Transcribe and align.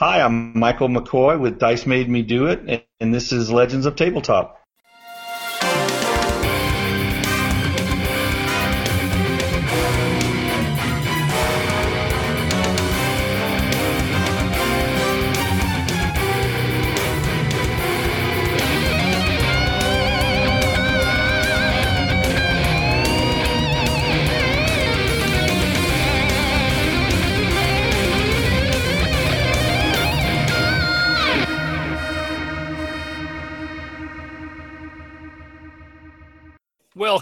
Hi, 0.00 0.20
I'm 0.20 0.56
Michael 0.56 0.86
McCoy 0.86 1.40
with 1.40 1.58
Dice 1.58 1.84
Made 1.84 2.08
Me 2.08 2.22
Do 2.22 2.46
It, 2.46 2.86
and 3.00 3.12
this 3.12 3.32
is 3.32 3.50
Legends 3.50 3.84
of 3.84 3.96
Tabletop. 3.96 4.56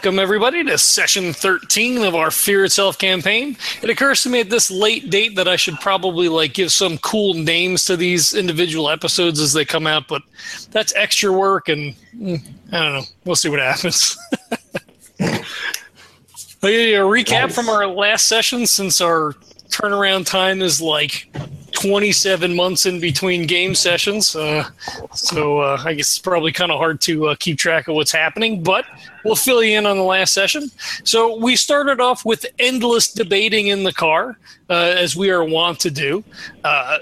Welcome, 0.07 0.21
everybody, 0.21 0.63
to 0.63 0.79
session 0.79 1.33
13 1.33 2.05
of 2.05 2.15
our 2.15 2.31
Fear 2.31 2.67
Itself 2.67 2.97
campaign. 2.97 3.57
It 3.83 3.91
occurs 3.91 4.23
to 4.23 4.29
me 4.29 4.39
at 4.39 4.49
this 4.49 4.71
late 4.71 5.11
date 5.11 5.35
that 5.35 5.49
I 5.49 5.57
should 5.57 5.81
probably 5.81 6.29
like 6.29 6.55
give 6.55 6.71
some 6.71 6.97
cool 6.99 7.35
names 7.35 7.87
to 7.87 7.97
these 7.97 8.33
individual 8.33 8.89
episodes 8.89 9.41
as 9.41 9.53
they 9.53 9.65
come 9.65 9.85
out, 9.85 10.07
but 10.07 10.23
that's 10.71 10.95
extra 10.95 11.33
work, 11.33 11.69
and 11.69 11.93
mm, 12.17 12.41
I 12.71 12.85
don't 12.85 12.93
know. 12.93 13.03
We'll 13.25 13.35
see 13.35 13.49
what 13.49 13.59
happens. 13.59 14.17
I'll 15.21 16.71
give 16.71 16.89
you 16.89 17.05
a 17.05 17.11
recap 17.11 17.53
from 17.53 17.69
our 17.69 17.89
last 17.89 18.29
session 18.29 18.65
since 18.69 19.01
our 19.01 19.35
turnaround 19.71 20.27
time 20.27 20.63
is 20.63 20.81
like 20.81 21.29
27 21.73 22.55
months 22.57 22.87
in 22.87 23.01
between 23.01 23.47
game 23.47 23.75
sessions. 23.75 24.35
Uh, 24.35 24.69
so 25.15 25.61
uh, 25.61 25.83
I 25.85 25.95
guess 25.95 26.09
it's 26.09 26.19
probably 26.19 26.53
kind 26.53 26.73
of 26.73 26.79
hard 26.79 27.01
to 27.03 27.29
uh, 27.29 27.35
keep 27.39 27.59
track 27.59 27.89
of 27.89 27.95
what's 27.95 28.13
happening, 28.13 28.63
but 28.63 28.87
we'll 29.25 29.37
fill 29.37 29.63
you 29.63 29.79
in 29.79 29.87
on 29.87 29.97
the 29.97 30.03
last 30.03 30.33
session. 30.33 30.71
So 31.05 31.37
we 31.37 31.55
started 31.55 32.01
off 32.01 32.25
with 32.25 32.47
endless 32.59 33.13
debating 33.13 33.67
in 33.69 33.85
the 33.85 33.93
car, 33.93 34.39
uh, 34.71 34.73
as 34.73 35.17
we 35.17 35.31
are 35.31 35.45
wont 35.45 35.79
to 35.81 35.91
do. 35.91 36.25
Uh, 36.65 36.99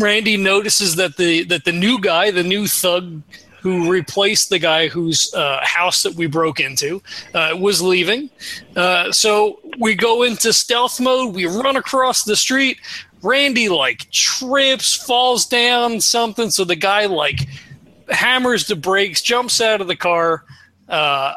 Randy 0.00 0.36
notices 0.36 0.96
that 0.96 1.16
the 1.16 1.44
that 1.44 1.64
the 1.64 1.70
new 1.70 2.00
guy, 2.00 2.32
the 2.32 2.42
new 2.42 2.66
thug 2.66 3.22
who 3.60 3.90
replaced 3.90 4.50
the 4.50 4.58
guy 4.58 4.88
whose 4.88 5.32
uh, 5.34 5.60
house 5.62 6.02
that 6.02 6.14
we 6.14 6.26
broke 6.26 6.60
into, 6.60 7.02
uh, 7.34 7.56
was 7.58 7.82
leaving. 7.82 8.30
Uh, 8.74 9.10
so 9.10 9.60
we 9.78 9.94
go 9.94 10.22
into 10.22 10.52
stealth 10.52 11.00
mode. 11.00 11.34
We 11.34 11.46
run 11.46 11.76
across 11.76 12.24
the 12.24 12.36
street. 12.36 12.78
Randy 13.22 13.68
like 13.68 14.10
trips, 14.10 14.94
falls 14.94 15.46
down, 15.46 16.00
something. 16.00 16.50
So 16.50 16.64
the 16.64 16.76
guy 16.76 17.06
like 17.06 17.48
hammers 18.08 18.66
the 18.66 18.76
brakes, 18.76 19.22
jumps 19.22 19.60
out 19.60 19.80
of 19.80 19.88
the 19.88 19.96
car. 19.96 20.44
Uh, 20.88 21.34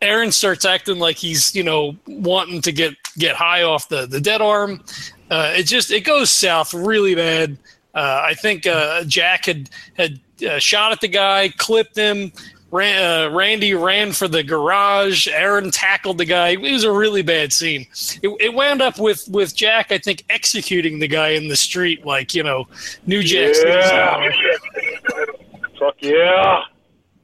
Aaron 0.00 0.32
starts 0.32 0.64
acting 0.64 0.98
like 0.98 1.16
he's 1.16 1.54
you 1.54 1.62
know 1.62 1.96
wanting 2.06 2.62
to 2.62 2.72
get 2.72 2.94
get 3.18 3.36
high 3.36 3.62
off 3.62 3.88
the 3.88 4.06
the 4.06 4.20
dead 4.20 4.40
arm. 4.40 4.82
Uh, 5.30 5.52
it 5.56 5.64
just 5.64 5.90
it 5.90 6.04
goes 6.04 6.30
south 6.30 6.72
really 6.72 7.14
bad. 7.14 7.58
Uh, 7.94 8.22
I 8.24 8.34
think 8.34 8.66
uh, 8.66 9.04
Jack 9.04 9.46
had 9.46 9.68
had 9.96 10.20
uh, 10.42 10.58
shot 10.58 10.92
at 10.92 11.00
the 11.00 11.08
guy, 11.08 11.48
clipped 11.50 11.96
him. 11.96 12.32
Ran, 12.72 13.02
uh, 13.02 13.34
Randy 13.34 13.74
ran 13.74 14.12
for 14.12 14.28
the 14.28 14.44
garage. 14.44 15.26
Aaron 15.26 15.72
tackled 15.72 16.18
the 16.18 16.24
guy. 16.24 16.50
It 16.50 16.60
was 16.60 16.84
a 16.84 16.92
really 16.92 17.22
bad 17.22 17.52
scene. 17.52 17.86
It, 18.22 18.28
it 18.40 18.54
wound 18.54 18.80
up 18.80 18.98
with 18.98 19.26
with 19.28 19.56
Jack, 19.56 19.90
I 19.90 19.98
think, 19.98 20.24
executing 20.30 21.00
the 21.00 21.08
guy 21.08 21.30
in 21.30 21.48
the 21.48 21.56
street, 21.56 22.06
like 22.06 22.32
you 22.34 22.44
know, 22.44 22.68
New 23.06 23.22
Jack. 23.24 23.56
Yeah. 23.64 24.30
Fuck 25.78 25.96
yeah. 26.00 26.62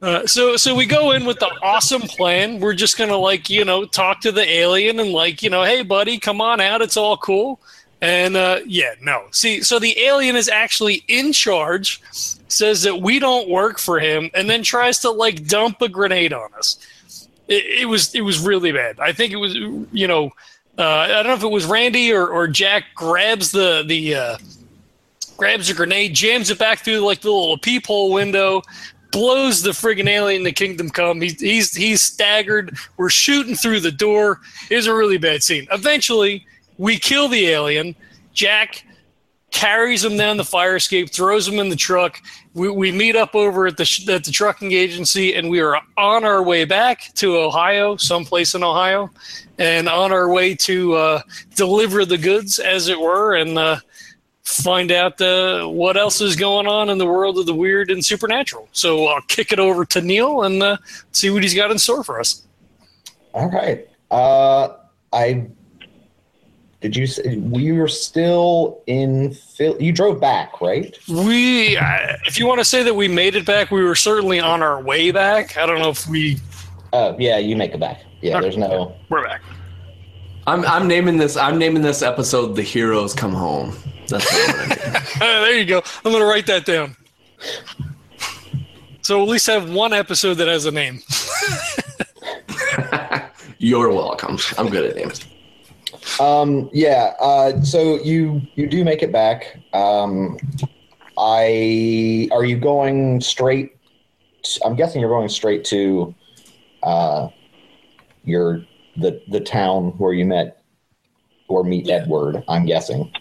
Uh, 0.01 0.27
so 0.27 0.57
so 0.57 0.75
we 0.75 0.85
go 0.85 1.11
in 1.11 1.25
with 1.25 1.39
the 1.39 1.49
awesome 1.63 2.01
plan. 2.01 2.59
We're 2.59 2.75
just 2.75 2.97
gonna 2.97 3.17
like 3.17 3.49
you 3.49 3.65
know 3.65 3.85
talk 3.85 4.21
to 4.21 4.31
the 4.31 4.47
alien 4.47 4.99
and 4.99 5.11
like 5.11 5.41
you 5.41 5.49
know 5.49 5.63
hey 5.63 5.81
buddy 5.81 6.19
come 6.19 6.39
on 6.39 6.61
out 6.61 6.81
it's 6.81 6.97
all 6.97 7.17
cool. 7.17 7.59
And 7.99 8.37
uh, 8.37 8.59
yeah 8.65 8.93
no 9.01 9.25
see 9.31 9.63
so 9.63 9.79
the 9.79 9.99
alien 9.99 10.35
is 10.35 10.47
actually 10.49 11.03
in 11.07 11.33
charge, 11.33 12.01
says 12.47 12.83
that 12.83 13.01
we 13.01 13.17
don't 13.17 13.49
work 13.49 13.79
for 13.79 13.99
him, 13.99 14.29
and 14.35 14.49
then 14.49 14.61
tries 14.61 14.99
to 14.99 15.09
like 15.09 15.47
dump 15.47 15.81
a 15.81 15.89
grenade 15.89 16.31
on 16.31 16.53
us. 16.53 16.77
It, 17.47 17.81
it 17.81 17.85
was 17.87 18.13
it 18.13 18.21
was 18.21 18.39
really 18.39 18.71
bad. 18.71 18.99
I 18.99 19.13
think 19.13 19.33
it 19.33 19.37
was 19.37 19.55
you 19.55 20.07
know 20.07 20.31
uh, 20.77 20.83
I 20.83 21.07
don't 21.07 21.27
know 21.27 21.33
if 21.33 21.43
it 21.43 21.47
was 21.47 21.65
Randy 21.65 22.13
or, 22.13 22.27
or 22.27 22.47
Jack 22.47 22.85
grabs 22.93 23.51
the 23.51 23.83
the 23.87 24.13
uh, 24.13 24.37
grabs 25.35 25.69
a 25.69 25.73
grenade, 25.73 26.13
jams 26.13 26.49
it 26.49 26.59
back 26.59 26.79
through 26.79 26.99
like 26.99 27.21
the 27.21 27.31
little 27.31 27.57
peephole 27.57 28.11
window, 28.11 28.61
blows 29.11 29.63
the 29.63 29.71
friggin' 29.71 30.07
alien 30.07 30.43
to 30.43 30.51
Kingdom 30.51 30.89
Come. 30.89 31.21
He's 31.21 31.39
he's 31.39 31.75
he's 31.75 32.01
staggered. 32.01 32.77
We're 32.97 33.09
shooting 33.09 33.55
through 33.55 33.79
the 33.79 33.91
door. 33.91 34.39
It 34.69 34.75
was 34.75 34.87
a 34.87 34.93
really 34.93 35.17
bad 35.17 35.41
scene. 35.41 35.67
Eventually, 35.71 36.45
we 36.77 36.97
kill 36.97 37.27
the 37.27 37.47
alien. 37.47 37.95
Jack 38.33 38.83
carries 39.51 40.03
him 40.03 40.17
down 40.17 40.37
the 40.37 40.43
fire 40.43 40.75
escape, 40.75 41.09
throws 41.09 41.47
him 41.47 41.59
in 41.59 41.69
the 41.69 41.75
truck. 41.75 42.21
We, 42.53 42.69
we 42.69 42.91
meet 42.91 43.15
up 43.15 43.33
over 43.33 43.65
at 43.67 43.77
the 43.77 43.85
sh- 43.85 44.07
at 44.07 44.23
the 44.23 44.31
trucking 44.31 44.71
agency, 44.71 45.33
and 45.33 45.49
we 45.49 45.59
are 45.61 45.81
on 45.97 46.23
our 46.23 46.43
way 46.43 46.65
back 46.65 47.13
to 47.15 47.37
Ohio, 47.37 47.97
someplace 47.97 48.55
in 48.55 48.63
Ohio, 48.63 49.09
and 49.57 49.87
on 49.89 50.11
our 50.11 50.29
way 50.29 50.55
to 50.55 50.93
uh, 50.93 51.21
deliver 51.55 52.05
the 52.05 52.17
goods, 52.17 52.59
as 52.59 52.87
it 52.87 52.99
were, 52.99 53.35
and 53.35 53.57
uh, 53.57 53.79
find 54.43 54.91
out 54.91 55.19
uh, 55.21 55.65
what 55.65 55.97
else 55.97 56.21
is 56.21 56.35
going 56.35 56.67
on 56.67 56.89
in 56.89 56.97
the 56.97 57.05
world 57.05 57.37
of 57.37 57.45
the 57.45 57.53
weird 57.53 57.91
and 57.91 58.03
supernatural. 58.03 58.67
So 58.71 59.07
I'll 59.07 59.21
kick 59.21 59.51
it 59.51 59.59
over 59.59 59.85
to 59.85 60.01
Neil 60.01 60.43
and 60.43 60.61
uh, 60.61 60.77
see 61.11 61.29
what 61.29 61.43
he's 61.43 61.55
got 61.55 61.71
in 61.71 61.79
store 61.79 62.03
for 62.03 62.19
us. 62.19 62.43
All 63.33 63.49
right. 63.49 63.87
Uh, 64.09 64.69
I 65.11 65.47
did 66.81 66.95
you 66.95 67.07
say 67.07 67.37
we 67.37 67.71
were 67.71 67.87
still 67.87 68.83
in 68.85 69.33
Phil? 69.33 69.81
You 69.81 69.91
drove 69.91 70.21
back, 70.21 70.61
right? 70.61 70.97
We, 71.09 71.75
uh, 71.77 72.17
if 72.25 72.39
you 72.39 72.45
want 72.45 72.59
to 72.59 72.65
say 72.65 72.83
that 72.83 72.93
we 72.95 73.07
made 73.07 73.35
it 73.35 73.45
back, 73.45 73.71
we 73.71 73.83
were 73.83 73.95
certainly 73.95 74.39
on 74.39 74.61
our 74.61 74.81
way 74.81 75.11
back. 75.11 75.57
I 75.57 75.65
don't 75.65 75.79
know 75.79 75.89
if 75.89 76.07
we. 76.07 76.37
Uh, 76.93 77.13
yeah, 77.17 77.37
you 77.37 77.55
make 77.55 77.73
it 77.73 77.79
back. 77.79 78.03
Yeah, 78.21 78.39
there's 78.39 78.57
no. 78.57 78.95
We're 79.09 79.23
back. 79.25 79.41
I'm 80.45 80.63
I'm 80.65 80.87
naming 80.87 81.17
this 81.17 81.35
I'm 81.35 81.57
naming 81.57 81.81
this 81.81 82.01
episode 82.01 82.55
"The 82.55 82.61
Heroes 82.61 83.13
Come 83.13 83.33
Home." 83.33 83.75
That's 84.07 84.25
what 84.31 84.49
I'm 84.49 84.69
gonna. 84.69 85.03
There 85.19 85.57
you 85.57 85.65
go. 85.65 85.81
I'm 86.05 86.11
going 86.11 86.23
to 86.23 86.29
write 86.29 86.45
that 86.45 86.65
down. 86.65 86.95
So 89.01 89.21
at 89.21 89.27
least 89.27 89.47
have 89.47 89.71
one 89.71 89.93
episode 89.93 90.35
that 90.35 90.47
has 90.47 90.65
a 90.65 90.71
name. 90.71 90.99
You're 93.57 93.89
welcome. 93.89 94.37
I'm 94.57 94.69
good 94.69 94.85
at 94.85 94.95
names. 94.95 95.25
Um, 96.19 96.69
yeah. 96.73 97.13
Uh, 97.19 97.61
so 97.61 98.01
you 98.01 98.41
you 98.55 98.67
do 98.67 98.83
make 98.83 99.03
it 99.03 99.11
back. 99.11 99.59
Um, 99.73 100.37
I 101.17 102.29
are 102.31 102.45
you 102.45 102.57
going 102.57 103.21
straight? 103.21 103.77
I'm 104.63 104.75
guessing 104.75 105.01
you're 105.01 105.09
going 105.09 105.29
straight 105.29 105.65
to 105.65 106.13
uh, 106.83 107.29
your 108.23 108.63
the 108.97 109.21
the 109.29 109.39
town 109.39 109.91
where 109.97 110.13
you 110.13 110.25
met 110.25 110.63
or 111.47 111.63
meet 111.63 111.89
Edward. 111.89 112.43
I'm 112.47 112.65
guessing. 112.65 113.11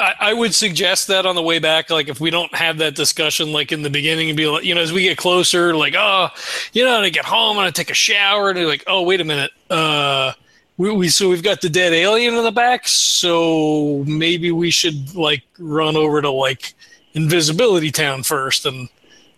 I, 0.00 0.14
I 0.18 0.32
would 0.32 0.54
suggest 0.54 1.08
that 1.08 1.26
on 1.26 1.36
the 1.36 1.42
way 1.42 1.58
back, 1.58 1.90
like 1.90 2.08
if 2.08 2.20
we 2.20 2.30
don't 2.30 2.52
have 2.54 2.78
that 2.78 2.96
discussion, 2.96 3.52
like 3.52 3.70
in 3.70 3.82
the 3.82 3.90
beginning, 3.90 4.28
and 4.28 4.36
be 4.36 4.46
like, 4.46 4.64
you 4.64 4.74
know, 4.74 4.80
as 4.80 4.92
we 4.92 5.02
get 5.02 5.16
closer, 5.16 5.76
like, 5.76 5.94
oh, 5.96 6.28
you 6.72 6.84
know, 6.84 7.02
to 7.02 7.10
get 7.10 7.24
home 7.24 7.56
and 7.58 7.66
I 7.66 7.70
take 7.70 7.90
a 7.90 7.94
shower, 7.94 8.50
and 8.50 8.66
like, 8.66 8.82
oh, 8.86 9.02
wait 9.02 9.20
a 9.20 9.24
minute, 9.24 9.52
uh, 9.68 10.32
we, 10.80 10.90
we 10.92 11.08
so 11.10 11.28
we've 11.28 11.42
got 11.42 11.60
the 11.60 11.68
dead 11.68 11.92
alien 11.92 12.34
in 12.34 12.42
the 12.42 12.50
back, 12.50 12.88
so 12.88 14.02
maybe 14.06 14.50
we 14.50 14.70
should 14.70 15.14
like 15.14 15.42
run 15.58 15.94
over 15.94 16.22
to 16.22 16.30
like 16.30 16.72
Invisibility 17.12 17.90
Town 17.90 18.22
first 18.22 18.64
and 18.64 18.88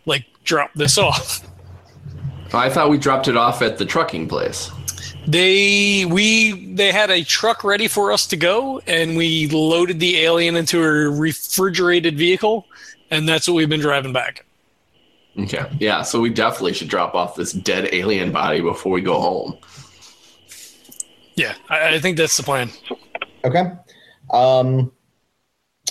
like 0.06 0.24
drop 0.44 0.72
this 0.74 0.98
off. 1.08 1.40
Oh, 2.52 2.58
I 2.58 2.70
thought 2.70 2.90
we 2.90 2.98
dropped 2.98 3.26
it 3.26 3.36
off 3.36 3.60
at 3.60 3.76
the 3.76 3.84
trucking 3.84 4.28
place. 4.28 4.70
They 5.26 6.04
we 6.04 6.74
they 6.74 6.92
had 6.92 7.10
a 7.10 7.24
truck 7.24 7.64
ready 7.64 7.88
for 7.88 8.12
us 8.12 8.24
to 8.28 8.36
go, 8.36 8.78
and 8.86 9.16
we 9.16 9.48
loaded 9.48 9.98
the 9.98 10.18
alien 10.18 10.54
into 10.54 10.80
a 10.80 11.10
refrigerated 11.10 12.16
vehicle, 12.16 12.68
and 13.10 13.28
that's 13.28 13.48
what 13.48 13.54
we've 13.54 13.68
been 13.68 13.80
driving 13.80 14.12
back. 14.12 14.46
Okay. 15.36 15.66
Yeah. 15.80 16.02
So 16.02 16.20
we 16.20 16.30
definitely 16.30 16.74
should 16.74 16.88
drop 16.88 17.16
off 17.16 17.34
this 17.34 17.52
dead 17.52 17.88
alien 17.92 18.30
body 18.30 18.60
before 18.60 18.92
we 18.92 19.00
go 19.00 19.20
home. 19.20 19.58
Yeah, 21.34 21.54
I, 21.68 21.94
I 21.94 21.98
think 21.98 22.16
that's 22.16 22.36
the 22.36 22.42
plan. 22.42 22.70
Okay. 23.44 23.72
Um, 24.30 24.92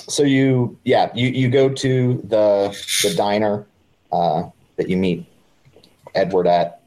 so 0.08 0.24
you, 0.24 0.78
yeah, 0.84 1.12
you, 1.14 1.28
you 1.30 1.50
go 1.50 1.70
to 1.70 2.14
the 2.28 2.70
the 3.04 3.14
diner 3.16 3.68
uh, 4.12 4.44
that 4.78 4.90
you 4.90 4.98
meet 4.98 5.26
Edward 6.16 6.48
at. 6.48 6.78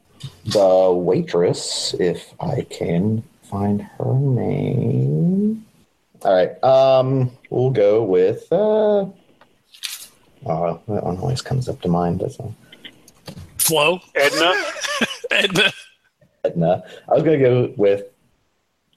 The 0.45 0.91
waitress, 0.91 1.93
if 1.99 2.33
I 2.39 2.61
can 2.61 3.23
find 3.43 3.81
her 3.81 4.13
name. 4.13 5.65
All 6.23 6.33
right. 6.33 6.63
Um, 6.63 7.31
we'll 7.49 7.69
go 7.69 8.03
with 8.03 8.51
uh, 8.51 9.05
Oh, 10.45 10.79
that 10.87 11.03
one 11.03 11.17
always 11.17 11.41
comes 11.41 11.67
up 11.67 11.81
to 11.81 11.87
mind, 11.87 12.19
doesn't 12.19 12.45
it? 12.45 13.35
Flo, 13.57 13.99
Edna. 14.13 14.53
Edna. 15.31 15.73
Edna. 16.43 16.83
I 17.09 17.13
was 17.13 17.23
gonna 17.23 17.39
go 17.39 17.73
with 17.77 18.03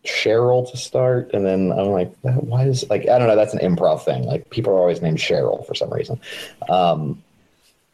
Cheryl 0.06 0.70
to 0.70 0.76
start, 0.76 1.30
and 1.34 1.44
then 1.44 1.72
I'm 1.72 1.88
like, 1.88 2.12
why 2.22 2.64
is 2.64 2.88
like 2.88 3.08
I 3.08 3.18
don't 3.18 3.28
know. 3.28 3.36
That's 3.36 3.54
an 3.54 3.60
improv 3.60 4.04
thing. 4.04 4.24
Like 4.24 4.48
people 4.50 4.72
are 4.72 4.78
always 4.78 5.02
named 5.02 5.18
Cheryl 5.18 5.66
for 5.66 5.74
some 5.74 5.92
reason. 5.92 6.20
Um, 6.68 7.22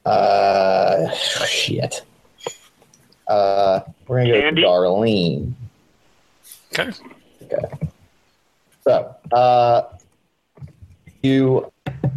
uh, 0.04 1.10
shit. 1.46 2.02
Uh, 3.26 3.80
we're 4.06 4.18
gonna 4.18 4.40
go 4.40 4.44
with 4.46 4.54
Darlene. 4.56 5.52
Okay. 6.78 6.90
Okay. 7.42 7.88
So, 8.82 9.14
uh, 9.32 9.82
you 11.22 11.72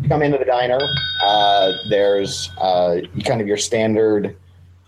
come 0.09 0.21
into 0.21 0.37
the 0.37 0.45
diner. 0.45 0.79
Uh, 1.23 1.71
there's 1.89 2.49
uh, 2.59 2.99
kind 3.23 3.39
of 3.39 3.47
your 3.47 3.57
standard. 3.57 4.35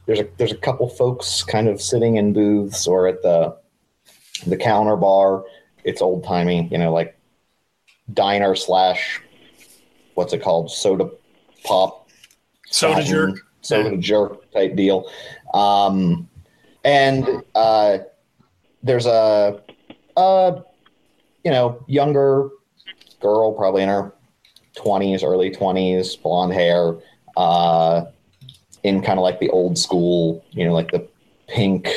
There's 0.05 0.19
a 0.19 0.27
there's 0.37 0.51
a 0.51 0.57
couple 0.57 0.89
folks 0.89 1.43
kind 1.43 1.69
of 1.69 1.81
sitting 1.81 2.17
in 2.17 2.33
booths 2.33 2.85
or 2.87 3.07
at 3.07 3.21
the 3.21 3.55
the 4.45 4.57
counter 4.57 4.95
bar. 4.95 5.43
It's 5.83 6.01
old 6.01 6.23
timey, 6.23 6.67
you 6.71 6.77
know, 6.77 6.91
like 6.91 7.17
diner 8.13 8.55
slash 8.55 9.21
what's 10.15 10.33
it 10.33 10.41
called? 10.41 10.71
Soda 10.71 11.09
pop 11.63 12.09
Soda 12.69 13.03
jerk. 13.03 13.39
soda 13.61 13.97
jerk 13.97 14.51
type 14.51 14.75
deal. 14.75 15.09
Um, 15.53 16.29
and 16.83 17.25
uh, 17.55 17.99
there's 18.83 19.05
a, 19.05 19.61
a, 20.17 20.61
you 21.43 21.51
know, 21.51 21.83
younger 21.87 22.49
girl, 23.21 23.53
probably 23.53 23.83
in 23.83 23.89
her 23.89 24.13
20s, 24.75 25.23
early 25.23 25.51
20s, 25.51 26.21
blonde 26.21 26.53
hair, 26.53 26.95
uh, 27.37 28.05
in 28.83 29.01
kind 29.01 29.19
of 29.19 29.23
like 29.23 29.39
the 29.39 29.49
old 29.49 29.77
school, 29.77 30.43
you 30.51 30.65
know, 30.65 30.73
like 30.73 30.91
the 30.91 31.07
pink 31.47 31.89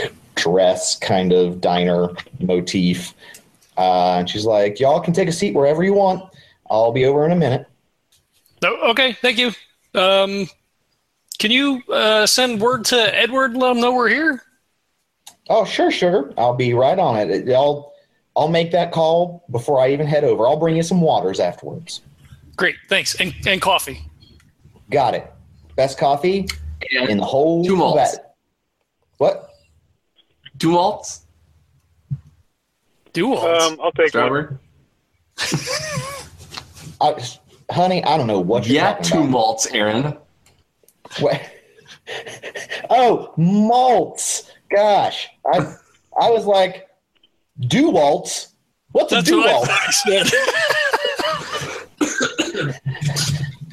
dress 0.42 0.98
kind 0.98 1.32
of 1.32 1.60
diner 1.60 2.08
motif. 2.40 3.14
Uh, 3.76 4.18
and 4.18 4.28
she's 4.28 4.44
like, 4.44 4.80
y'all 4.80 5.00
can 5.00 5.12
take 5.12 5.28
a 5.28 5.32
seat 5.32 5.54
wherever 5.54 5.82
you 5.82 5.94
want. 5.94 6.24
I'll 6.70 6.92
be 6.92 7.04
over 7.04 7.24
in 7.24 7.32
a 7.32 7.36
minute. 7.36 7.66
Oh, 8.64 8.90
okay, 8.90 9.12
thank 9.12 9.38
you. 9.38 9.52
Um, 9.94 10.48
can 11.38 11.50
you 11.50 11.82
uh, 11.90 12.26
send 12.26 12.60
word 12.60 12.84
to 12.86 12.96
Edward? 12.96 13.56
Let 13.56 13.72
him 13.72 13.80
know 13.80 13.94
we're 13.94 14.08
here. 14.08 14.42
Oh, 15.48 15.64
sure, 15.64 15.90
sugar. 15.90 16.32
I'll 16.38 16.54
be 16.54 16.74
right 16.74 16.98
on 16.98 17.16
it. 17.18 17.48
I'll 17.50 17.92
I'll 18.36 18.48
make 18.48 18.70
that 18.72 18.92
call 18.92 19.44
before 19.50 19.80
I 19.80 19.90
even 19.90 20.06
head 20.06 20.24
over. 20.24 20.46
I'll 20.46 20.56
bring 20.56 20.76
you 20.76 20.82
some 20.82 21.00
waters 21.00 21.40
afterwards. 21.40 22.00
Great, 22.56 22.76
thanks, 22.88 23.14
and 23.16 23.34
and 23.46 23.60
coffee. 23.60 24.00
Got 24.90 25.14
it. 25.14 25.30
Best 25.76 25.98
coffee 25.98 26.46
in 26.90 27.18
the 27.18 27.24
whole 27.24 27.64
Two 27.64 27.76
malts. 27.76 28.18
What? 29.18 29.51
Two 30.62 30.70
malts, 30.70 31.26
Dual. 33.12 33.36
Um, 33.44 33.80
I'll 33.82 33.90
take 33.90 33.98
one. 33.98 34.08
strawberry. 34.10 34.56
I, 37.00 37.20
honey, 37.68 38.04
I 38.04 38.16
don't 38.16 38.28
know 38.28 38.38
what 38.38 38.64
you're 38.64 38.76
Yeah, 38.76 38.92
talking 38.92 39.04
two 39.10 39.18
about. 39.18 39.30
malts, 39.30 39.66
Aaron. 39.74 40.16
What? 41.18 41.40
oh, 42.90 43.34
malts. 43.36 44.52
Gosh, 44.70 45.28
I 45.52 45.74
I 46.16 46.30
was 46.30 46.46
like, 46.46 46.88
Dewaltz. 47.60 48.52
What's 48.92 49.10
That's 49.10 49.28
a 49.32 49.36
what 49.38 49.68
Dewalt? 49.68 49.68
I 49.68 49.90
said. 49.90 50.26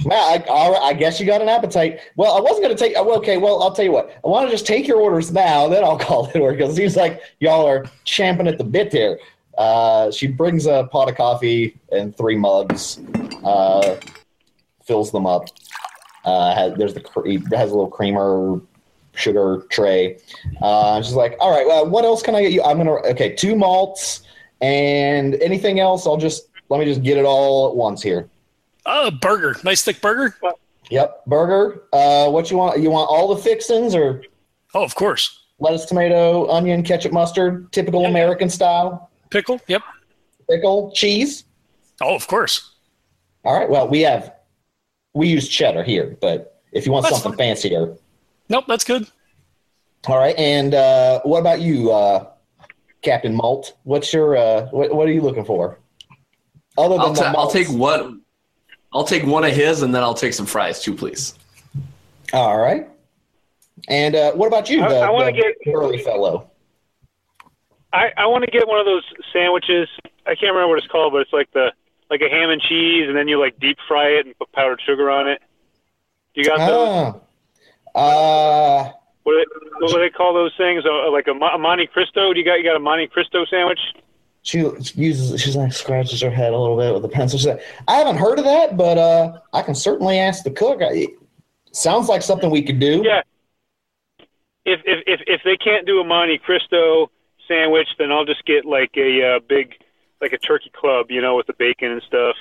Well, 0.05 0.33
I, 0.33 0.69
right, 0.69 0.81
I 0.81 0.93
guess 0.93 1.19
you 1.19 1.25
got 1.25 1.41
an 1.41 1.49
appetite. 1.49 1.99
Well, 2.15 2.37
I 2.37 2.39
wasn't 2.39 2.63
going 2.63 2.75
to 2.75 2.79
take. 2.79 2.95
Okay, 2.95 3.37
well, 3.37 3.61
I'll 3.61 3.73
tell 3.73 3.85
you 3.85 3.91
what. 3.91 4.09
I 4.23 4.27
want 4.27 4.47
to 4.47 4.51
just 4.51 4.65
take 4.65 4.87
your 4.87 4.99
orders 4.99 5.31
now, 5.31 5.67
then 5.67 5.83
I'll 5.83 5.99
call 5.99 6.27
it 6.27 6.37
order 6.37 6.55
because 6.55 6.73
it 6.73 6.77
seems 6.77 6.95
like 6.95 7.21
y'all 7.39 7.65
are 7.67 7.85
champing 8.05 8.47
at 8.47 8.57
the 8.57 8.63
bit 8.63 8.91
here. 8.91 9.19
Uh, 9.57 10.09
she 10.09 10.27
brings 10.27 10.65
a 10.67 10.87
pot 10.91 11.09
of 11.09 11.15
coffee 11.15 11.77
and 11.91 12.15
three 12.15 12.37
mugs, 12.37 12.99
uh, 13.43 13.97
fills 14.85 15.11
them 15.11 15.25
up. 15.25 15.49
Uh, 16.23 16.55
has, 16.55 16.77
there's 16.77 16.93
the 16.93 17.01
has 17.55 17.71
a 17.71 17.73
little 17.73 17.89
creamer 17.89 18.61
sugar 19.15 19.65
tray. 19.69 20.17
Uh, 20.61 21.01
she's 21.01 21.13
like, 21.13 21.35
all 21.41 21.51
right, 21.51 21.67
well, 21.67 21.89
what 21.89 22.05
else 22.05 22.21
can 22.21 22.35
I 22.35 22.41
get 22.41 22.53
you? 22.53 22.63
I'm 22.63 22.77
gonna 22.77 22.91
okay, 22.91 23.35
two 23.35 23.55
malts 23.55 24.21
and 24.61 25.35
anything 25.35 25.79
else. 25.79 26.07
I'll 26.07 26.17
just 26.17 26.47
let 26.69 26.79
me 26.79 26.85
just 26.85 27.03
get 27.03 27.17
it 27.17 27.25
all 27.25 27.69
at 27.69 27.75
once 27.75 28.01
here. 28.01 28.29
Oh, 28.91 29.11
burger. 29.11 29.55
Nice 29.63 29.83
thick 29.83 30.01
burger. 30.01 30.35
Yep, 30.89 31.25
burger. 31.27 31.83
Uh, 31.93 32.29
what 32.29 32.49
you 32.49 32.57
want? 32.57 32.79
You 32.79 32.89
want 32.89 33.07
all 33.09 33.33
the 33.33 33.41
fixings 33.41 33.93
or 33.93 34.23
Oh, 34.73 34.83
of 34.83 34.95
course. 34.95 35.43
lettuce, 35.59 35.85
tomato, 35.85 36.47
onion, 36.49 36.81
ketchup, 36.83 37.11
mustard, 37.11 37.71
typical 37.71 38.05
American 38.05 38.49
style. 38.49 39.09
Pickle. 39.29 39.61
Yep. 39.67 39.83
Pickle, 40.49 40.91
cheese. 40.95 41.43
Oh, 42.01 42.15
of 42.15 42.27
course. 42.27 42.73
All 43.45 43.57
right. 43.57 43.69
Well, 43.69 43.87
we 43.87 44.01
have 44.01 44.33
we 45.13 45.27
use 45.27 45.47
cheddar 45.47 45.83
here, 45.83 46.17
but 46.21 46.61
if 46.71 46.85
you 46.85 46.91
want 46.91 47.03
That's 47.03 47.21
something 47.21 47.31
fine. 47.37 47.49
fancier, 47.55 47.95
Nope, 48.47 48.65
that's 48.67 48.83
good. 48.83 49.05
all 50.07 50.17
right. 50.17 50.35
And 50.37 50.73
uh, 50.73 51.21
what 51.23 51.39
about 51.39 51.61
you, 51.61 51.91
uh, 51.91 52.29
Captain 53.03 53.35
Malt? 53.35 53.75
What's 53.83 54.11
your 54.13 54.35
uh, 54.37 54.65
what, 54.71 54.93
what 54.95 55.07
are 55.07 55.11
you 55.11 55.21
looking 55.21 55.45
for? 55.45 55.79
Other 56.77 56.95
than 56.95 57.01
I'll, 57.01 57.13
the 57.13 57.25
I'll 57.37 57.51
take 57.51 57.69
one. 57.69 58.21
I'll 58.93 59.03
take 59.03 59.23
one 59.25 59.43
of 59.43 59.51
his, 59.51 59.81
and 59.83 59.93
then 59.93 60.01
I'll 60.03 60.13
take 60.13 60.33
some 60.33 60.45
fries 60.45 60.81
too, 60.81 60.95
please. 60.95 61.35
All 62.33 62.57
right. 62.57 62.87
And 63.87 64.15
uh, 64.15 64.31
what 64.33 64.47
about 64.47 64.69
you, 64.69 64.81
I- 64.83 64.89
the, 64.89 64.95
I 64.99 65.09
wanna 65.09 65.31
the 65.31 65.41
get- 65.41 65.73
burly 65.73 65.99
fellow? 65.99 66.49
I, 67.91 68.11
I 68.17 68.27
want 68.27 68.45
to 68.45 68.51
get 68.51 68.67
one 68.67 68.79
of 68.79 68.85
those 68.85 69.03
sandwiches. 69.33 69.89
I 70.27 70.35
can't 70.35 70.53
remember 70.53 70.67
what 70.67 70.77
it's 70.77 70.85
called, 70.87 71.11
but 71.11 71.21
it's 71.23 71.33
like 71.33 71.51
the 71.53 71.71
like 72.11 72.21
a 72.21 72.29
ham 72.29 72.49
and 72.51 72.61
cheese, 72.61 73.07
and 73.07 73.15
then 73.17 73.27
you 73.27 73.39
like 73.39 73.59
deep 73.59 73.77
fry 73.87 74.09
it 74.09 74.25
and 74.27 74.37
put 74.37 74.51
powdered 74.51 74.79
sugar 74.85 75.09
on 75.09 75.27
it. 75.27 75.41
You 76.35 76.43
got 76.45 76.57
those? 76.67 77.21
Ah. 77.95 77.99
Uh, 77.99 78.91
What 79.23 79.33
do 79.33 79.37
they, 79.39 79.69
what 79.79 79.91
do 79.93 79.99
they 79.99 80.09
call 80.11 80.33
those 80.35 80.53
things? 80.55 80.83
Uh, 80.85 81.11
like 81.11 81.25
a, 81.27 81.31
a 81.31 81.57
Monte 81.57 81.87
Cristo? 81.87 82.31
Do 82.31 82.39
you 82.39 82.45
got 82.45 82.55
you 82.59 82.63
got 82.63 82.75
a 82.75 82.79
Monte 82.79 83.07
Cristo 83.07 83.43
sandwich? 83.45 83.79
She 84.41 84.59
uses 84.95 85.41
she's 85.41 85.55
like 85.55 85.73
scratches 85.73 86.21
her 86.21 86.29
head 86.29 86.53
a 86.53 86.57
little 86.57 86.77
bit 86.77 86.93
with 86.93 87.03
a 87.03 87.09
pencil. 87.09 87.37
She's 87.37 87.47
like, 87.47 87.61
I 87.87 87.95
haven't 87.95 88.17
heard 88.17 88.39
of 88.39 88.45
that, 88.45 88.77
but 88.77 88.97
uh, 88.97 89.39
I 89.53 89.61
can 89.61 89.75
certainly 89.75 90.17
ask 90.17 90.43
the 90.43 90.51
cook. 90.51 90.81
I, 90.81 91.07
sounds 91.71 92.07
like 92.07 92.21
something 92.21 92.49
we 92.49 92.63
could 92.63 92.79
do. 92.79 93.01
Yeah. 93.05 93.21
If 94.65 94.81
if 94.85 95.03
if, 95.07 95.21
if 95.27 95.41
they 95.43 95.57
can't 95.57 95.85
do 95.85 95.99
a 95.99 96.03
Monte 96.03 96.37
Cristo 96.39 97.11
sandwich, 97.47 97.87
then 97.97 98.11
I'll 98.11 98.25
just 98.25 98.45
get 98.45 98.65
like 98.65 98.91
a 98.95 99.35
uh, 99.35 99.39
big 99.47 99.73
like 100.21 100.33
a 100.33 100.37
turkey 100.37 100.71
club, 100.73 101.07
you 101.09 101.21
know, 101.21 101.35
with 101.35 101.47
the 101.47 101.53
bacon 101.53 101.91
and 101.91 102.01
stuff. 102.03 102.35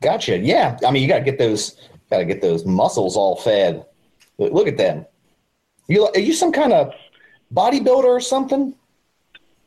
Gotcha. 0.00 0.38
Yeah, 0.38 0.78
I 0.86 0.90
mean 0.90 1.02
you 1.02 1.08
got 1.08 1.18
to 1.18 1.24
get 1.24 1.38
those 1.38 1.88
got 2.10 2.18
to 2.18 2.24
get 2.24 2.42
those 2.42 2.66
muscles 2.66 3.16
all 3.16 3.36
fed. 3.36 3.86
Look, 4.38 4.52
look 4.52 4.68
at 4.68 4.76
them. 4.76 5.06
You 5.88 6.06
are 6.06 6.18
you 6.18 6.32
some 6.32 6.52
kind 6.52 6.72
of 6.72 6.92
bodybuilder 7.54 8.04
or 8.04 8.20
something? 8.20 8.74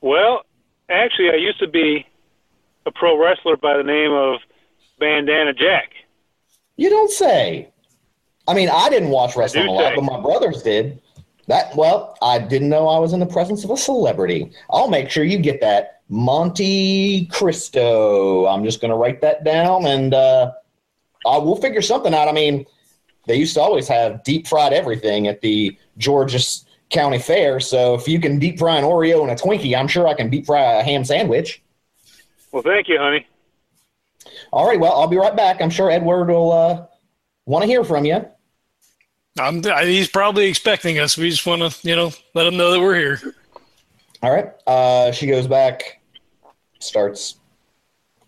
Well, 0.01 0.43
actually, 0.89 1.29
I 1.29 1.35
used 1.35 1.59
to 1.59 1.67
be 1.67 2.05
a 2.85 2.91
pro 2.91 3.19
wrestler 3.21 3.57
by 3.57 3.77
the 3.77 3.83
name 3.83 4.11
of 4.11 4.39
Bandana 4.99 5.53
Jack. 5.53 5.91
You 6.77 6.89
don't 6.89 7.11
say. 7.11 7.71
I 8.47 8.53
mean, 8.53 8.69
I 8.69 8.89
didn't 8.89 9.09
watch 9.09 9.35
wrestling 9.35 9.67
a 9.67 9.71
lot, 9.71 9.89
say. 9.89 9.95
but 9.95 10.03
my 10.03 10.21
brothers 10.21 10.61
did. 10.61 11.01
That 11.47 11.75
well, 11.75 12.17
I 12.21 12.39
didn't 12.39 12.69
know 12.69 12.87
I 12.87 12.99
was 12.99 13.13
in 13.13 13.19
the 13.19 13.25
presence 13.25 13.63
of 13.63 13.69
a 13.69 13.77
celebrity. 13.77 14.51
I'll 14.71 14.89
make 14.89 15.09
sure 15.09 15.23
you 15.23 15.37
get 15.37 15.61
that 15.61 16.01
Monte 16.09 17.27
Cristo. 17.27 18.47
I'm 18.47 18.63
just 18.63 18.81
going 18.81 18.89
to 18.89 18.97
write 18.97 19.21
that 19.21 19.43
down, 19.43 19.85
and 19.85 20.13
uh, 20.13 20.51
uh, 21.25 21.39
we'll 21.43 21.55
figure 21.55 21.81
something 21.81 22.13
out. 22.13 22.27
I 22.27 22.31
mean, 22.31 22.65
they 23.27 23.35
used 23.35 23.53
to 23.55 23.61
always 23.61 23.87
have 23.87 24.23
deep 24.23 24.47
fried 24.47 24.73
everything 24.73 25.27
at 25.27 25.41
the 25.41 25.77
Georgia 25.97 26.39
County 26.89 27.19
Fair. 27.19 27.59
So 27.59 27.95
if 27.95 28.07
you 28.07 28.19
can 28.19 28.39
deep 28.39 28.59
fry 28.59 28.77
an 28.77 28.83
Oreo 28.83 29.21
and 29.21 29.31
a 29.31 29.35
Twinkie, 29.35 29.77
I'm 29.77 29.87
sure 29.87 30.07
I 30.07 30.13
can 30.13 30.29
deep 30.29 30.45
fry 30.45 30.61
a 30.79 30.83
ham 30.83 31.03
sandwich. 31.03 31.61
Well, 32.51 32.63
thank 32.63 32.87
you, 32.87 32.97
honey. 32.97 33.27
All 34.51 34.65
right, 34.67 34.79
well, 34.79 34.93
I'll 34.93 35.07
be 35.07 35.17
right 35.17 35.35
back. 35.35 35.61
I'm 35.61 35.69
sure 35.69 35.89
Edward 35.91 36.29
will 36.29 36.51
uh, 36.51 36.85
want 37.45 37.63
to 37.63 37.67
hear 37.67 37.83
from 37.83 38.05
you. 38.05 38.25
I'm, 39.37 39.61
I, 39.65 39.85
he's 39.85 40.07
probably 40.09 40.45
expecting 40.47 40.97
us. 40.99 41.17
We 41.17 41.29
just 41.29 41.45
want 41.45 41.61
to, 41.61 41.87
you 41.87 41.95
know, 41.95 42.11
let 42.33 42.47
him 42.47 42.55
know 42.55 42.71
that 42.71 42.79
we're 42.79 42.95
here. 42.97 43.19
All 44.23 44.31
right. 44.31 44.51
Uh, 44.65 45.11
she 45.11 45.27
goes 45.27 45.45
back, 45.47 46.01
starts 46.79 47.35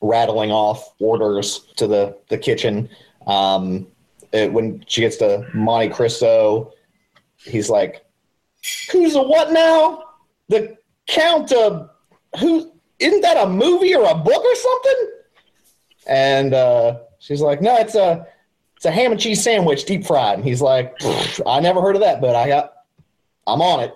rattling 0.02 0.52
off 0.52 0.94
orders 1.00 1.68
to 1.78 1.88
the, 1.88 2.18
the 2.30 2.38
kitchen. 2.38 2.90
Um, 3.26 3.88
it- 4.34 4.52
when 4.52 4.84
she 4.88 5.02
gets 5.02 5.16
to 5.18 5.48
Monte 5.54 5.90
Cristo, 5.90 6.74
he's 7.38 7.70
like, 7.70 8.04
Who's 8.92 9.16
a 9.16 9.22
what 9.22 9.52
now? 9.52 10.04
The 10.50 10.78
Count 11.08 11.52
of 11.54 11.90
who? 12.40 12.72
Isn't 13.00 13.22
that 13.22 13.38
a 13.38 13.48
movie 13.48 13.96
or 13.96 14.10
a 14.10 14.16
book 14.16 14.44
or 14.44 14.56
something? 14.56 15.12
And 16.08 16.54
uh, 16.54 17.00
she's 17.20 17.42
like, 17.42 17.62
No, 17.62 17.78
it's 17.78 17.96
a 17.96 18.28
it's 18.78 18.86
a 18.86 18.92
ham 18.92 19.12
and 19.12 19.20
cheese 19.20 19.44
sandwich, 19.44 19.86
deep 19.86 20.06
fried. 20.06 20.38
And 20.38 20.48
he's 20.48 20.62
like, 20.62 20.96
I 21.48 21.60
never 21.60 21.82
heard 21.82 21.96
of 21.96 22.02
that, 22.02 22.22
but 22.22 22.36
I 22.36 22.48
got, 22.48 22.74
I'm 23.48 23.60
on 23.60 23.80
it. 23.80 23.94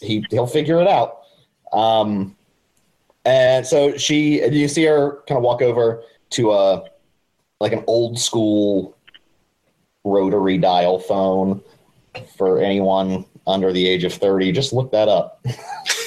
He 0.00 0.26
he'll 0.28 0.48
figure 0.48 0.80
it 0.80 0.88
out. 0.88 1.20
Um, 1.72 2.36
and 3.24 3.64
so 3.64 3.96
she, 3.96 4.44
you 4.44 4.66
see 4.66 4.84
her 4.84 5.22
kind 5.28 5.36
of 5.38 5.44
walk 5.44 5.62
over 5.62 6.02
to 6.30 6.52
a 6.52 6.84
like 7.60 7.72
an 7.72 7.84
old 7.86 8.18
school 8.18 8.96
rotary 10.04 10.58
dial 10.58 10.98
phone 10.98 11.62
for 12.36 12.58
anyone 12.58 13.24
under 13.46 13.72
the 13.72 13.86
age 13.86 14.04
of 14.04 14.12
30 14.12 14.52
just 14.52 14.72
look 14.72 14.90
that 14.92 15.08
up. 15.08 15.44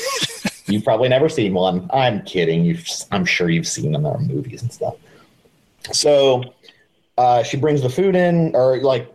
You've 0.67 0.83
probably 0.83 1.09
never 1.09 1.29
seen 1.29 1.53
one. 1.53 1.89
I'm 1.91 2.21
kidding. 2.23 2.63
You've, 2.63 2.87
i'm 3.11 3.25
sure 3.25 3.49
you've 3.49 3.67
seen 3.67 3.91
them. 3.91 4.05
In 4.05 4.11
our 4.11 4.19
movies 4.19 4.61
and 4.61 4.71
stuff. 4.71 4.95
So 5.91 6.43
uh, 7.17 7.41
she 7.41 7.57
brings 7.57 7.81
the 7.81 7.89
food 7.89 8.15
in 8.15 8.55
or 8.55 8.77
like 8.81 9.11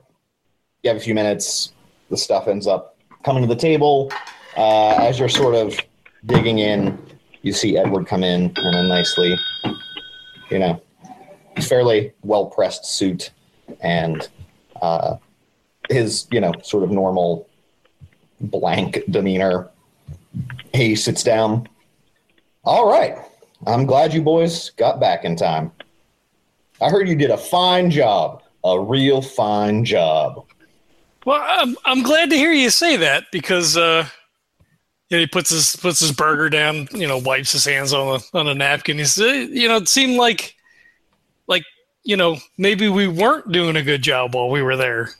you 0.82 0.88
have 0.88 0.96
a 0.96 1.00
few 1.00 1.14
minutes. 1.14 1.72
The 2.10 2.16
stuff 2.16 2.48
ends 2.48 2.66
up 2.66 2.96
coming 3.22 3.42
to 3.42 3.48
the 3.48 3.60
table. 3.60 4.12
Uh, 4.56 4.96
as 5.00 5.18
you're 5.18 5.28
sort 5.28 5.54
of 5.54 5.78
digging 6.26 6.58
in 6.58 6.98
you 7.42 7.52
see 7.52 7.76
edward 7.76 8.06
come 8.06 8.24
in 8.24 8.52
in 8.56 8.74
a 8.74 8.82
nicely. 8.82 9.36
You 10.50 10.58
know 10.58 10.82
fairly 11.60 12.12
well 12.22 12.46
pressed 12.46 12.84
suit 12.84 13.30
and 13.80 14.28
uh, 14.82 15.16
his 15.88 16.26
you 16.30 16.40
know 16.40 16.52
sort 16.62 16.82
of 16.82 16.90
normal 16.90 17.48
blank 18.40 19.02
demeanor 19.10 19.70
he 20.72 20.94
sits 20.96 21.22
down 21.22 21.68
all 22.64 22.88
right 22.90 23.16
i'm 23.66 23.86
glad 23.86 24.12
you 24.12 24.20
boys 24.22 24.70
got 24.70 25.00
back 25.00 25.24
in 25.24 25.36
time 25.36 25.70
i 26.80 26.88
heard 26.88 27.08
you 27.08 27.14
did 27.14 27.30
a 27.30 27.36
fine 27.36 27.90
job 27.90 28.42
a 28.64 28.80
real 28.80 29.20
fine 29.22 29.84
job 29.84 30.44
Well, 31.24 31.40
I'm, 31.42 31.76
I'm 31.84 32.02
glad 32.02 32.30
to 32.30 32.36
hear 32.36 32.52
you 32.52 32.70
say 32.70 32.96
that 32.96 33.24
because 33.30 33.76
uh, 33.76 34.06
you 35.08 35.16
know, 35.16 35.20
he 35.20 35.26
puts 35.26 35.50
his 35.50 35.76
puts 35.76 36.00
his 36.00 36.12
burger 36.12 36.50
down, 36.50 36.88
you 36.92 37.06
know, 37.06 37.18
wipes 37.18 37.52
his 37.52 37.64
hands 37.64 37.92
on 37.92 38.20
a 38.20 38.38
on 38.38 38.48
a 38.48 38.54
napkin. 38.54 38.98
He 38.98 39.04
says, 39.04 39.48
you 39.50 39.68
know, 39.68 39.76
it 39.76 39.88
seemed 39.88 40.16
like 40.16 40.54
like 41.46 41.64
you 42.02 42.16
know 42.16 42.38
maybe 42.58 42.88
we 42.88 43.06
weren't 43.06 43.52
doing 43.52 43.76
a 43.76 43.82
good 43.82 44.02
job 44.02 44.34
while 44.34 44.50
we 44.50 44.62
were 44.62 44.76
there. 44.76 45.10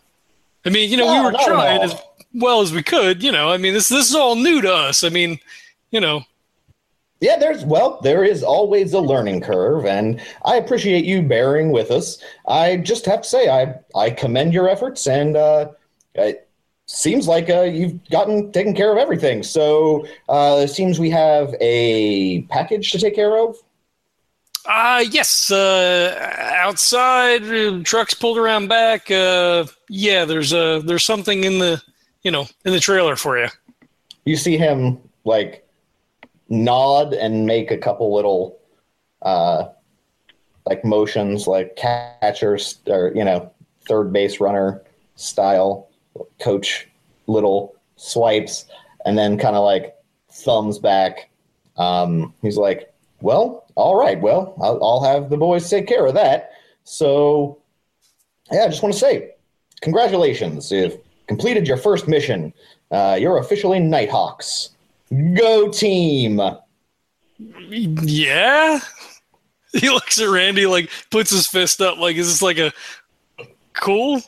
I 0.67 0.71
mean, 0.71 0.91
you 0.91 0.97
know, 0.97 1.07
No, 1.07 1.21
we 1.21 1.33
were 1.33 1.45
trying. 1.45 1.91
Well 2.35 2.61
as 2.61 2.73
we 2.73 2.83
could. 2.83 3.23
You 3.23 3.33
know, 3.33 3.51
I 3.51 3.57
mean, 3.59 3.75
this 3.75 3.89
this 3.89 4.09
is 4.09 4.15
all 4.15 4.37
new 4.37 4.61
to 4.63 4.73
us. 4.75 5.05
I 5.05 5.09
mean, 5.11 5.39
you 5.91 6.01
know, 6.01 6.25
Yeah, 7.21 7.39
there's 7.39 7.65
well, 7.65 8.01
there 8.03 8.25
is 8.25 8.43
always 8.43 8.93
a 8.93 9.01
learning 9.01 9.41
curve, 9.41 9.87
and 9.87 10.21
I 10.45 10.57
appreciate 10.57 11.05
you 11.05 11.23
bearing 11.23 11.71
with 11.71 11.91
us. 11.91 12.23
I 12.49 12.77
just 12.79 13.07
have 13.07 13.23
to 13.23 13.29
say, 13.29 13.49
I 13.49 13.75
I 13.99 14.11
commend 14.11 14.53
your 14.53 14.69
efforts, 14.69 15.07
and 15.07 15.37
uh, 15.37 15.71
it 16.15 16.49
seems 16.87 17.27
like 17.29 17.49
uh, 17.49 17.63
you've 17.63 18.05
gotten 18.11 18.53
taken 18.53 18.75
care 18.75 18.93
of 18.93 18.99
everything. 18.99 19.43
So 19.43 20.07
uh, 20.29 20.61
it 20.65 20.69
seems 20.69 20.99
we 20.99 21.11
have 21.11 21.55
a 21.61 22.43
package 22.51 22.91
to 22.93 22.99
take 22.99 23.15
care 23.15 23.37
of. 23.39 23.57
Uh 24.67 25.05
yes, 25.11 25.51
uh 25.51 26.53
outside 26.57 27.43
uh, 27.45 27.83
trucks 27.85 28.15
pulled 28.15 28.39
around 28.39 28.69
back. 28.69 29.11
Uh 29.11 29.67
yeah, 29.91 30.25
there's 30.25 30.55
uh 30.55 30.81
there's 30.85 31.05
something 31.05 31.45
in 31.45 31.59
the 31.59 31.83
you 32.25 32.31
know, 32.31 32.47
in 32.65 32.73
the 32.73 32.81
trailer 32.81 33.15
for 33.15 33.39
you. 33.39 33.49
You 34.25 34.37
see 34.37 34.57
him 34.57 34.99
like 35.25 35.67
nod 36.49 37.13
and 37.13 37.47
make 37.47 37.71
a 37.71 37.77
couple 37.77 38.15
little 38.15 38.59
uh, 39.23 39.69
like 40.67 40.85
motions, 40.85 41.47
like 41.47 41.77
catchers 41.77 42.81
or 42.87 43.13
you 43.15 43.25
know 43.25 43.53
third 43.87 44.13
base 44.13 44.41
runner 44.41 44.83
style, 45.15 45.91
coach 46.41 46.89
little 47.27 47.77
swipes, 47.97 48.67
and 49.05 49.17
then 49.17 49.39
kind 49.39 49.55
of 49.55 49.65
like 49.65 49.95
thumbs 50.33 50.79
back. 50.79 51.31
Um, 51.77 52.33
he's 52.41 52.57
like, 52.57 52.93
"Well, 53.21 53.67
all 53.75 53.97
right. 53.97 54.21
Well, 54.21 54.55
I'll, 54.61 54.83
I'll 54.83 55.05
have 55.05 55.29
the 55.29 55.37
boys 55.37 55.69
take 55.69 55.87
care 55.87 56.07
of 56.07 56.15
that." 56.15 56.53
So, 56.85 57.59
yeah, 58.53 58.65
I 58.65 58.69
just 58.69 58.83
want 58.83 58.93
to 58.95 58.99
say, 58.99 59.33
congratulations! 59.81 60.71
You've 60.71 60.99
completed 61.27 61.67
your 61.69 61.77
first 61.77 62.07
mission. 62.09 62.53
Uh, 62.91 63.17
you're 63.21 63.39
officially 63.39 63.81
Nighthawks. 63.81 64.71
Go 65.37 65.69
team! 65.69 66.41
Yeah. 67.39 68.81
He 69.77 69.91
looks 69.91 70.21
at 70.21 70.29
Randy 70.29 70.67
like 70.67 70.89
puts 71.11 71.33
his 71.33 71.49
fist 71.49 71.81
up 71.81 71.99
like 71.99 72.15
is 72.15 72.29
this 72.29 72.41
like 72.43 72.59
a 72.59 72.73
cool? 73.73 74.23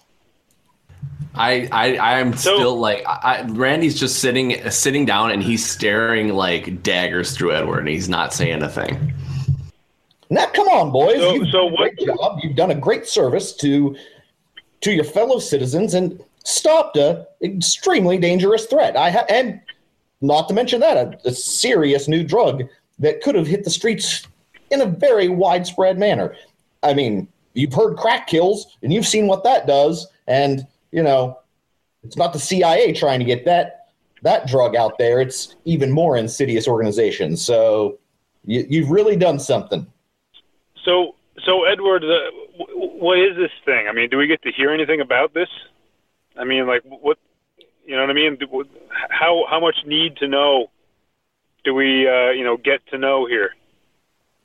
I 1.37 1.69
I 1.71 1.97
I 1.99 2.19
am 2.19 2.33
So- 2.37 2.57
still 2.57 2.77
like 2.81 3.05
I, 3.07 3.21
I- 3.23 3.43
Randy's 3.43 3.97
just 4.01 4.19
sitting 4.19 4.69
sitting 4.73 5.05
down 5.05 5.31
and 5.31 5.41
he's 5.41 5.65
staring 5.65 6.31
like 6.35 6.83
daggers 6.83 7.31
through 7.37 7.55
Edward 7.55 7.79
and 7.79 7.89
he's 7.89 8.09
not 8.09 8.35
saying 8.35 8.61
a 8.65 8.69
thing. 8.69 9.15
Now, 10.31 10.47
come 10.47 10.67
on, 10.67 10.91
boys. 10.91 11.19
So- 11.21 11.35
You've 11.35 11.47
so 11.51 11.53
done 11.53 11.69
a 11.69 11.73
what- 11.77 11.97
great 11.97 12.07
job. 12.09 12.39
You've 12.43 12.57
done 12.57 12.71
a 12.73 12.75
great 12.75 13.07
service 13.07 13.53
to 13.59 13.95
to 14.81 14.91
your 14.93 15.05
fellow 15.05 15.39
citizens 15.39 15.95
and 15.95 16.21
stopped 16.47 16.97
a 16.97 17.27
extremely 17.43 18.19
dangerous 18.19 18.67
threat. 18.67 18.97
I 18.97 19.11
ha- 19.11 19.27
and 19.29 19.61
not 20.21 20.49
to 20.49 20.55
mention 20.55 20.81
that 20.81 20.97
a, 20.97 21.29
a 21.29 21.33
serious 21.33 22.09
new 22.09 22.23
drug 22.23 22.65
that 22.99 23.23
could 23.23 23.35
have 23.35 23.47
hit 23.47 23.65
the 23.65 23.71
streets 23.71 24.27
in 24.71 24.81
a 24.81 24.87
very 24.87 25.29
widespread 25.29 25.99
manner. 25.99 26.35
I 26.83 26.95
mean, 26.95 27.29
you've 27.55 27.73
heard 27.73 27.97
crack 27.97 28.27
kills, 28.27 28.77
and 28.83 28.93
you've 28.93 29.07
seen 29.07 29.27
what 29.27 29.45
that 29.45 29.67
does. 29.67 30.07
And 30.27 30.67
you 30.93 31.03
know, 31.03 31.39
it's 32.05 32.17
not 32.17 32.33
the 32.33 32.39
CIA 32.39 32.93
trying 32.93 33.19
to 33.19 33.25
get 33.25 33.45
that 33.45 33.89
that 34.23 34.47
drug 34.47 34.75
out 34.77 34.99
there. 34.99 35.21
It's 35.21 35.55
even 35.65 35.91
more 35.91 36.17
insidious 36.17 36.67
organizations. 36.67 37.45
So 37.45 37.99
you, 38.45 38.67
you've 38.69 38.91
really 38.91 39.17
done 39.17 39.39
something. 39.39 39.87
So, 40.85 41.15
so 41.45 41.65
Edward, 41.65 42.03
what 42.75 43.19
is 43.19 43.37
this 43.37 43.51
thing? 43.65 43.87
I 43.89 43.93
mean, 43.93 44.09
do 44.09 44.17
we 44.17 44.27
get 44.27 44.43
to 44.43 44.53
hear 44.53 44.71
anything 44.73 45.01
about 45.01 45.35
this? 45.35 45.49
I 46.39 46.45
mean, 46.45 46.67
like, 46.67 46.83
what? 46.85 47.19
You 47.85 47.95
know 47.95 48.03
what 48.03 48.11
I 48.11 48.15
mean? 48.15 48.39
How 49.11 49.45
how 49.49 49.61
much 49.61 49.77
need 49.87 50.17
to 50.17 50.27
know 50.27 50.71
do 51.65 51.75
we, 51.75 52.09
uh, 52.09 52.31
you 52.31 52.45
know, 52.45 52.57
get 52.57 52.87
to 52.89 52.99
know 52.99 53.27
here? 53.27 53.51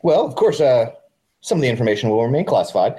Well, 0.03 0.25
of 0.25 0.35
course, 0.35 0.59
uh, 0.59 0.91
some 1.41 1.57
of 1.57 1.61
the 1.61 1.69
information 1.69 2.09
will 2.09 2.23
remain 2.23 2.45
classified. 2.45 2.95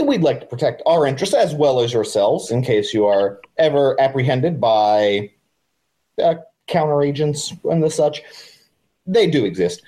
We'd 0.00 0.22
like 0.22 0.40
to 0.40 0.46
protect 0.46 0.82
our 0.86 1.06
interests 1.06 1.34
as 1.34 1.54
well 1.54 1.80
as 1.80 1.92
yourselves 1.92 2.50
in 2.50 2.62
case 2.62 2.94
you 2.94 3.06
are 3.06 3.40
ever 3.58 4.00
apprehended 4.00 4.60
by 4.60 5.30
uh, 6.22 6.36
counter 6.68 7.02
agents 7.02 7.52
and 7.64 7.82
the 7.82 7.90
such. 7.90 8.22
They 9.06 9.28
do 9.28 9.44
exist. 9.44 9.82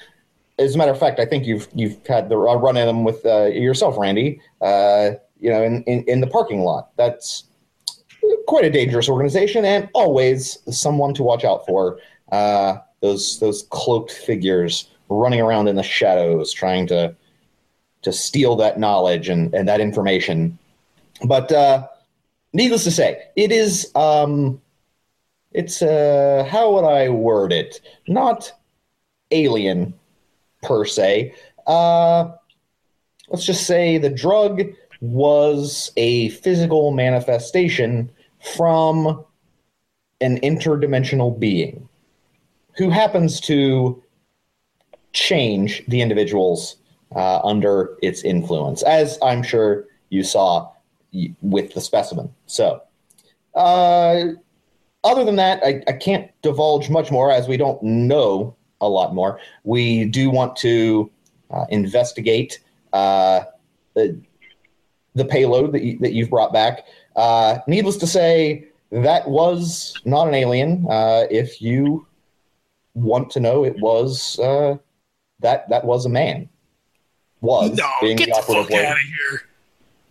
As 0.59 0.75
a 0.75 0.79
matter 0.79 0.93
of 0.93 0.99
fact, 0.99 1.19
I 1.19 1.25
think 1.25 1.47
you've 1.47 1.69
you've 1.75 2.05
had 2.07 2.29
the 2.29 2.37
uh, 2.37 2.55
run 2.57 2.77
in 2.77 2.87
them 2.87 3.05
with 3.05 3.25
uh, 3.25 3.47
yourself, 3.47 3.97
Randy. 3.97 4.41
Uh, 4.61 5.13
you 5.41 5.51
know, 5.51 5.63
in, 5.63 5.83
in 5.85 6.05
in 6.05 6.21
the 6.21 6.27
parking 6.27 6.61
lot. 6.61 6.91
That's 6.97 7.45
quite 8.47 8.65
a 8.65 8.71
dangerous 8.71 9.09
organization, 9.09 9.65
and 9.65 9.89
always 9.95 10.59
someone 10.71 11.15
to 11.15 11.23
watch 11.23 11.45
out 11.45 11.67
for. 11.67 11.99
Uh, 12.31 12.79
those 13.01 13.39
those 13.41 13.65
cloaked 13.71 14.13
figures 14.13 14.89
running 15.09 15.41
around 15.41 15.69
in 15.69 15.77
the 15.77 15.83
shadows, 15.83 16.53
trying 16.53 16.87
to 16.87 17.15
to 18.03 18.13
steal 18.13 18.57
that 18.57 18.79
knowledge 18.79 19.29
and, 19.29 19.55
and 19.55 19.69
that 19.69 19.81
information. 19.81 20.59
But 21.25 21.53
uh, 21.53 21.87
needless 22.53 22.85
to 22.85 22.91
say, 22.91 23.23
it 23.37 23.53
is 23.53 23.91
um, 23.95 24.61
it's 25.53 25.83
uh, 25.83 26.47
how 26.51 26.73
would 26.73 26.85
I 26.85 27.09
word 27.09 27.53
it? 27.53 27.81
Not 28.09 28.53
alien 29.31 29.95
per 30.63 30.85
se. 30.85 31.35
Uh, 31.67 32.33
let's 33.29 33.45
just 33.45 33.67
say 33.67 33.99
the 33.99 34.11
drug 34.11 34.63
was 35.03 35.91
a 35.97 36.29
physical 36.29 36.93
manifestation 36.93 38.09
from 38.41 39.25
an 40.21 40.39
interdimensional 40.41 41.37
being 41.39 41.89
who 42.77 42.89
happens 42.89 43.41
to 43.41 44.01
change 45.13 45.85
the 45.89 46.01
individuals 46.01 46.77
uh, 47.17 47.41
under 47.43 47.97
its 48.01 48.23
influence, 48.23 48.83
as 48.85 49.19
I'm 49.23 49.43
sure 49.43 49.87
you 50.09 50.23
saw 50.23 50.71
with 51.43 51.75
the 51.75 51.81
specimen. 51.81 52.33
So, 52.47 52.81
uh, 53.57 54.27
other 55.03 55.25
than 55.25 55.35
that, 55.37 55.61
I, 55.65 55.83
I 55.89 55.93
can't 55.95 56.31
divulge 56.43 56.89
much 56.91 57.11
more 57.11 57.33
as 57.33 57.49
we 57.49 57.57
don't 57.57 57.83
know 57.83 58.55
a 58.81 58.89
lot 58.89 59.15
more. 59.15 59.41
We 59.65 60.05
do 60.05 60.31
want 60.31 60.55
to 60.59 61.11
uh, 61.51 61.67
investigate 61.71 62.61
uh, 62.93 63.43
the 65.15 65.25
payload 65.25 65.73
that, 65.73 65.83
you, 65.83 65.99
that 65.99 66.13
you've 66.13 66.31
brought 66.31 66.53
back. 66.53 66.87
Uh, 67.17 67.59
needless 67.67 67.97
to 67.99 68.07
say, 68.07 68.67
that 68.91 69.29
was 69.29 69.95
not 70.05 70.29
an 70.29 70.35
alien. 70.35 70.87
Uh, 70.89 71.25
if 71.31 71.61
you 71.63 72.07
want 72.95 73.31
to 73.31 73.41
know, 73.41 73.65
it 73.65 73.77
was 73.81 74.39
uh, 74.39 74.77
that 75.41 75.69
that 75.71 75.85
was 75.85 76.07
a 76.07 76.09
man. 76.09 76.49
Was 77.41 77.77
No, 77.77 77.89
being 78.01 78.17
get 78.17 78.27
the 78.29 78.37
operative 78.37 78.67
fuck 78.67 78.73
word. 78.75 78.85
out 78.85 78.93
of 78.97 79.03
here. 79.03 79.43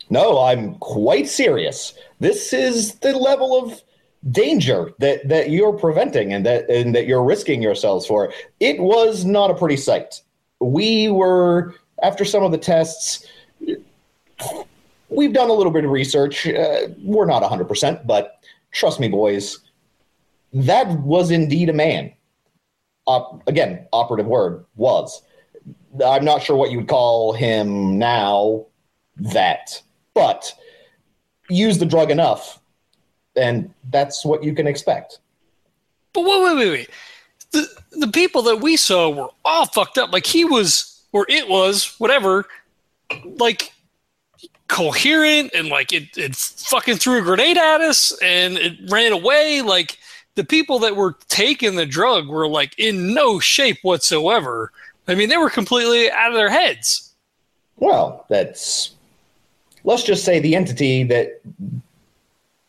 no, 0.09 0.39
I'm 0.39 0.75
quite 0.75 1.27
serious. 1.27 1.93
This 2.19 2.53
is 2.53 2.95
the 2.95 3.15
level 3.17 3.63
of 3.63 3.81
danger 4.29 4.91
that 4.99 5.27
that 5.29 5.49
you're 5.49 5.73
preventing 5.73 6.33
and 6.33 6.45
that 6.45 6.69
and 6.69 6.93
that 6.93 7.07
you're 7.07 7.23
risking 7.23 7.61
yourselves 7.61 8.05
for. 8.05 8.33
It 8.59 8.79
was 8.79 9.25
not 9.25 9.49
a 9.49 9.55
pretty 9.55 9.77
sight. 9.77 10.21
We 10.59 11.09
were 11.09 11.75
after 12.03 12.25
some 12.25 12.43
of 12.43 12.51
the 12.51 12.57
tests. 12.57 13.25
We've 15.11 15.33
done 15.33 15.49
a 15.49 15.53
little 15.53 15.73
bit 15.73 15.83
of 15.83 15.91
research. 15.91 16.47
Uh, 16.47 16.87
we're 17.03 17.25
not 17.25 17.43
100%, 17.43 18.07
but 18.07 18.43
trust 18.71 18.99
me, 18.99 19.09
boys, 19.09 19.59
that 20.53 20.87
was 20.99 21.31
indeed 21.31 21.69
a 21.69 21.73
man. 21.73 22.13
Op- 23.07 23.45
again, 23.47 23.87
operative 23.91 24.25
word 24.25 24.65
was. 24.75 25.21
I'm 26.05 26.23
not 26.23 26.41
sure 26.41 26.55
what 26.55 26.71
you 26.71 26.77
would 26.77 26.87
call 26.87 27.33
him 27.33 27.99
now, 27.99 28.67
that, 29.17 29.81
but 30.13 30.53
use 31.49 31.77
the 31.77 31.85
drug 31.85 32.09
enough, 32.09 32.61
and 33.35 33.73
that's 33.89 34.23
what 34.23 34.43
you 34.43 34.55
can 34.55 34.67
expect. 34.67 35.19
But 36.13 36.21
wait, 36.21 36.43
wait, 36.43 36.55
wait, 36.55 36.69
wait. 36.69 36.89
The 37.51 37.67
the 37.91 38.07
people 38.07 38.41
that 38.43 38.61
we 38.61 38.77
saw 38.77 39.09
were 39.09 39.29
all 39.43 39.65
fucked 39.65 39.97
up. 39.97 40.13
Like 40.13 40.25
he 40.25 40.45
was, 40.45 41.03
or 41.11 41.25
it 41.27 41.49
was, 41.49 41.95
whatever. 41.99 42.45
Like 43.25 43.73
coherent 44.71 45.51
and 45.53 45.67
like 45.67 45.91
it, 45.91 46.17
it 46.17 46.33
fucking 46.33 46.95
threw 46.95 47.19
a 47.19 47.21
grenade 47.21 47.57
at 47.57 47.81
us 47.81 48.17
and 48.23 48.57
it 48.57 48.89
ran 48.89 49.11
away. 49.11 49.61
Like 49.61 49.99
the 50.35 50.45
people 50.45 50.79
that 50.79 50.95
were 50.95 51.17
taking 51.27 51.75
the 51.75 51.85
drug 51.85 52.29
were 52.29 52.47
like 52.47 52.73
in 52.79 53.13
no 53.13 53.37
shape 53.37 53.79
whatsoever. 53.81 54.71
I 55.09 55.15
mean, 55.15 55.27
they 55.27 55.35
were 55.35 55.49
completely 55.49 56.09
out 56.09 56.31
of 56.31 56.37
their 56.37 56.49
heads. 56.49 57.13
Well, 57.75 58.25
that's 58.29 58.95
let's 59.83 60.03
just 60.03 60.23
say 60.23 60.39
the 60.39 60.55
entity 60.55 61.03
that 61.03 61.41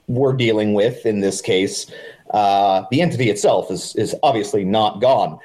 we're 0.08 0.32
dealing 0.32 0.74
with 0.74 1.06
in 1.06 1.20
this 1.20 1.40
case. 1.40 1.86
Uh, 2.30 2.84
the 2.90 3.00
entity 3.00 3.30
itself 3.30 3.70
is 3.70 3.94
is 3.94 4.16
obviously 4.24 4.64
not 4.64 5.00
gone, 5.00 5.38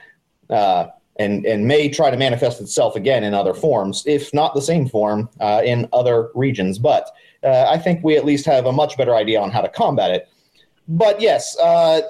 uh, 0.50 0.88
and 1.20 1.46
and 1.46 1.68
may 1.68 1.90
try 1.90 2.10
to 2.12 2.18
manifest 2.18 2.62
itself 2.62 2.96
again 2.96 3.24
in 3.24 3.34
other 3.34 3.54
forms, 3.54 4.04
if 4.06 4.34
not 4.34 4.54
the 4.54 4.62
same 4.62 4.88
form, 4.88 5.30
uh, 5.40 5.62
in 5.64 5.88
other 5.94 6.30
regions. 6.36 6.80
But 6.80 7.10
uh, 7.44 7.66
I 7.68 7.78
think 7.78 8.04
we 8.04 8.18
at 8.18 8.26
least 8.26 8.46
have 8.46 8.66
a 8.66 8.72
much 8.72 8.98
better 8.98 9.16
idea 9.16 9.42
on 9.42 9.52
how 9.52 9.62
to 9.62 9.70
combat 9.70 10.12
it. 10.12 10.30
But 10.88 11.20
yes, 11.20 11.58
uh, 11.60 12.02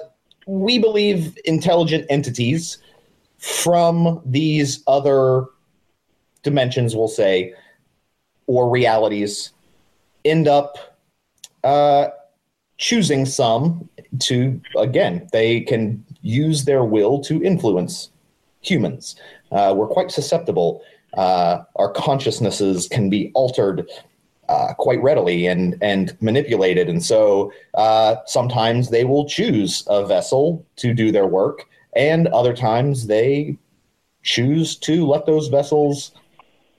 we 0.46 0.78
believe 0.78 1.36
intelligent 1.44 2.06
entities 2.08 2.78
from 3.38 4.20
these 4.24 4.82
other 4.86 5.46
dimensions, 6.42 6.96
we'll 6.96 7.08
say, 7.08 7.54
or 8.46 8.70
realities, 8.70 9.52
end 10.24 10.48
up 10.48 10.98
uh, 11.64 12.08
choosing 12.78 13.26
some 13.26 13.88
to, 14.20 14.60
again, 14.76 15.28
they 15.32 15.60
can 15.60 16.04
use 16.22 16.64
their 16.64 16.84
will 16.84 17.20
to 17.20 17.42
influence 17.42 18.10
humans. 18.68 19.16
Uh, 19.50 19.74
we're 19.76 19.86
quite 19.86 20.10
susceptible. 20.10 20.82
Uh, 21.16 21.62
our 21.76 21.90
consciousnesses 21.90 22.88
can 22.88 23.08
be 23.08 23.30
altered 23.34 23.88
uh, 24.48 24.72
quite 24.78 25.02
readily 25.02 25.46
and 25.46 25.76
and 25.82 26.16
manipulated. 26.20 26.88
And 26.88 27.04
so 27.04 27.52
uh, 27.74 28.16
sometimes 28.26 28.90
they 28.90 29.04
will 29.04 29.26
choose 29.28 29.84
a 29.88 30.06
vessel 30.06 30.64
to 30.76 30.94
do 30.94 31.12
their 31.12 31.26
work, 31.26 31.66
and 31.94 32.28
other 32.28 32.54
times 32.54 33.06
they 33.06 33.56
choose 34.22 34.76
to 34.76 35.06
let 35.06 35.26
those 35.26 35.48
vessels 35.48 36.12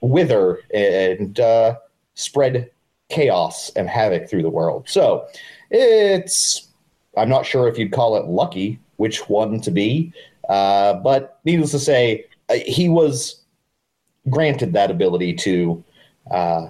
wither 0.01 0.59
and 0.73 1.39
uh, 1.39 1.75
spread 2.15 2.69
chaos 3.09 3.71
and 3.75 3.89
havoc 3.89 4.29
through 4.29 4.43
the 4.43 4.49
world. 4.49 4.87
So 4.87 5.27
it's 5.71 6.67
I'm 7.17 7.29
not 7.29 7.45
sure 7.45 7.67
if 7.67 7.77
you'd 7.77 7.91
call 7.91 8.15
it 8.17 8.25
lucky 8.25 8.79
which 8.97 9.29
one 9.29 9.61
to 9.61 9.71
be, 9.71 10.11
uh, 10.49 10.95
but 10.95 11.39
needless 11.45 11.71
to 11.71 11.79
say, 11.79 12.25
uh, 12.49 12.55
he 12.65 12.89
was 12.89 13.43
granted 14.29 14.73
that 14.73 14.91
ability 14.91 15.33
to 15.33 15.83
uh, 16.31 16.67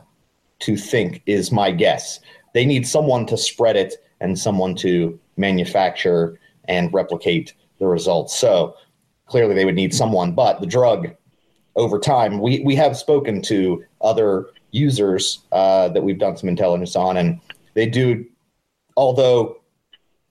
to 0.60 0.78
think 0.78 1.22
is 1.26 1.52
my 1.52 1.72
guess. 1.72 2.20
They 2.54 2.65
need 2.65 2.88
someone 2.88 3.26
to 3.28 3.38
spread 3.38 3.76
it 3.76 3.96
and 4.20 4.38
someone 4.38 4.76
to 4.76 5.18
manufacture 5.38 6.38
and 6.68 6.94
replicate 6.94 7.54
the 7.80 7.88
results. 7.88 8.38
So 8.38 8.76
clearly 9.26 9.56
they 9.56 9.65
would 9.65 9.76
need 9.76 9.94
someone, 9.94 10.34
but 10.34 10.60
the 10.60 10.68
drug 10.68 11.15
over 11.76 11.98
time, 11.98 12.39
we, 12.39 12.60
we 12.60 12.76
have 12.76 12.98
spoken 12.98 13.42
to 13.44 13.84
other 14.02 14.48
users 14.72 15.39
uh, 15.52 15.88
that 15.89 16.04
we've 16.04 16.20
done 16.20 16.36
some 16.36 16.50
intelligence 16.50 16.96
on, 16.96 17.18
and 17.18 17.39
they 17.74 17.86
do, 17.86 18.26
although 18.98 19.62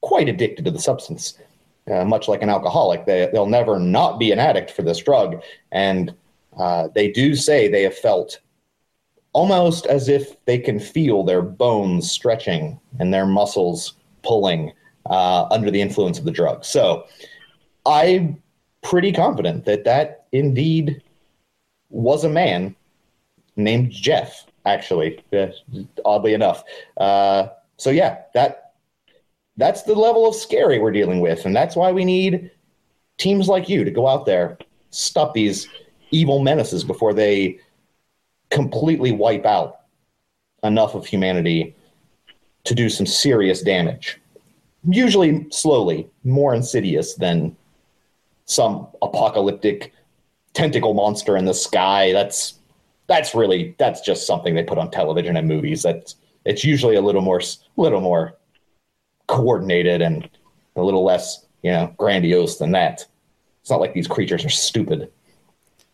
quite 0.03 0.29
addicted 0.29 0.65
to 0.67 0.71
the 0.71 0.79
substance, 0.79 1.39
uh, 1.91 2.05
much 2.05 2.29
like 2.29 2.43
an 2.43 2.51
alcoholic, 2.51 3.07
they, 3.07 3.29
they'll 3.33 3.47
never 3.47 3.79
not 3.79 4.19
be 4.19 4.33
an 4.33 4.39
addict 4.39 4.71
for 4.71 4.83
this 4.83 4.99
drug. 4.99 5.43
And 5.73 6.15
uh, 6.59 6.89
they 6.95 7.11
do 7.11 7.35
say 7.35 7.69
they 7.69 7.83
have 7.83 7.97
felt 7.97 8.41
almost 9.33 9.87
as 9.87 10.09
if 10.09 10.45
they 10.47 10.59
can 10.59 10.81
feel 10.81 11.23
their 11.23 11.43
bones 11.43 12.11
stretching 12.11 12.81
and 12.99 13.13
their 13.13 13.27
muscles 13.27 13.95
pulling 14.23 14.73
uh, 15.07 15.47
under 15.51 15.71
the 15.71 15.81
influence 15.81 16.19
of 16.19 16.25
the 16.25 16.31
drug. 16.31 16.65
So 16.65 17.07
I'm 17.87 18.43
pretty 18.83 19.13
confident 19.13 19.65
that 19.65 19.85
that 19.85 20.27
indeed 20.33 21.03
was 21.91 22.25
a 22.25 22.29
man 22.29 22.75
named 23.57 23.91
Jeff, 23.91 24.47
actually, 24.67 25.23
uh, 25.33 25.49
oddly 26.05 26.35
enough. 26.35 26.65
Uh, 26.97 27.49
so 27.77 27.91
yeah, 27.91 28.23
that 28.35 28.68
that's 29.59 29.83
the 29.83 29.95
level 29.95 30.27
of 30.27 30.35
scary 30.35 30.79
we're 30.79 30.93
dealing 30.93 31.21
with, 31.21 31.45
and 31.45 31.55
that's 31.55 31.77
why 31.77 31.93
we 31.93 32.05
need 32.05 32.51
teams 33.19 33.49
like 33.49 33.69
you 33.69 33.85
to 33.85 33.91
go 33.91 34.07
out 34.07 34.25
there, 34.25 34.57
stop 34.91 35.35
these 35.35 35.69
evil 36.13 36.39
menaces 36.39 36.85
before 36.85 37.13
they 37.13 37.59
completely 38.51 39.13
wipe 39.13 39.45
out 39.45 39.81
enough 40.63 40.95
of 40.95 41.05
humanity 41.05 41.75
to 42.65 42.75
do 42.75 42.89
some 42.89 43.05
serious 43.05 43.63
damage. 43.63 44.21
Usually 44.89 45.47
slowly, 45.51 46.09
more 46.25 46.55
insidious 46.55 47.15
than 47.15 47.57
some 48.45 48.87
apocalyptic 49.03 49.93
tentacle 50.55 50.95
monster 50.95 51.37
in 51.37 51.45
the 51.45 51.53
sky. 51.53 52.13
That's 52.13 52.55
that's 53.09 53.35
really 53.35 53.75
that's 53.79 54.01
just 54.03 54.27
something 54.27 54.55
they 54.55 54.63
put 54.63 54.79
on 54.79 54.91
television 54.91 55.37
and 55.37 55.49
movies. 55.49 55.83
That's 55.83 56.15
it's 56.45 56.65
usually 56.65 56.95
a 56.95 57.03
little 57.03 57.23
more 57.23 57.41
little 57.77 58.01
more 58.01 58.39
coordinated 59.29 60.03
and 60.03 60.29
a 60.75 60.83
little 60.83 61.05
less, 61.05 61.47
you 61.63 61.71
know, 61.71 61.95
grandiose 61.97 62.59
than 62.59 62.73
that. 62.73 63.07
It's 63.61 63.71
not 63.71 63.81
like 63.81 63.95
these 63.95 64.09
creatures 64.09 64.45
are 64.45 64.51
stupid. 64.51 65.11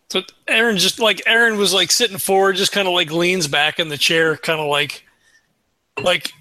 So 0.08 0.22
Aaron 0.48 0.78
just 0.78 1.00
like 1.00 1.22
Aaron 1.26 1.58
was 1.58 1.74
like 1.74 1.90
sitting 1.92 2.18
forward, 2.18 2.56
just 2.56 2.72
kind 2.72 2.88
of 2.88 2.94
like 2.94 3.10
leans 3.10 3.48
back 3.48 3.78
in 3.78 3.88
the 3.88 3.98
chair, 3.98 4.36
kind 4.36 4.60
of 4.60 4.68
like, 4.68 5.04
like, 6.02 6.32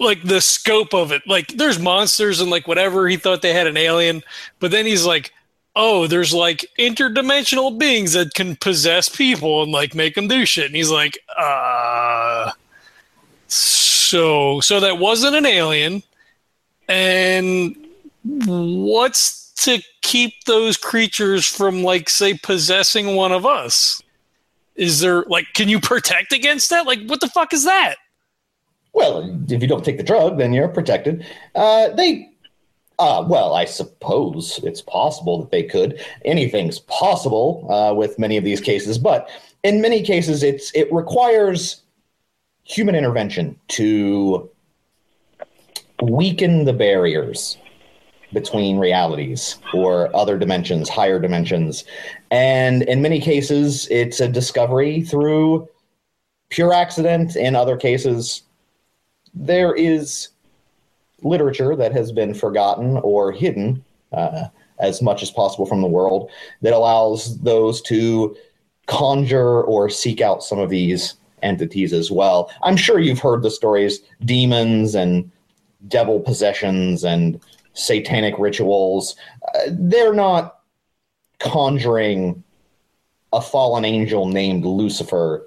like 0.00 0.22
the 0.22 0.40
scope 0.40 0.94
of 0.94 1.12
it. 1.12 1.22
Like 1.26 1.48
there's 1.48 1.78
monsters 1.78 2.40
and 2.40 2.50
like 2.50 2.66
whatever. 2.66 3.08
He 3.08 3.16
thought 3.16 3.42
they 3.42 3.52
had 3.52 3.66
an 3.66 3.76
alien, 3.76 4.22
but 4.58 4.70
then 4.70 4.86
he's 4.86 5.04
like, 5.06 5.32
oh, 5.76 6.06
there's 6.06 6.34
like 6.34 6.66
interdimensional 6.78 7.78
beings 7.78 8.12
that 8.14 8.34
can 8.34 8.56
possess 8.56 9.08
people 9.08 9.62
and 9.62 9.70
like 9.70 9.94
make 9.94 10.14
them 10.14 10.26
do 10.26 10.44
shit. 10.44 10.66
And 10.66 10.74
he's 10.74 10.90
like, 10.90 11.18
uh, 11.36 12.50
so 13.46 14.60
so 14.60 14.80
that 14.80 14.98
wasn't 14.98 15.36
an 15.36 15.46
alien, 15.46 16.02
and 16.88 17.76
what's 18.24 19.52
to 19.64 19.82
keep 20.02 20.44
those 20.44 20.76
creatures 20.76 21.46
from 21.46 21.82
like 21.82 22.08
say 22.08 22.34
possessing 22.34 23.16
one 23.16 23.32
of 23.32 23.44
us? 23.44 24.00
Is 24.76 25.00
there 25.00 25.24
like 25.24 25.46
can 25.54 25.68
you 25.68 25.80
protect 25.80 26.32
against 26.32 26.70
that? 26.70 26.86
Like 26.86 27.00
what 27.06 27.20
the 27.20 27.28
fuck 27.28 27.52
is 27.52 27.64
that? 27.64 27.96
Well 28.92 29.44
if 29.48 29.60
you 29.60 29.68
don't 29.68 29.84
take 29.84 29.96
the 29.96 30.02
drug 30.02 30.38
then 30.38 30.52
you're 30.52 30.68
protected. 30.68 31.26
Uh, 31.54 31.88
they 31.90 32.30
uh, 33.00 33.24
well 33.28 33.54
i 33.54 33.64
suppose 33.64 34.58
it's 34.64 34.82
possible 34.82 35.40
that 35.40 35.50
they 35.50 35.62
could. 35.62 36.00
Anything's 36.24 36.80
possible 36.80 37.66
uh, 37.70 37.92
with 37.94 38.18
many 38.18 38.36
of 38.36 38.44
these 38.44 38.60
cases 38.60 38.98
but 38.98 39.28
in 39.64 39.80
many 39.80 40.02
cases 40.02 40.42
it's 40.42 40.70
it 40.74 40.92
requires 40.92 41.82
human 42.64 42.94
intervention 42.94 43.58
to 43.68 44.48
weaken 46.02 46.64
the 46.64 46.72
barriers 46.72 47.56
between 48.32 48.78
realities 48.78 49.56
or 49.72 50.14
other 50.14 50.38
dimensions, 50.38 50.88
higher 50.88 51.18
dimensions. 51.18 51.84
And 52.30 52.82
in 52.82 53.00
many 53.00 53.20
cases, 53.20 53.88
it's 53.90 54.20
a 54.20 54.28
discovery 54.28 55.02
through 55.02 55.68
pure 56.50 56.72
accident. 56.72 57.36
In 57.36 57.56
other 57.56 57.76
cases, 57.76 58.42
there 59.34 59.74
is 59.74 60.28
literature 61.22 61.74
that 61.76 61.92
has 61.92 62.12
been 62.12 62.34
forgotten 62.34 62.98
or 62.98 63.32
hidden 63.32 63.84
uh, 64.12 64.44
as 64.78 65.02
much 65.02 65.22
as 65.22 65.30
possible 65.30 65.66
from 65.66 65.80
the 65.80 65.88
world 65.88 66.30
that 66.62 66.72
allows 66.72 67.38
those 67.40 67.82
to 67.82 68.36
conjure 68.86 69.62
or 69.62 69.88
seek 69.88 70.20
out 70.20 70.42
some 70.42 70.58
of 70.58 70.70
these 70.70 71.14
entities 71.42 71.92
as 71.92 72.10
well. 72.10 72.50
I'm 72.62 72.76
sure 72.76 72.98
you've 72.98 73.18
heard 73.18 73.42
the 73.42 73.50
stories 73.50 74.00
demons 74.24 74.94
and 74.94 75.30
devil 75.86 76.20
possessions 76.20 77.04
and 77.04 77.40
satanic 77.72 78.34
rituals. 78.38 79.16
Uh, 79.54 79.68
they're 79.70 80.14
not 80.14 80.60
conjuring 81.38 82.42
a 83.32 83.40
fallen 83.40 83.84
angel 83.84 84.26
named 84.26 84.64
Lucifer 84.64 85.46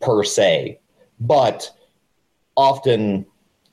per 0.00 0.22
se, 0.22 0.78
but 1.18 1.70
often 2.56 3.26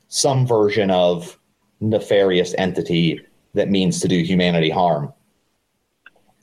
some 0.08 0.46
version 0.46 0.90
of 0.90 1.38
nefarious 1.80 2.54
entity 2.58 3.20
that 3.54 3.70
means 3.70 4.00
to 4.00 4.08
do 4.08 4.20
humanity 4.22 4.70
harm. 4.70 5.12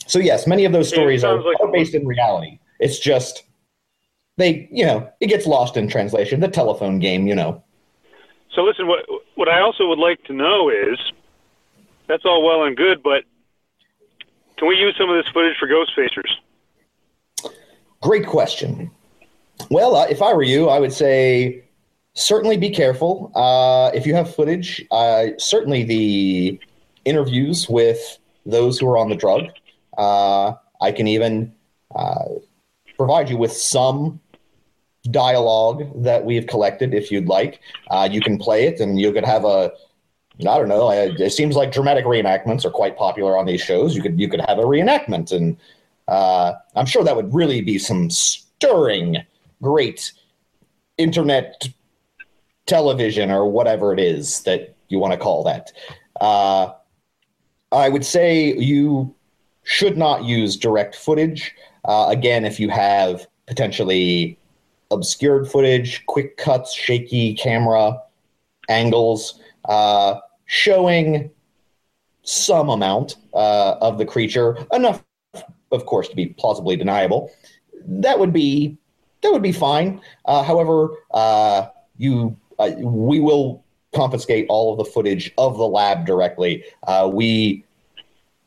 So 0.06 0.20
yes, 0.20 0.48
many 0.48 0.66
of 0.66 0.72
those 0.72 0.88
stories 0.88 1.24
are, 1.24 1.42
like 1.42 1.60
are 1.62 1.72
based 1.72 1.94
in 1.94 2.08
reality. 2.08 2.60
It's 2.80 3.00
just 3.00 3.44
they, 4.38 4.70
you 4.72 4.86
know, 4.86 5.10
it 5.20 5.28
gets 5.28 5.46
lost 5.46 5.78
in 5.78 5.88
translation. 5.88 6.40
The 6.40 6.48
telephone 6.48 7.00
game, 7.00 7.28
you 7.28 7.36
know. 7.36 7.64
So 8.58 8.64
listen, 8.64 8.88
what 8.88 9.06
what 9.36 9.48
I 9.48 9.62
also 9.62 9.88
would 9.88 10.00
like 10.00 10.24
to 10.24 10.34
know 10.34 10.70
is 10.70 10.98
that's 12.08 12.26
all 12.26 12.44
well 12.44 12.64
and 12.64 12.76
good, 12.76 13.04
but 13.04 13.24
can 14.58 14.68
we 14.68 14.76
use 14.76 14.96
some 14.98 15.12
of 15.12 15.16
this 15.16 15.32
footage 15.32 15.56
for 15.60 15.68
ghost 15.68 15.92
facers? 15.96 17.52
Great 18.02 18.26
question. 18.26 18.90
Well, 19.70 19.96
uh, 19.96 20.08
if 20.08 20.24
I 20.24 20.34
were 20.34 20.42
you, 20.42 20.70
I 20.70 20.80
would 20.80 20.92
say 20.92 21.66
certainly 22.16 22.58
be 22.58 22.72
careful. 22.72 23.32
Uh, 23.36 23.92
if 23.94 24.08
you 24.08 24.16
have 24.16 24.34
footage, 24.34 24.84
uh, 24.90 25.28
certainly 25.38 25.84
the 25.84 26.60
interviews 27.06 27.70
with 27.70 28.18
those 28.48 28.80
who 28.80 28.90
are 28.90 28.98
on 28.98 29.10
the 29.10 29.16
drug. 29.16 29.52
Uh, 30.00 30.54
I 30.82 30.92
can 30.92 31.08
even 31.08 31.54
uh, 31.94 32.26
provide 32.98 33.30
you 33.30 33.38
with 33.38 33.54
some 33.54 34.20
dialogue 35.12 36.04
that 36.04 36.24
we 36.24 36.36
have 36.36 36.48
collected 36.48 36.94
if 36.94 37.12
you'd 37.12 37.28
like. 37.28 37.60
Uh, 37.90 38.08
you 38.12 38.22
can 38.22 38.38
play 38.38 38.66
it 38.68 38.80
and 38.80 39.00
you 39.00 39.12
could 39.12 39.26
have 39.26 39.46
a 39.46 39.72
I 40.42 40.58
don't 40.60 40.68
know. 40.68 40.92
It 40.92 41.32
seems 41.32 41.56
like 41.56 41.72
dramatic 41.72 42.06
reenactments 42.06 42.64
are 42.64 42.70
quite 42.70 42.96
popular 42.96 43.38
on 43.38 43.48
these 43.48 43.62
shows. 43.62 43.96
You 43.96 44.04
could 44.04 44.20
you 44.20 44.30
could 44.30 44.42
have 44.42 44.60
a 44.60 44.64
reenactment, 44.64 45.32
and 45.32 45.58
uh, 46.08 46.54
I'm 46.76 46.86
sure 46.86 47.04
that 47.04 47.16
would 47.16 47.34
really 47.34 47.62
be 47.62 47.80
some 47.80 48.12
stirring, 48.12 49.18
great 49.64 50.12
internet 50.98 51.68
television 52.68 53.32
or 53.32 53.50
whatever 53.50 53.94
it 53.94 54.00
is 54.00 54.44
that 54.44 54.76
you 54.90 55.00
want 55.00 55.14
to 55.14 55.18
call 55.18 55.44
that. 55.44 55.72
Uh, 56.22 56.74
I 57.72 57.90
would 57.90 58.06
say 58.06 58.54
you 58.54 59.16
should 59.64 59.98
not 59.98 60.24
use 60.24 60.56
direct 60.56 60.96
footage. 60.96 61.54
Uh, 61.84 62.08
again, 62.10 62.46
if 62.46 62.60
you 62.60 62.70
have 62.70 63.26
potentially 63.48 64.38
obscured 64.92 65.50
footage, 65.50 66.06
quick 66.06 66.38
cuts, 66.38 66.74
shaky 66.74 67.34
camera 67.34 68.02
angles, 68.70 69.40
uh, 69.66 70.16
showing 70.46 71.30
some 72.24 72.70
amount 72.70 73.16
uh, 73.34 73.76
of 73.80 73.98
the 73.98 74.06
creature, 74.06 74.58
enough, 74.74 75.04
of 75.72 75.86
course, 75.86 76.10
to 76.10 76.16
be 76.16 76.28
plausibly 76.28 76.76
deniable. 76.76 77.32
That 77.86 78.20
would 78.20 78.34
be 78.34 78.78
that 79.22 79.32
would 79.32 79.42
be 79.42 79.52
fine. 79.52 80.02
Uh, 80.26 80.44
however, 80.44 80.90
uh, 81.12 81.68
you 81.98 82.36
uh, 82.60 82.72
we 82.78 83.20
will 83.20 83.64
confiscate 83.94 84.46
all 84.50 84.74
of 84.74 84.78
the 84.78 84.92
footage 84.92 85.34
of 85.38 85.58
the 85.58 85.68
lab 85.68 86.06
directly. 86.06 86.64
Uh, 86.86 87.10
we 87.12 87.64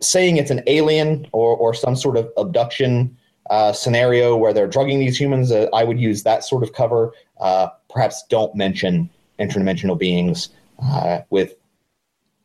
saying 0.00 0.36
it's 0.36 0.50
an 0.50 0.62
alien 0.66 1.26
or 1.32 1.56
or 1.56 1.74
some 1.74 1.96
sort 1.96 2.16
of 2.16 2.30
abduction 2.36 3.16
uh, 3.50 3.72
scenario 3.72 4.36
where 4.36 4.52
they're 4.52 4.68
drugging 4.68 5.00
these 5.00 5.20
humans, 5.20 5.50
uh, 5.50 5.66
I 5.74 5.84
would 5.84 6.00
use 6.00 6.22
that 6.22 6.44
sort 6.44 6.62
of 6.62 6.72
cover. 6.72 7.12
Uh, 7.40 7.68
perhaps 7.92 8.24
don't 8.30 8.54
mention 8.54 9.10
interdimensional 9.40 9.98
beings 9.98 10.50
uh, 10.82 11.20
with 11.30 11.54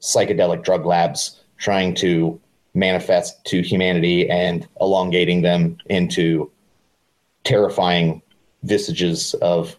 psychedelic 0.02 0.64
drug 0.64 0.86
labs 0.86 1.44
trying 1.58 1.94
to 1.96 2.40
manifest 2.74 3.46
to 3.46 3.62
humanity 3.62 4.30
and 4.30 4.68
elongating 4.82 5.42
them 5.44 5.78
into 5.86 6.52
terrifying 7.44 8.22
visages 8.64 9.36
of 9.36 9.78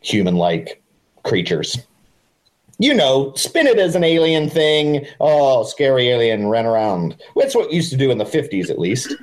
human 0.00 0.36
like 0.36 0.82
creatures. 1.24 1.78
You 2.78 2.92
know, 2.92 3.32
spin 3.34 3.66
it 3.66 3.78
as 3.78 3.94
an 3.94 4.04
alien 4.04 4.50
thing. 4.50 5.06
Oh, 5.20 5.64
scary 5.64 6.08
alien, 6.08 6.46
run 6.46 6.66
around. 6.66 7.16
That's 7.34 7.54
what 7.54 7.72
used 7.72 7.90
to 7.90 7.96
do 7.96 8.10
in 8.10 8.18
the 8.18 8.24
50s, 8.24 8.68
at 8.68 8.78
least. 8.78 9.14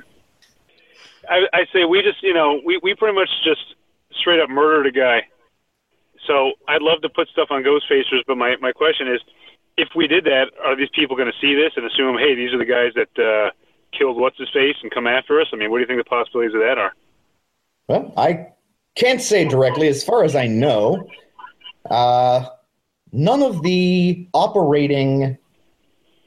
I, 1.32 1.48
I 1.52 1.66
say 1.72 1.84
we 1.84 2.02
just, 2.02 2.22
you 2.22 2.34
know, 2.34 2.60
we, 2.64 2.78
we 2.82 2.94
pretty 2.94 3.14
much 3.14 3.30
just 3.42 3.74
straight 4.20 4.40
up 4.40 4.50
murdered 4.50 4.86
a 4.86 4.92
guy. 4.92 5.26
So 6.26 6.52
I'd 6.68 6.82
love 6.82 7.00
to 7.02 7.08
put 7.08 7.28
stuff 7.28 7.48
on 7.50 7.62
Ghost 7.62 7.86
Facers, 7.90 8.22
but 8.26 8.36
my, 8.36 8.56
my 8.60 8.72
question 8.72 9.08
is, 9.08 9.20
if 9.78 9.88
we 9.96 10.06
did 10.06 10.24
that, 10.24 10.50
are 10.62 10.76
these 10.76 10.90
people 10.94 11.16
going 11.16 11.32
to 11.32 11.38
see 11.40 11.54
this 11.54 11.72
and 11.76 11.86
assume, 11.86 12.18
hey, 12.18 12.34
these 12.34 12.52
are 12.52 12.58
the 12.58 12.66
guys 12.66 12.92
that 12.94 13.18
uh, 13.18 13.50
killed 13.96 14.18
what's 14.18 14.38
his 14.38 14.50
face 14.50 14.76
and 14.82 14.90
come 14.92 15.06
after 15.06 15.40
us? 15.40 15.46
I 15.52 15.56
mean, 15.56 15.70
what 15.70 15.78
do 15.78 15.80
you 15.80 15.86
think 15.86 15.98
the 15.98 16.04
possibilities 16.04 16.54
of 16.54 16.60
that 16.60 16.76
are? 16.76 16.92
Well, 17.88 18.12
I 18.16 18.48
can't 18.94 19.20
say 19.20 19.48
directly. 19.48 19.88
As 19.88 20.04
far 20.04 20.24
as 20.24 20.36
I 20.36 20.46
know, 20.46 21.08
uh, 21.90 22.44
none 23.10 23.42
of 23.42 23.62
the 23.62 24.28
operating 24.34 25.38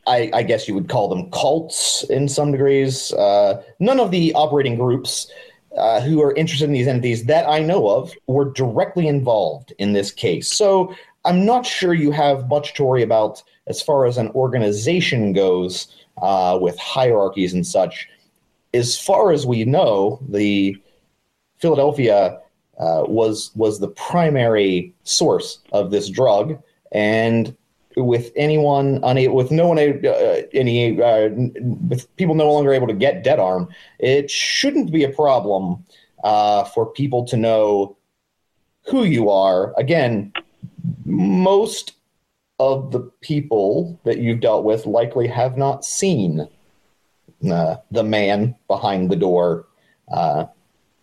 I, 0.08 0.30
I, 0.34 0.44
guess 0.44 0.68
you 0.68 0.76
would 0.76 0.90
call 0.90 1.08
them 1.08 1.32
cults 1.32 2.04
in 2.10 2.30
some 2.30 2.52
degrees. 2.52 3.12
Uh, 3.14 3.64
none 3.80 4.00
of 4.00 4.12
the 4.12 4.34
operating 4.34 4.78
groups 4.78 5.32
uh, 5.78 6.02
who 6.02 6.22
are 6.22 6.34
interested 6.36 6.66
in 6.66 6.74
these 6.74 6.88
entities 6.88 7.26
that 7.26 7.48
I 7.50 7.60
know 7.60 7.90
of 7.90 8.14
were 8.28 8.52
directly 8.52 9.08
involved 9.08 9.74
in 9.78 9.94
this 9.94 10.12
case. 10.12 10.50
So 10.50 10.96
I'm 11.26 11.46
not 11.46 11.66
sure 11.66 11.94
you 11.94 12.12
have 12.12 12.48
much 12.50 12.74
to 12.76 12.84
worry 12.84 13.04
about 13.04 13.42
as 13.68 13.82
far 13.82 14.06
as 14.06 14.18
an 14.18 14.30
organization 14.30 15.34
goes 15.34 15.88
uh, 16.22 16.58
with 16.62 16.78
hierarchies 16.78 17.54
and 17.54 17.66
such. 17.66 18.08
As 18.74 19.00
far 19.00 19.32
as 19.32 19.46
we 19.46 19.66
know, 19.66 20.20
the 20.30 20.78
Philadelphia 21.58 22.40
uh, 22.78 23.04
was 23.08 23.52
was 23.56 23.80
the 23.80 23.88
primary 23.88 24.94
source 25.04 25.60
of 25.72 25.92
this 25.92 26.10
drug, 26.10 26.62
and 26.92 27.56
with 27.96 28.32
anyone 28.36 29.00
unable, 29.04 29.36
with 29.36 29.52
no 29.52 29.68
one, 29.68 29.80
uh, 29.80 30.42
any, 30.54 31.02
uh, 31.02 31.30
with 31.88 32.14
people 32.18 32.36
no 32.36 32.52
longer 32.52 32.74
able 32.74 32.88
to 32.88 32.94
get 32.94 33.24
dead 33.24 33.40
arm, 33.40 33.70
it 34.00 34.30
shouldn't 34.30 34.92
be 34.92 35.04
a 35.04 35.10
problem 35.10 35.84
uh, 36.24 36.64
for 36.66 36.86
people 36.86 37.24
to 37.26 37.38
know 37.38 37.98
who 38.88 39.04
you 39.04 39.30
are. 39.30 39.74
Again, 39.78 40.34
most 41.06 41.94
of 42.60 42.92
the 42.92 43.00
people 43.22 44.00
that 44.04 44.20
you've 44.20 44.40
dealt 44.40 44.64
with 44.64 44.86
likely 44.86 45.28
have 45.28 45.58
not 45.58 45.84
seen 45.84 46.48
uh, 47.52 47.76
the 47.92 48.04
man 48.04 48.56
behind 48.68 49.10
the 49.10 49.16
door 49.16 49.68
uh, 50.12 50.46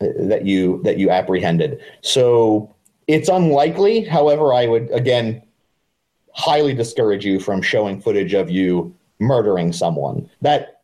that 0.01 0.45
you 0.45 0.81
that 0.83 0.99
you 0.99 1.11
apprehended. 1.11 1.81
So 2.01 2.75
it's 3.07 3.29
unlikely. 3.29 4.03
However, 4.03 4.53
I 4.53 4.67
would 4.67 4.91
again 4.91 5.43
highly 6.33 6.75
discourage 6.75 7.25
you 7.25 7.39
from 7.39 7.63
showing 7.63 8.01
footage 8.01 8.35
of 8.35 8.51
you 8.51 8.95
murdering 9.19 9.73
someone. 9.73 10.29
That 10.41 10.83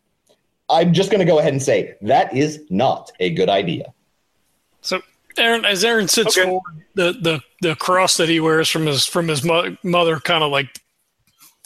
I'm 0.69 0.93
just 0.93 1.11
going 1.11 1.21
to 1.21 1.25
go 1.25 1.39
ahead 1.39 1.53
and 1.53 1.63
say 1.63 1.97
that 2.03 2.35
is 2.35 2.65
not 2.71 3.11
a 3.21 3.31
good 3.31 3.49
idea. 3.49 3.93
So, 4.81 5.01
Aaron, 5.37 5.65
as 5.65 5.85
Aaron 5.85 6.09
sits 6.09 6.37
okay. 6.37 6.47
forward, 6.47 6.85
the, 6.95 7.13
the 7.13 7.41
the 7.63 7.77
cross 7.77 8.17
that 8.17 8.29
he 8.29 8.41
wears 8.41 8.69
from 8.69 8.87
his 8.87 9.07
from 9.07 9.29
his 9.29 9.45
mo- 9.45 9.77
mother 9.83 10.21
kind 10.21 10.45
of 10.45 10.51
like 10.51 10.81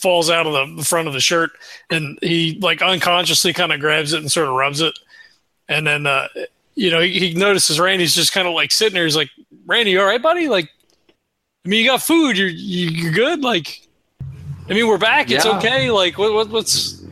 falls 0.00 0.30
out 0.30 0.46
of 0.46 0.76
the 0.76 0.84
front 0.84 1.08
of 1.08 1.14
the 1.14 1.20
shirt, 1.20 1.50
and 1.90 2.18
he 2.22 2.58
like 2.60 2.82
unconsciously 2.82 3.52
kind 3.52 3.72
of 3.72 3.80
grabs 3.80 4.12
it 4.12 4.20
and 4.20 4.30
sort 4.30 4.48
of 4.48 4.54
rubs 4.54 4.80
it, 4.80 4.98
and 5.68 5.86
then 5.86 6.06
uh, 6.06 6.28
you 6.74 6.90
know 6.90 7.00
he, 7.00 7.18
he 7.18 7.34
notices 7.34 7.80
Randy's 7.80 8.14
just 8.14 8.32
kind 8.32 8.46
of 8.46 8.54
like 8.54 8.72
sitting 8.72 8.94
there. 8.94 9.04
He's 9.04 9.16
like, 9.16 9.30
"Randy, 9.66 9.92
you 9.92 10.00
all 10.00 10.06
right, 10.06 10.22
buddy? 10.22 10.48
Like, 10.48 10.68
I 11.64 11.68
mean, 11.68 11.84
you 11.84 11.90
got 11.90 12.02
food. 12.02 12.36
You're 12.36 12.48
you're 12.48 13.12
good. 13.12 13.42
Like, 13.42 13.86
I 14.68 14.72
mean, 14.72 14.88
we're 14.88 14.98
back. 14.98 15.30
It's 15.30 15.44
yeah. 15.44 15.58
okay. 15.58 15.90
Like, 15.90 16.18
what, 16.18 16.32
what 16.32 16.48
what's 16.50 17.04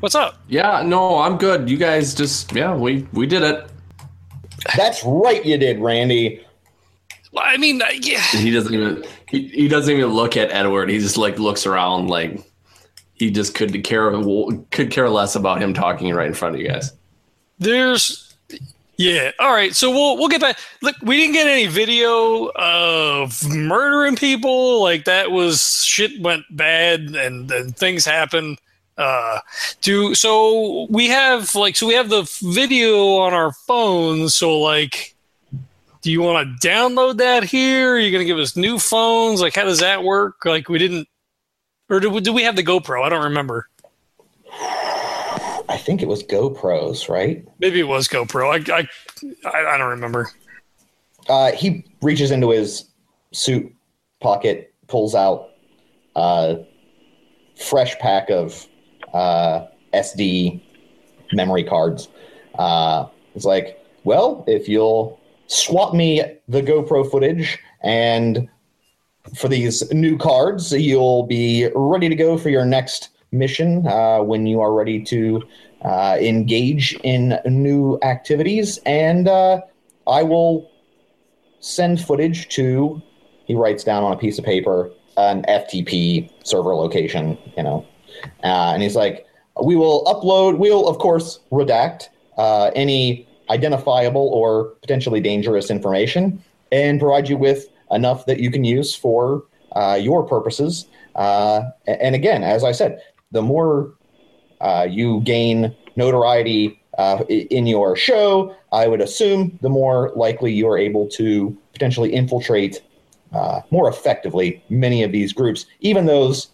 what's 0.00 0.14
up? 0.14 0.38
Yeah, 0.48 0.82
no, 0.84 1.18
I'm 1.18 1.38
good. 1.38 1.70
You 1.70 1.78
guys 1.78 2.14
just 2.14 2.52
yeah, 2.52 2.74
we 2.74 3.06
we 3.12 3.26
did 3.26 3.42
it. 3.42 3.70
That's 4.76 5.02
right, 5.04 5.42
you 5.44 5.56
did, 5.56 5.80
Randy. 5.80 6.44
I 7.34 7.56
mean, 7.56 7.80
yeah. 8.00 8.20
He 8.20 8.50
doesn't 8.50 8.74
even 8.74 9.04
he, 9.28 9.48
he 9.48 9.68
doesn't 9.68 9.94
even 9.94 10.10
look 10.10 10.36
at 10.36 10.50
Edward. 10.50 10.90
He 10.90 10.98
just 10.98 11.16
like 11.16 11.38
looks 11.38 11.64
around 11.64 12.08
like 12.08 12.44
he 13.14 13.30
just 13.30 13.54
could 13.54 13.82
care 13.82 14.10
could 14.70 14.90
care 14.90 15.08
less 15.08 15.36
about 15.36 15.62
him 15.62 15.72
talking 15.72 16.12
right 16.14 16.26
in 16.26 16.34
front 16.34 16.54
of 16.54 16.60
you 16.60 16.68
guys. 16.68 16.92
There's 17.58 18.29
yeah. 19.00 19.30
All 19.38 19.52
right. 19.52 19.74
So 19.74 19.90
we'll 19.90 20.18
we'll 20.18 20.28
get 20.28 20.42
back. 20.42 20.58
Look, 20.82 20.94
we 21.02 21.16
didn't 21.16 21.32
get 21.32 21.46
any 21.46 21.66
video 21.66 22.50
of 22.54 23.48
murdering 23.48 24.14
people. 24.14 24.82
Like 24.82 25.06
that 25.06 25.30
was 25.30 25.82
shit 25.84 26.20
went 26.20 26.44
bad 26.50 27.00
and, 27.14 27.50
and 27.50 27.74
things 27.74 28.04
happen. 28.04 28.58
Uh, 28.98 29.38
do 29.80 30.14
so 30.14 30.86
we 30.90 31.08
have 31.08 31.54
like 31.54 31.76
so 31.76 31.86
we 31.86 31.94
have 31.94 32.10
the 32.10 32.30
video 32.42 33.16
on 33.16 33.32
our 33.32 33.52
phones. 33.52 34.34
So 34.34 34.58
like 34.58 35.14
do 36.02 36.12
you 36.12 36.20
want 36.20 36.60
to 36.60 36.68
download 36.68 37.16
that 37.18 37.44
here? 37.44 37.94
Are 37.94 37.98
you 37.98 38.10
to 38.18 38.24
give 38.26 38.38
us 38.38 38.54
new 38.54 38.78
phones? 38.78 39.40
Like, 39.40 39.54
how 39.54 39.64
does 39.64 39.80
that 39.80 40.02
work? 40.02 40.44
Like, 40.44 40.68
we 40.68 40.78
didn't, 40.78 41.08
or 41.90 42.00
do 42.00 42.20
do 42.20 42.32
we 42.32 42.42
have 42.42 42.56
the 42.56 42.62
GoPro? 42.62 43.04
I 43.04 43.10
don't 43.10 43.24
remember. 43.24 43.68
I 45.70 45.76
think 45.76 46.02
it 46.02 46.08
was 46.08 46.24
GoPros, 46.24 47.08
right? 47.08 47.46
Maybe 47.60 47.78
it 47.78 47.86
was 47.86 48.08
GoPro. 48.08 48.50
I 48.50 48.88
I, 49.48 49.74
I, 49.74 49.78
don't 49.78 49.90
remember. 49.90 50.28
Uh, 51.28 51.52
he 51.52 51.84
reaches 52.02 52.32
into 52.32 52.50
his 52.50 52.86
suit 53.32 53.72
pocket, 54.20 54.74
pulls 54.88 55.14
out 55.14 55.50
a 56.16 56.66
fresh 57.56 57.96
pack 58.00 58.30
of 58.30 58.66
uh, 59.14 59.66
SD 59.94 60.60
memory 61.32 61.62
cards. 61.62 62.08
Uh, 62.58 63.06
it's 63.36 63.44
like, 63.44 63.78
well, 64.02 64.42
if 64.48 64.68
you'll 64.68 65.20
swap 65.46 65.94
me 65.94 66.20
the 66.48 66.62
GoPro 66.62 67.08
footage 67.08 67.60
and 67.84 68.48
for 69.36 69.46
these 69.46 69.88
new 69.92 70.18
cards, 70.18 70.72
you'll 70.72 71.22
be 71.22 71.68
ready 71.76 72.08
to 72.08 72.16
go 72.16 72.36
for 72.36 72.48
your 72.48 72.64
next 72.64 73.10
mission 73.32 73.86
uh, 73.86 74.20
when 74.20 74.46
you 74.46 74.60
are 74.60 74.72
ready 74.72 75.02
to 75.04 75.42
uh, 75.82 76.16
engage 76.20 76.94
in 77.04 77.38
new 77.46 77.98
activities. 78.02 78.78
And 78.86 79.28
uh, 79.28 79.60
I 80.06 80.22
will 80.22 80.70
send 81.60 82.00
footage 82.00 82.48
to, 82.50 83.00
he 83.44 83.54
writes 83.54 83.84
down 83.84 84.02
on 84.02 84.12
a 84.12 84.16
piece 84.16 84.38
of 84.38 84.44
paper, 84.44 84.90
an 85.16 85.42
FTP 85.48 86.30
server 86.44 86.74
location, 86.74 87.36
you 87.56 87.62
know. 87.62 87.86
Uh, 88.42 88.72
and 88.74 88.82
he's 88.82 88.96
like, 88.96 89.26
we 89.62 89.76
will 89.76 90.04
upload, 90.04 90.58
we'll, 90.58 90.88
of 90.88 90.98
course, 90.98 91.40
redact 91.50 92.08
uh, 92.38 92.70
any 92.74 93.26
identifiable 93.50 94.28
or 94.28 94.76
potentially 94.80 95.20
dangerous 95.20 95.70
information 95.70 96.42
and 96.72 97.00
provide 97.00 97.28
you 97.28 97.36
with 97.36 97.68
enough 97.90 98.26
that 98.26 98.38
you 98.38 98.50
can 98.50 98.64
use 98.64 98.94
for 98.94 99.44
uh, 99.72 99.98
your 100.00 100.22
purposes. 100.22 100.86
Uh, 101.16 101.62
and 101.86 102.14
again, 102.14 102.42
as 102.44 102.64
I 102.64 102.72
said, 102.72 103.00
the 103.30 103.42
more 103.42 103.94
uh, 104.60 104.86
you 104.88 105.20
gain 105.20 105.74
notoriety 105.96 106.80
uh, 106.98 107.24
in 107.28 107.66
your 107.66 107.96
show, 107.96 108.54
I 108.72 108.86
would 108.86 109.00
assume 109.00 109.58
the 109.62 109.68
more 109.68 110.12
likely 110.16 110.52
you 110.52 110.68
are 110.68 110.78
able 110.78 111.08
to 111.10 111.56
potentially 111.72 112.12
infiltrate 112.12 112.82
uh, 113.32 113.60
more 113.70 113.88
effectively 113.88 114.62
many 114.68 115.02
of 115.02 115.12
these 115.12 115.32
groups, 115.32 115.66
even 115.80 116.06
those 116.06 116.48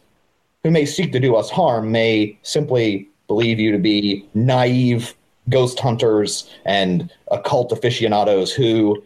who 0.63 0.71
may 0.71 0.85
seek 0.85 1.13
to 1.13 1.21
do 1.21 1.35
us 1.35 1.51
harm 1.51 1.91
may 1.91 2.39
simply 2.43 3.09
believe 3.29 3.59
you 3.59 3.73
to 3.73 3.79
be 3.79 4.29
naive 4.35 5.15
ghost 5.49 5.79
hunters 5.79 6.51
and 6.65 7.11
occult 7.31 7.73
aficionados 7.73 8.53
who, 8.53 9.03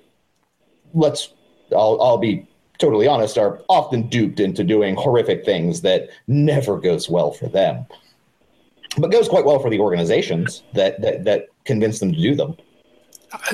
let's, 0.94 1.33
I'll, 1.70 2.00
I'll 2.00 2.18
be 2.18 2.46
totally 2.80 3.06
honest, 3.06 3.38
are 3.38 3.62
often 3.68 4.08
duped 4.08 4.40
into 4.40 4.64
doing 4.64 4.96
horrific 4.96 5.44
things 5.44 5.82
that 5.82 6.08
never 6.26 6.80
goes 6.80 7.08
well 7.08 7.30
for 7.30 7.46
them, 7.46 7.86
but 8.98 9.12
goes 9.12 9.28
quite 9.28 9.44
well 9.44 9.60
for 9.60 9.70
the 9.70 9.78
organizations 9.78 10.62
that 10.74 11.00
that, 11.02 11.24
that 11.24 11.46
convince 11.64 12.00
them 12.00 12.12
to 12.12 12.20
do 12.20 12.34
them. 12.34 12.56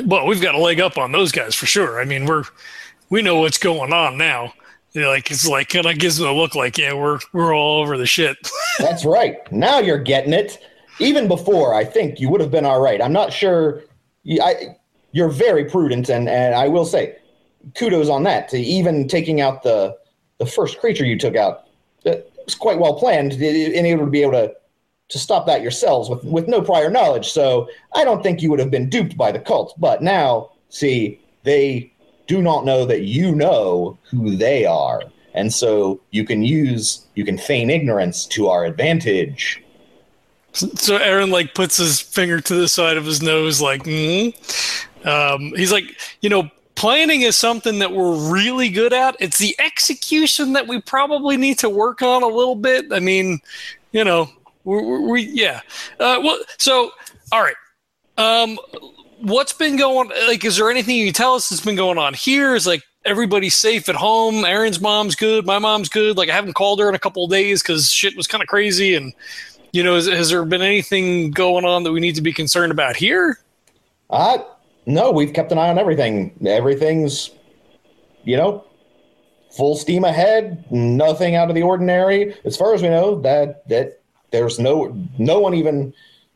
Well, 0.07 0.27
we've 0.27 0.41
got 0.41 0.55
a 0.55 0.59
leg 0.59 0.81
up 0.81 0.97
on 0.97 1.13
those 1.13 1.33
guys 1.33 1.55
for 1.55 1.67
sure. 1.67 2.01
I 2.01 2.05
mean, 2.05 2.25
we're 2.25 2.45
we 3.11 3.21
know 3.21 3.41
what's 3.41 3.59
going 3.59 3.93
on 3.93 4.17
now. 4.17 4.55
Know, 4.95 5.11
like 5.11 5.31
it's 5.31 5.47
like 5.47 5.69
kind 5.69 5.85
of 5.85 5.99
gives 5.99 6.17
them 6.17 6.29
a 6.29 6.33
look 6.33 6.55
like, 6.55 6.79
yeah, 6.79 6.95
we're 6.95 7.19
we're 7.35 7.55
all 7.55 7.83
over 7.83 7.99
the 7.99 8.07
shit. 8.07 8.39
That's 8.79 9.05
right. 9.05 9.37
Now 9.53 9.79
you're 9.79 9.99
getting 9.99 10.33
it. 10.33 10.59
Even 10.99 11.29
before, 11.29 11.75
I 11.75 11.85
think 11.85 12.19
you 12.19 12.31
would 12.31 12.41
have 12.41 12.51
been 12.51 12.65
all 12.65 12.81
right. 12.81 13.03
I'm 13.03 13.13
not 13.13 13.31
sure. 13.31 13.83
I, 14.43 14.77
you're 15.13 15.29
very 15.29 15.67
prudent, 15.67 16.09
and 16.09 16.29
and 16.29 16.55
I 16.55 16.69
will 16.69 16.87
say, 16.87 17.17
kudos 17.75 18.09
on 18.09 18.23
that. 18.25 18.49
To 18.51 18.59
even 18.59 19.09
taking 19.09 19.41
out 19.41 19.63
the 19.63 19.97
the 20.39 20.47
first 20.47 20.79
creature 20.79 21.05
you 21.05 21.19
took 21.19 21.37
out, 21.37 21.65
it 22.05 22.31
was 22.45 22.55
quite 22.55 22.79
well 22.79 22.95
planned, 22.95 23.33
and 23.33 23.87
able 23.87 24.05
to 24.05 24.11
be 24.11 24.23
able 24.23 24.33
to 24.33 24.55
to 25.09 25.19
stop 25.19 25.47
that 25.47 25.63
yourselves 25.63 26.09
with 26.09 26.25
with 26.25 26.49
no 26.49 26.61
prior 26.63 26.91
knowledge. 26.91 27.29
So 27.29 27.69
I 27.95 28.05
don't 28.05 28.23
think 28.23 28.43
you 28.43 28.51
would 28.51 28.61
have 28.61 28.71
been 28.71 28.89
duped 28.89 29.17
by 29.17 29.33
the 29.33 29.39
cult. 29.39 29.75
But 29.79 30.03
now, 30.03 30.51
see, 30.69 31.21
they 31.45 31.93
do 32.27 32.43
not 32.43 32.65
know 32.65 32.85
that 32.85 33.03
you 33.03 33.35
know 33.35 33.99
who 34.11 34.37
they 34.37 34.65
are. 34.65 35.03
And 35.35 35.53
so 35.53 36.01
you 36.11 36.25
can 36.25 36.43
use, 36.43 37.07
you 37.15 37.25
can 37.25 37.39
feign 37.39 37.71
ignorance 37.71 38.25
to 38.27 38.49
our 38.49 38.65
advantage. 38.65 39.63
So 40.53 40.97
Aaron 40.97 41.31
like 41.31 41.55
puts 41.55 41.77
his 41.77 42.01
finger 42.01 42.41
to 42.41 42.55
the 42.55 42.69
side 42.69 42.97
of 42.97 43.05
his 43.05 43.23
nose, 43.23 43.61
like, 43.61 43.83
mm. 43.85 44.35
um, 45.07 45.53
he's 45.55 45.71
like, 45.71 45.85
you 46.23 46.31
know, 46.31 46.51
planning 46.77 47.23
is 47.23 47.37
something 47.37 47.81
that 47.81 47.93
we're 47.93 48.31
really 48.31 48.69
good 48.69 48.93
at. 48.93 49.17
It's 49.19 49.39
the 49.39 49.57
execution 49.59 50.53
that 50.53 50.69
we 50.69 50.81
probably 50.81 51.37
need 51.37 51.59
to 51.61 51.69
work 51.69 52.03
on 52.03 52.23
a 52.23 52.29
little 52.29 52.55
bit. 52.55 52.93
I 52.93 53.01
mean, 53.01 53.41
you 53.93 54.05
know, 54.05 54.31
we, 54.65 55.01
we 55.01 55.23
yeah. 55.23 55.63
Uh, 55.99 56.21
well, 56.23 56.39
so 56.59 56.93
all 57.33 57.43
right. 57.43 57.57
Um, 58.19 58.59
what's 59.21 59.53
been 59.53 59.77
going? 59.77 60.11
Like, 60.27 60.45
is 60.45 60.57
there 60.57 60.71
anything 60.71 60.97
you 60.97 61.07
can 61.07 61.15
tell 61.15 61.35
us 61.35 61.49
that's 61.49 61.65
been 61.65 61.77
going 61.77 61.99
on 61.99 62.15
here? 62.15 62.55
Is 62.55 62.67
like 62.67 62.83
everybody's 63.05 63.57
safe 63.57 63.89
at 63.89 63.95
home? 63.95 64.45
Aaron's 64.45 64.81
mom's 64.81 65.17
good. 65.17 65.47
My 65.47 65.59
mom's 65.59 65.89
good. 65.89 66.17
Like, 66.17 66.29
I 66.29 66.35
haven't 66.35 66.55
called 66.55 66.81
her 66.81 66.89
in 66.89 66.95
a 66.95 67.01
couple 67.01 67.25
of 67.25 67.31
days 67.31 67.63
because 67.63 67.91
shit 67.91 68.17
was 68.17 68.27
kind 68.27 68.43
of 68.43 68.49
crazy. 68.49 68.95
And 68.95 69.13
you 69.73 69.83
know, 69.83 69.97
is, 69.97 70.07
has 70.07 70.31
there 70.31 70.45
been 70.45 70.63
anything 70.63 71.31
going 71.31 71.65
on 71.65 71.83
that 71.85 71.93
we 71.93 72.01
need 72.01 72.15
to 72.15 72.23
be 72.23 72.33
concerned 72.33 72.73
about 72.73 72.97
here? 72.97 73.39
Uh 74.11 74.39
no, 74.87 75.11
we've 75.11 75.33
kept 75.33 75.51
an 75.53 75.59
eye 75.59 75.69
on 75.69 75.79
everything. 75.79 76.33
Everything's, 76.47 77.31
you 78.25 78.37
know, 78.37 78.65
full 79.51 79.77
steam 79.77 80.05
ahead. 80.05 80.65
Nothing 80.71 81.35
out 81.35 81.49
of 81.49 81.57
the 81.57 81.63
ordinary, 81.63 82.37
as 82.45 82.57
far 82.57 82.73
as 82.73 82.83
we 82.83 82.89
know. 82.89 83.21
That 83.21 83.69
that 83.69 84.01
there's 84.31 84.59
no 84.59 84.97
no 85.19 85.41
one 85.41 85.55
even 85.55 85.93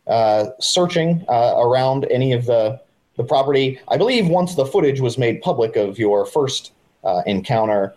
uh, 0.08 0.46
searching 0.58 1.24
uh, 1.28 1.54
around 1.56 2.06
any 2.10 2.32
of 2.32 2.46
the 2.46 2.80
the 3.16 3.24
property. 3.24 3.78
I 3.88 3.96
believe 3.96 4.26
once 4.26 4.56
the 4.56 4.66
footage 4.66 5.00
was 5.00 5.16
made 5.16 5.40
public 5.42 5.76
of 5.76 5.98
your 5.98 6.26
first 6.26 6.72
uh, 7.04 7.22
encounter, 7.26 7.94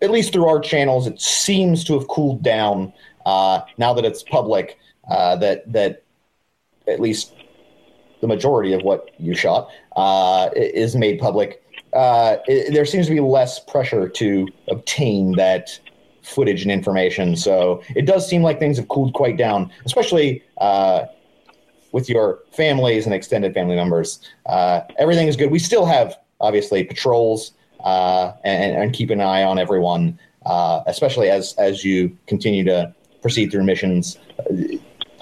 at 0.00 0.10
least 0.10 0.32
through 0.32 0.48
our 0.48 0.60
channels, 0.60 1.06
it 1.06 1.20
seems 1.20 1.84
to 1.84 1.94
have 1.98 2.08
cooled 2.08 2.42
down. 2.42 2.92
Uh, 3.26 3.60
now 3.76 3.92
that 3.92 4.06
it's 4.06 4.22
public, 4.22 4.78
uh, 5.10 5.36
that 5.36 5.70
that 5.70 6.02
at 6.86 6.98
least 6.98 7.34
the 8.20 8.26
majority 8.26 8.72
of 8.72 8.82
what 8.82 9.10
you 9.18 9.34
shot 9.34 9.70
uh, 9.96 10.50
is 10.56 10.96
made 10.96 11.18
public. 11.18 11.62
It, 11.94 12.72
there 12.72 12.84
seems 12.84 13.06
to 13.06 13.12
be 13.12 13.20
less 13.20 13.58
pressure 13.58 14.08
to 14.08 14.48
obtain 14.68 15.32
that 15.36 15.78
footage 16.28 16.62
and 16.62 16.70
information. 16.70 17.36
So 17.36 17.82
it 17.96 18.06
does 18.06 18.28
seem 18.28 18.42
like 18.42 18.58
things 18.58 18.76
have 18.76 18.88
cooled 18.88 19.14
quite 19.14 19.36
down, 19.36 19.70
especially 19.84 20.42
uh, 20.58 21.06
with 21.92 22.08
your 22.08 22.40
families 22.52 23.06
and 23.06 23.14
extended 23.14 23.54
family 23.54 23.76
members. 23.76 24.20
Uh, 24.46 24.82
everything 24.98 25.26
is 25.26 25.36
good. 25.36 25.50
We 25.50 25.58
still 25.58 25.86
have 25.86 26.16
obviously 26.40 26.84
patrols 26.84 27.52
uh, 27.80 28.32
and, 28.44 28.76
and, 28.76 28.92
keep 28.92 29.10
an 29.10 29.20
eye 29.20 29.44
on 29.44 29.58
everyone, 29.58 30.18
uh, 30.46 30.82
especially 30.86 31.30
as 31.30 31.54
as 31.58 31.84
you 31.84 32.16
continue 32.26 32.64
to 32.64 32.92
proceed 33.22 33.52
through 33.52 33.62
missions. 33.62 34.18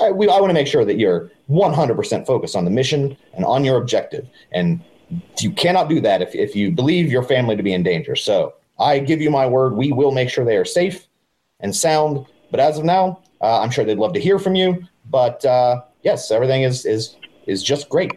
I, 0.00 0.10
we, 0.10 0.28
I 0.28 0.40
want 0.40 0.50
to 0.50 0.54
make 0.54 0.66
sure 0.66 0.84
that 0.84 0.98
you're 0.98 1.30
100% 1.50 2.26
focused 2.26 2.56
on 2.56 2.64
the 2.64 2.70
mission 2.70 3.16
and 3.34 3.44
on 3.44 3.64
your 3.64 3.76
objective. 3.78 4.28
And 4.52 4.82
you 5.38 5.52
cannot 5.52 5.88
do 5.88 6.00
that 6.00 6.22
if, 6.22 6.34
if 6.34 6.56
you 6.56 6.70
believe 6.70 7.10
your 7.10 7.22
family 7.22 7.56
to 7.56 7.62
be 7.62 7.72
in 7.72 7.82
danger. 7.82 8.16
So 8.16 8.54
I 8.78 8.98
give 8.98 9.20
you 9.20 9.30
my 9.30 9.46
word, 9.46 9.74
we 9.74 9.92
will 9.92 10.12
make 10.12 10.28
sure 10.28 10.44
they 10.44 10.56
are 10.56 10.64
safe 10.64 11.06
and 11.60 11.74
sound. 11.74 12.26
But 12.50 12.60
as 12.60 12.78
of 12.78 12.84
now, 12.84 13.22
uh, 13.40 13.60
I'm 13.60 13.70
sure 13.70 13.84
they'd 13.84 13.98
love 13.98 14.12
to 14.14 14.20
hear 14.20 14.38
from 14.38 14.54
you. 14.54 14.84
But 15.08 15.44
uh, 15.44 15.82
yes, 16.02 16.30
everything 16.30 16.62
is 16.62 16.84
is 16.84 17.16
is 17.46 17.62
just 17.62 17.88
great. 17.88 18.12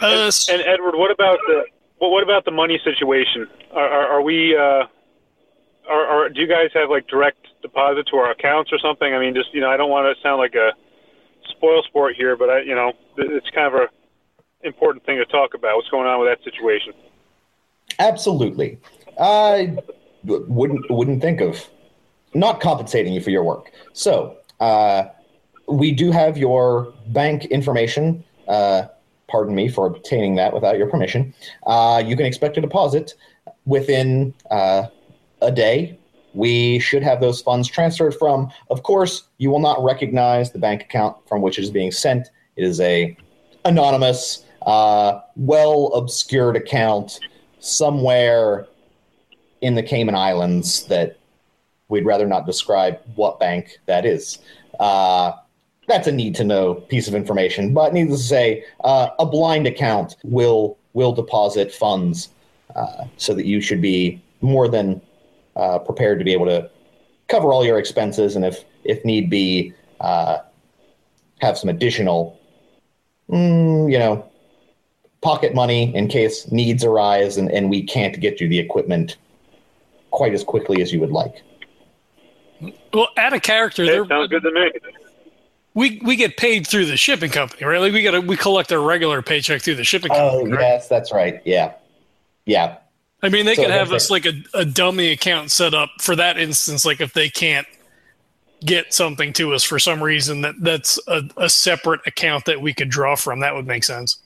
Uh, 0.00 0.30
and, 0.50 0.60
and, 0.60 0.68
Edward, 0.68 0.96
what 0.96 1.10
about 1.10 1.38
the 1.46 1.64
what, 1.98 2.10
what 2.10 2.22
about 2.22 2.44
the 2.44 2.50
money 2.50 2.78
situation? 2.84 3.48
Are, 3.72 3.88
are, 3.88 4.06
are 4.08 4.22
we? 4.22 4.56
Uh, 4.56 4.84
are, 5.88 6.06
are, 6.06 6.28
do 6.28 6.40
you 6.40 6.48
guys 6.48 6.70
have 6.74 6.90
like 6.90 7.06
direct 7.08 7.46
deposit 7.62 8.06
to 8.10 8.16
our 8.16 8.30
accounts 8.30 8.72
or 8.72 8.78
something? 8.78 9.12
I 9.12 9.18
mean, 9.18 9.34
just 9.34 9.52
you 9.52 9.60
know, 9.60 9.70
I 9.70 9.76
don't 9.76 9.90
want 9.90 10.14
to 10.14 10.22
sound 10.22 10.38
like 10.38 10.54
a 10.54 10.72
spoil 11.50 11.82
sport 11.82 12.14
here, 12.16 12.36
but 12.36 12.50
I, 12.50 12.60
you 12.60 12.74
know, 12.74 12.92
it's 13.16 13.50
kind 13.50 13.66
of 13.66 13.74
a 13.74 13.88
important 14.66 15.04
thing 15.04 15.18
to 15.18 15.26
talk 15.26 15.54
about. 15.54 15.76
What's 15.76 15.88
going 15.88 16.06
on 16.06 16.20
with 16.20 16.28
that 16.28 16.42
situation? 16.42 16.92
Absolutely. 17.98 18.78
I 19.20 19.76
wouldn't 20.24 20.90
wouldn't 20.90 21.20
think 21.20 21.40
of 21.40 21.68
not 22.34 22.60
compensating 22.60 23.12
you 23.12 23.20
for 23.20 23.30
your 23.30 23.44
work. 23.44 23.70
So 23.92 24.36
uh, 24.60 25.04
we 25.68 25.92
do 25.92 26.10
have 26.10 26.36
your 26.36 26.92
bank 27.08 27.44
information. 27.46 28.24
Uh, 28.48 28.86
pardon 29.28 29.54
me 29.54 29.68
for 29.68 29.86
obtaining 29.86 30.34
that 30.36 30.52
without 30.52 30.76
your 30.76 30.88
permission. 30.88 31.34
Uh, 31.66 32.02
you 32.04 32.16
can 32.16 32.26
expect 32.26 32.56
a 32.58 32.60
deposit 32.60 33.14
within 33.64 34.34
uh, 34.50 34.86
a 35.40 35.50
day. 35.50 35.98
We 36.34 36.80
should 36.80 37.02
have 37.02 37.20
those 37.20 37.40
funds 37.40 37.68
transferred 37.68 38.14
from. 38.14 38.50
Of 38.70 38.82
course, 38.82 39.24
you 39.38 39.50
will 39.50 39.60
not 39.60 39.82
recognize 39.82 40.50
the 40.50 40.58
bank 40.58 40.82
account 40.82 41.16
from 41.28 41.42
which 41.42 41.58
it 41.58 41.62
is 41.62 41.70
being 41.70 41.92
sent. 41.92 42.28
It 42.56 42.64
is 42.64 42.80
a 42.80 43.16
anonymous 43.64 44.44
uh, 44.62 45.20
well 45.36 45.86
obscured 45.94 46.56
account 46.56 47.20
somewhere 47.60 48.66
in 49.60 49.74
the 49.74 49.82
Cayman 49.82 50.14
Islands 50.14 50.84
that 50.86 51.18
we'd 51.88 52.04
rather 52.04 52.26
not 52.26 52.46
describe 52.46 53.00
what 53.14 53.38
bank 53.38 53.78
that 53.86 54.04
is. 54.04 54.38
Uh, 54.80 55.32
that's 55.86 56.06
a 56.06 56.12
need 56.12 56.34
to 56.34 56.44
know 56.44 56.74
piece 56.74 57.08
of 57.08 57.14
information, 57.14 57.74
but 57.74 57.92
needless 57.92 58.22
to 58.22 58.26
say, 58.26 58.64
uh, 58.84 59.10
a 59.18 59.26
blind 59.26 59.66
account 59.66 60.16
will 60.24 60.78
will 60.94 61.12
deposit 61.12 61.72
funds 61.72 62.30
uh, 62.74 63.04
so 63.16 63.34
that 63.34 63.46
you 63.46 63.60
should 63.60 63.82
be 63.82 64.22
more 64.40 64.68
than 64.68 65.00
uh, 65.56 65.78
prepared 65.78 66.18
to 66.18 66.24
be 66.24 66.32
able 66.32 66.46
to 66.46 66.68
cover 67.28 67.52
all 67.52 67.64
your 67.64 67.78
expenses 67.78 68.36
and 68.36 68.44
if 68.44 68.64
if 68.84 69.04
need 69.04 69.30
be 69.30 69.72
uh, 70.00 70.38
have 71.40 71.56
some 71.58 71.68
additional 71.70 72.38
mm, 73.30 73.90
you 73.90 73.98
know 73.98 74.28
pocket 75.22 75.54
money 75.54 75.94
in 75.96 76.06
case 76.06 76.50
needs 76.52 76.84
arise 76.84 77.36
and, 77.38 77.50
and 77.50 77.70
we 77.70 77.82
can't 77.82 78.20
get 78.20 78.40
you 78.40 78.48
the 78.48 78.58
equipment 78.58 79.16
quite 80.10 80.34
as 80.34 80.44
quickly 80.44 80.82
as 80.82 80.92
you 80.92 81.00
would 81.00 81.10
like 81.12 81.42
Well, 82.92 83.08
add 83.16 83.32
a 83.32 83.40
character 83.40 83.84
That 83.86 83.92
there. 83.92 84.06
sounds 84.06 84.28
good 84.28 84.42
to 84.42 84.50
me. 84.52 84.70
We 85.76 86.00
we 86.04 86.14
get 86.14 86.36
paid 86.36 86.66
through 86.68 86.86
the 86.86 86.96
shipping 86.96 87.30
company, 87.32 87.64
right? 87.64 87.80
Like 87.80 87.92
we 87.92 88.02
got 88.04 88.12
to 88.12 88.20
we 88.20 88.36
collect 88.36 88.70
our 88.70 88.80
regular 88.80 89.22
paycheck 89.22 89.60
through 89.62 89.74
the 89.74 89.82
shipping 89.84 90.12
oh 90.12 90.14
company. 90.38 90.52
right? 90.52 90.60
yes 90.60 90.88
that's 90.88 91.12
right 91.12 91.42
yeah 91.44 91.72
yeah 92.46 92.76
I 93.24 93.28
mean, 93.30 93.46
they 93.46 93.54
So 93.54 93.62
could 93.62 93.70
have 93.70 93.88
that's 93.90 94.04
us 94.06 94.10
like 94.10 94.26
a, 94.26 94.32
a 94.54 94.64
dummy 94.64 95.10
account 95.12 95.50
set 95.50 95.74
up 95.74 95.90
for 96.00 96.14
that 96.16 96.38
instance. 96.38 96.84
Like 96.84 97.00
if 97.00 97.12
they 97.12 97.28
can't 97.28 97.66
get 98.64 98.94
something 98.94 99.32
to 99.34 99.52
us 99.54 99.62
for 99.62 99.78
some 99.78 100.02
reason, 100.02 100.40
that 100.42 100.54
that's 100.60 100.98
a, 101.08 101.22
a 101.36 101.48
separate 101.48 102.00
account 102.06 102.44
that 102.46 102.60
we 102.60 102.72
could 102.72 102.88
draw 102.88 103.14
from. 103.16 103.40
That 103.40 103.54
would 103.54 103.66
make 103.66 103.84
sense. 103.84 104.18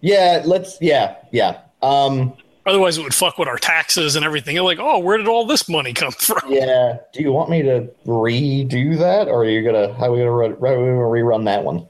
yeah 0.00 0.42
let's 0.44 0.78
yeah 0.80 1.16
yeah 1.32 1.60
um 1.82 2.32
Otherwise, 2.66 2.98
it 2.98 3.02
would 3.02 3.14
fuck 3.14 3.38
with 3.38 3.48
our 3.48 3.56
taxes 3.56 4.14
and 4.14 4.26
everything. 4.26 4.54
You're 4.54 4.62
like, 4.64 4.78
oh, 4.78 4.98
where 4.98 5.16
did 5.16 5.26
all 5.26 5.46
this 5.46 5.70
money 5.70 5.94
come 5.94 6.12
from? 6.18 6.42
yeah 6.52 6.98
do 7.12 7.22
you 7.22 7.32
want 7.32 7.48
me 7.50 7.62
to 7.62 7.88
redo 8.06 8.98
that 8.98 9.26
or 9.28 9.42
are 9.42 9.48
you 9.48 9.62
gonna 9.64 9.94
how 9.94 10.06
are 10.06 10.12
we 10.12 10.18
gonna, 10.18 10.30
run, 10.30 10.50
how 10.52 10.66
are 10.66 10.78
we 10.80 10.86
gonna 10.86 10.98
rerun 11.00 11.44
that 11.46 11.64
one 11.64 11.86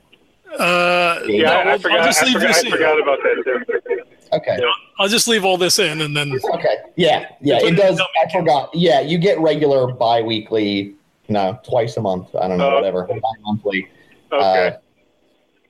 Uh, 0.59 1.21
Yeah, 1.27 1.43
no, 1.45 1.53
I, 1.53 1.61
I'll- 1.63 1.69
I 1.71 1.79
forgot. 1.79 2.05
just 2.07 2.23
I 2.23 2.27
leave 2.27 2.35
forgot, 2.35 2.49
this 2.55 2.65
I 2.65 2.71
forgot 2.71 3.03
about 3.03 3.19
that 3.23 3.43
too. 3.45 4.03
okay 4.35 4.59
I'll 4.99 5.09
just 5.09 5.29
leave 5.29 5.45
all 5.45 5.57
this 5.57 5.79
in, 5.79 6.01
and 6.01 6.17
then 6.17 6.33
Okay. 6.55 6.77
Yeah. 6.97 7.29
Yeah. 7.41 7.59
It 7.59 7.75
it 7.75 7.77
does. 7.77 8.01
I 8.01 8.31
forgot. 8.33 8.71
Yeah. 8.75 9.01
You 9.01 9.19
get 9.19 9.39
regular 9.39 9.93
bi-weekly. 9.93 10.95
No, 11.29 11.59
twice 11.63 11.97
a 11.97 12.01
month. 12.01 12.35
I 12.35 12.49
don't 12.49 12.59
know. 12.59 12.71
Oh. 12.71 12.75
whatever. 12.77 13.05
Bi-monthly. 13.05 13.89
Okay, 14.33 14.69
Uh, 14.69 14.71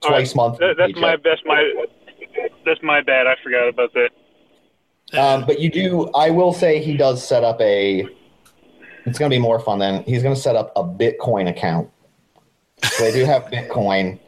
twice 0.07 0.33
monthly. 0.35 0.67
that, 0.67 0.75
that's 0.77 0.95
my 0.99 1.15
paycheck. 1.17 1.23
that's 1.23 1.41
my 1.45 1.71
that's 2.65 2.83
my 2.83 3.01
bad. 3.01 3.27
I 3.27 3.35
forgot 3.43 3.67
about 3.69 3.91
that. 3.93 4.09
Um, 5.19 5.45
but 5.45 5.59
you 5.59 5.69
do. 5.69 6.09
I 6.15 6.29
will 6.29 6.53
say 6.53 6.81
he 6.81 6.95
does 6.97 7.25
set 7.25 7.43
up 7.43 7.59
a. 7.61 8.05
It's 9.05 9.17
going 9.17 9.29
to 9.31 9.35
be 9.35 9.41
more 9.41 9.59
fun 9.59 9.79
then. 9.79 10.03
He's 10.03 10.21
going 10.23 10.35
to 10.35 10.39
set 10.41 10.55
up 10.55 10.71
a 10.75 10.83
Bitcoin 10.83 11.49
account. 11.49 11.89
So 12.83 13.03
they 13.03 13.11
do 13.11 13.25
have 13.25 13.43
Bitcoin 13.51 14.19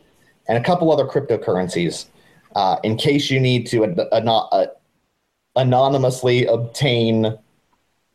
and 0.47 0.57
a 0.57 0.61
couple 0.63 0.91
other 0.91 1.05
cryptocurrencies 1.05 2.07
uh, 2.55 2.77
in 2.83 2.97
case 2.97 3.29
you 3.29 3.39
need 3.39 3.67
to 3.67 3.83
an- 3.83 3.99
ano- 4.11 4.47
uh, 4.51 4.67
anonymously 5.55 6.45
obtain 6.45 7.37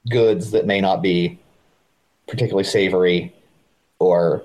goods 0.08 0.50
that 0.52 0.66
may 0.66 0.80
not 0.80 1.02
be 1.02 1.38
particularly 2.26 2.64
savory 2.64 3.34
or 3.98 4.44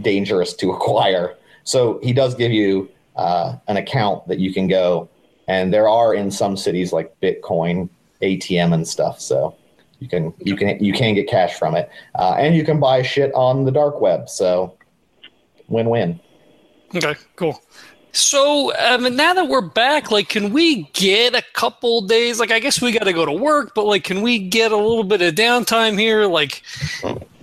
dangerous 0.00 0.54
to 0.54 0.70
acquire. 0.72 1.36
So 1.64 2.00
he 2.02 2.12
does 2.12 2.34
give 2.34 2.52
you 2.52 2.90
uh, 3.16 3.56
an 3.68 3.76
account 3.76 4.26
that 4.28 4.38
you 4.38 4.52
can 4.52 4.66
go, 4.66 5.08
and 5.48 5.72
there 5.72 5.88
are 5.88 6.14
in 6.14 6.30
some 6.30 6.56
cities 6.56 6.92
like 6.92 7.14
Bitcoin 7.20 7.88
ATM 8.22 8.72
and 8.72 8.86
stuff. 8.86 9.20
So 9.20 9.54
you 10.00 10.08
can 10.08 10.34
you 10.38 10.56
can 10.56 10.82
you 10.82 10.92
can 10.92 11.14
get 11.14 11.28
cash 11.28 11.54
from 11.58 11.76
it, 11.76 11.90
uh, 12.14 12.34
and 12.38 12.56
you 12.56 12.64
can 12.64 12.80
buy 12.80 13.02
shit 13.02 13.32
on 13.34 13.64
the 13.64 13.70
dark 13.70 14.00
web. 14.00 14.28
So 14.28 14.76
win 15.68 15.88
win. 15.88 16.20
Okay, 16.94 17.14
cool. 17.36 17.62
So, 18.12 18.76
um, 18.76 19.16
now 19.16 19.32
that 19.32 19.48
we're 19.48 19.62
back, 19.62 20.10
like, 20.10 20.28
can 20.28 20.52
we 20.52 20.82
get 20.92 21.34
a 21.34 21.42
couple 21.54 22.02
days? 22.02 22.38
Like, 22.38 22.50
I 22.50 22.58
guess 22.58 22.80
we 22.80 22.92
got 22.92 23.04
to 23.04 23.12
go 23.12 23.24
to 23.24 23.32
work, 23.32 23.72
but 23.74 23.86
like, 23.86 24.04
can 24.04 24.20
we 24.20 24.38
get 24.38 24.70
a 24.70 24.76
little 24.76 25.04
bit 25.04 25.22
of 25.22 25.34
downtime 25.34 25.98
here? 25.98 26.26
Like, 26.26 26.62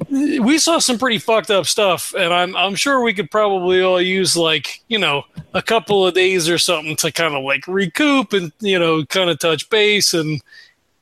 we 0.09 0.57
saw 0.57 0.79
some 0.79 0.97
pretty 0.97 1.17
fucked 1.17 1.51
up 1.51 1.65
stuff, 1.65 2.13
and 2.17 2.33
I'm 2.33 2.55
I'm 2.55 2.75
sure 2.75 3.01
we 3.01 3.13
could 3.13 3.29
probably 3.29 3.81
all 3.81 4.01
use 4.01 4.35
like 4.35 4.81
you 4.87 4.97
know 4.97 5.23
a 5.53 5.61
couple 5.61 6.05
of 6.05 6.13
days 6.13 6.49
or 6.49 6.57
something 6.57 6.95
to 6.97 7.11
kind 7.11 7.35
of 7.35 7.43
like 7.43 7.67
recoup 7.67 8.33
and 8.33 8.51
you 8.59 8.79
know 8.79 9.05
kind 9.05 9.29
of 9.29 9.39
touch 9.39 9.69
base 9.69 10.13
and 10.13 10.41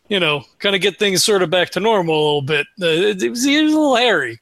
you 0.10 0.20
know 0.20 0.44
kind 0.60 0.76
of 0.76 0.82
get 0.82 1.00
things 1.00 1.24
sort 1.24 1.42
of 1.42 1.50
back 1.50 1.70
to 1.72 1.80
normal 1.80 2.16
a 2.16 2.26
little 2.26 2.42
bit. 2.42 2.68
Uh, 2.82 2.88
it, 2.88 3.24
it 3.24 3.30
was, 3.30 3.46
it 3.46 3.64
was 3.64 3.74
a 3.74 3.78
little 3.78 3.96
hairy. 3.96 4.40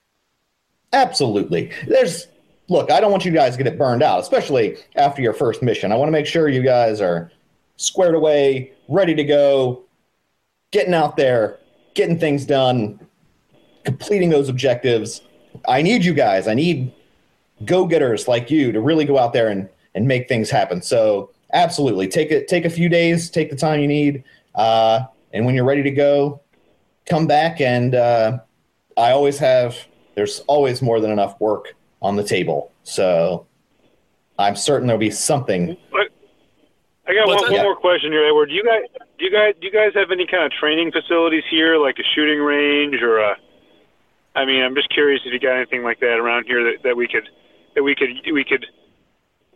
Absolutely. 0.94 1.72
There's 1.88 2.28
look, 2.68 2.92
I 2.92 3.00
don't 3.00 3.12
want 3.12 3.26
you 3.26 3.32
guys 3.32 3.54
to 3.54 3.64
get 3.64 3.72
it 3.72 3.78
burned 3.78 4.04
out, 4.04 4.22
especially 4.22 4.78
after 4.96 5.22
your 5.22 5.34
first 5.34 5.62
mission. 5.62 5.92
I 5.92 5.96
want 5.96 6.08
to 6.08 6.12
make 6.12 6.26
sure 6.26 6.50
you 6.50 6.64
guys 6.64 7.02
are 7.02 7.32
squared 7.78 8.16
away, 8.16 8.74
ready 8.88 9.14
to 9.16 9.24
go, 9.24 9.84
getting 10.72 10.94
out 10.94 11.18
there, 11.18 11.60
getting 11.94 12.18
things 12.18 12.46
done, 12.46 13.00
completing 13.84 14.30
those 14.30 14.50
objectives. 14.50 15.22
I 15.68 15.82
need 15.82 16.04
you 16.04 16.14
guys. 16.14 16.48
I 16.48 16.54
need 16.54 16.92
go-getters 17.64 18.28
like 18.28 18.52
you 18.52 18.72
to 18.72 18.82
really 18.82 19.06
go 19.06 19.18
out 19.18 19.34
there 19.34 19.50
and, 19.50 19.70
and 19.94 20.08
make 20.08 20.28
things 20.28 20.50
happen. 20.50 20.82
So 20.82 21.32
absolutely. 21.54 22.08
Take 22.08 22.32
it 22.32 22.48
take 22.48 22.66
a 22.66 22.70
few 22.70 22.90
days, 22.90 23.30
take 23.30 23.50
the 23.50 23.56
time 23.56 23.80
you 23.80 23.88
need. 23.88 24.24
Uh, 24.56 25.06
and 25.34 25.46
when 25.46 25.56
you're 25.56 25.66
ready 25.66 25.84
to 25.84 25.92
go, 25.92 26.42
come 27.06 27.28
back 27.28 27.62
and 27.62 27.96
uh, 27.96 28.40
I 28.98 29.12
always 29.12 29.38
have 29.38 29.78
there's 30.16 30.40
always 30.48 30.82
more 30.82 31.00
than 31.00 31.12
enough 31.12 31.40
work 31.40 31.76
on 32.06 32.16
the 32.16 32.24
table. 32.24 32.72
So 32.84 33.48
I'm 34.38 34.56
certain 34.56 34.88
there'll 34.88 35.00
be 35.00 35.10
something. 35.10 35.76
But 35.92 36.10
I 37.08 37.16
got 37.16 37.28
one, 37.28 37.52
one 37.52 37.64
more 37.64 37.76
question 37.76 38.12
here, 38.12 38.26
Edward. 38.28 38.50
Do 38.50 38.54
you 38.54 38.64
guys 38.64 38.84
do 39.18 39.26
you 39.26 39.32
guys 39.32 39.56
do 39.60 39.66
you 39.66 39.74
guys 39.74 39.94
have 39.96 40.12
any 40.12 40.28
kind 40.28 40.44
of 40.44 40.52
training 40.52 40.92
facilities 40.92 41.44
here, 41.50 41.78
like 41.78 41.98
a 41.98 42.04
shooting 42.14 42.40
range 42.40 43.02
or 43.02 43.18
a? 43.18 43.36
I 44.36 44.46
mean, 44.46 44.62
I'm 44.62 44.76
just 44.76 44.90
curious 44.90 45.22
if 45.26 45.34
you 45.34 45.40
got 45.40 45.56
anything 45.56 45.82
like 45.84 46.00
that 46.02 46.20
around 46.20 46.46
here 46.46 46.64
that, 46.64 46.84
that 46.84 46.96
we 46.96 47.08
could 47.08 47.28
that 47.74 47.82
we 47.82 47.96
could 47.96 48.10
we 48.32 48.44
could 48.44 48.66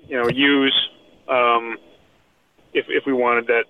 you 0.08 0.18
know 0.18 0.28
use 0.30 0.90
um, 1.28 1.78
if 2.74 2.86
if 2.90 3.06
we 3.06 3.14
wanted 3.14 3.46
that 3.48 3.66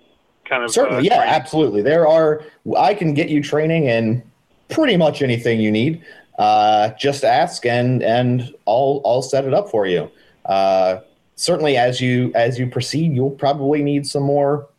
kind 0.45 0.63
of 0.63 0.71
Certainly, 0.71 0.99
uh, 0.99 1.01
yeah, 1.01 1.17
training. 1.17 1.35
absolutely. 1.35 1.81
There 1.81 2.07
are 2.07 2.43
I 2.77 2.93
can 2.93 3.13
get 3.13 3.27
you 3.27 3.43
training 3.43 3.85
in 3.85 4.23
pretty 4.69 4.95
much 4.95 5.21
anything 5.21 5.59
you 5.59 5.71
need. 5.71 6.01
Uh, 6.39 6.91
just 6.97 7.25
ask 7.25 7.65
and 7.65 8.01
and 8.01 8.55
I'll 8.65 9.01
I'll 9.05 9.21
set 9.21 9.43
it 9.43 9.53
up 9.53 9.69
for 9.69 9.85
you. 9.85 10.09
Uh, 10.45 11.01
certainly, 11.35 11.75
as 11.75 11.99
you 11.99 12.31
as 12.33 12.57
you 12.57 12.65
proceed, 12.65 13.13
you'll 13.13 13.31
probably 13.31 13.83
need 13.83 14.07
some 14.07 14.23
more 14.23 14.69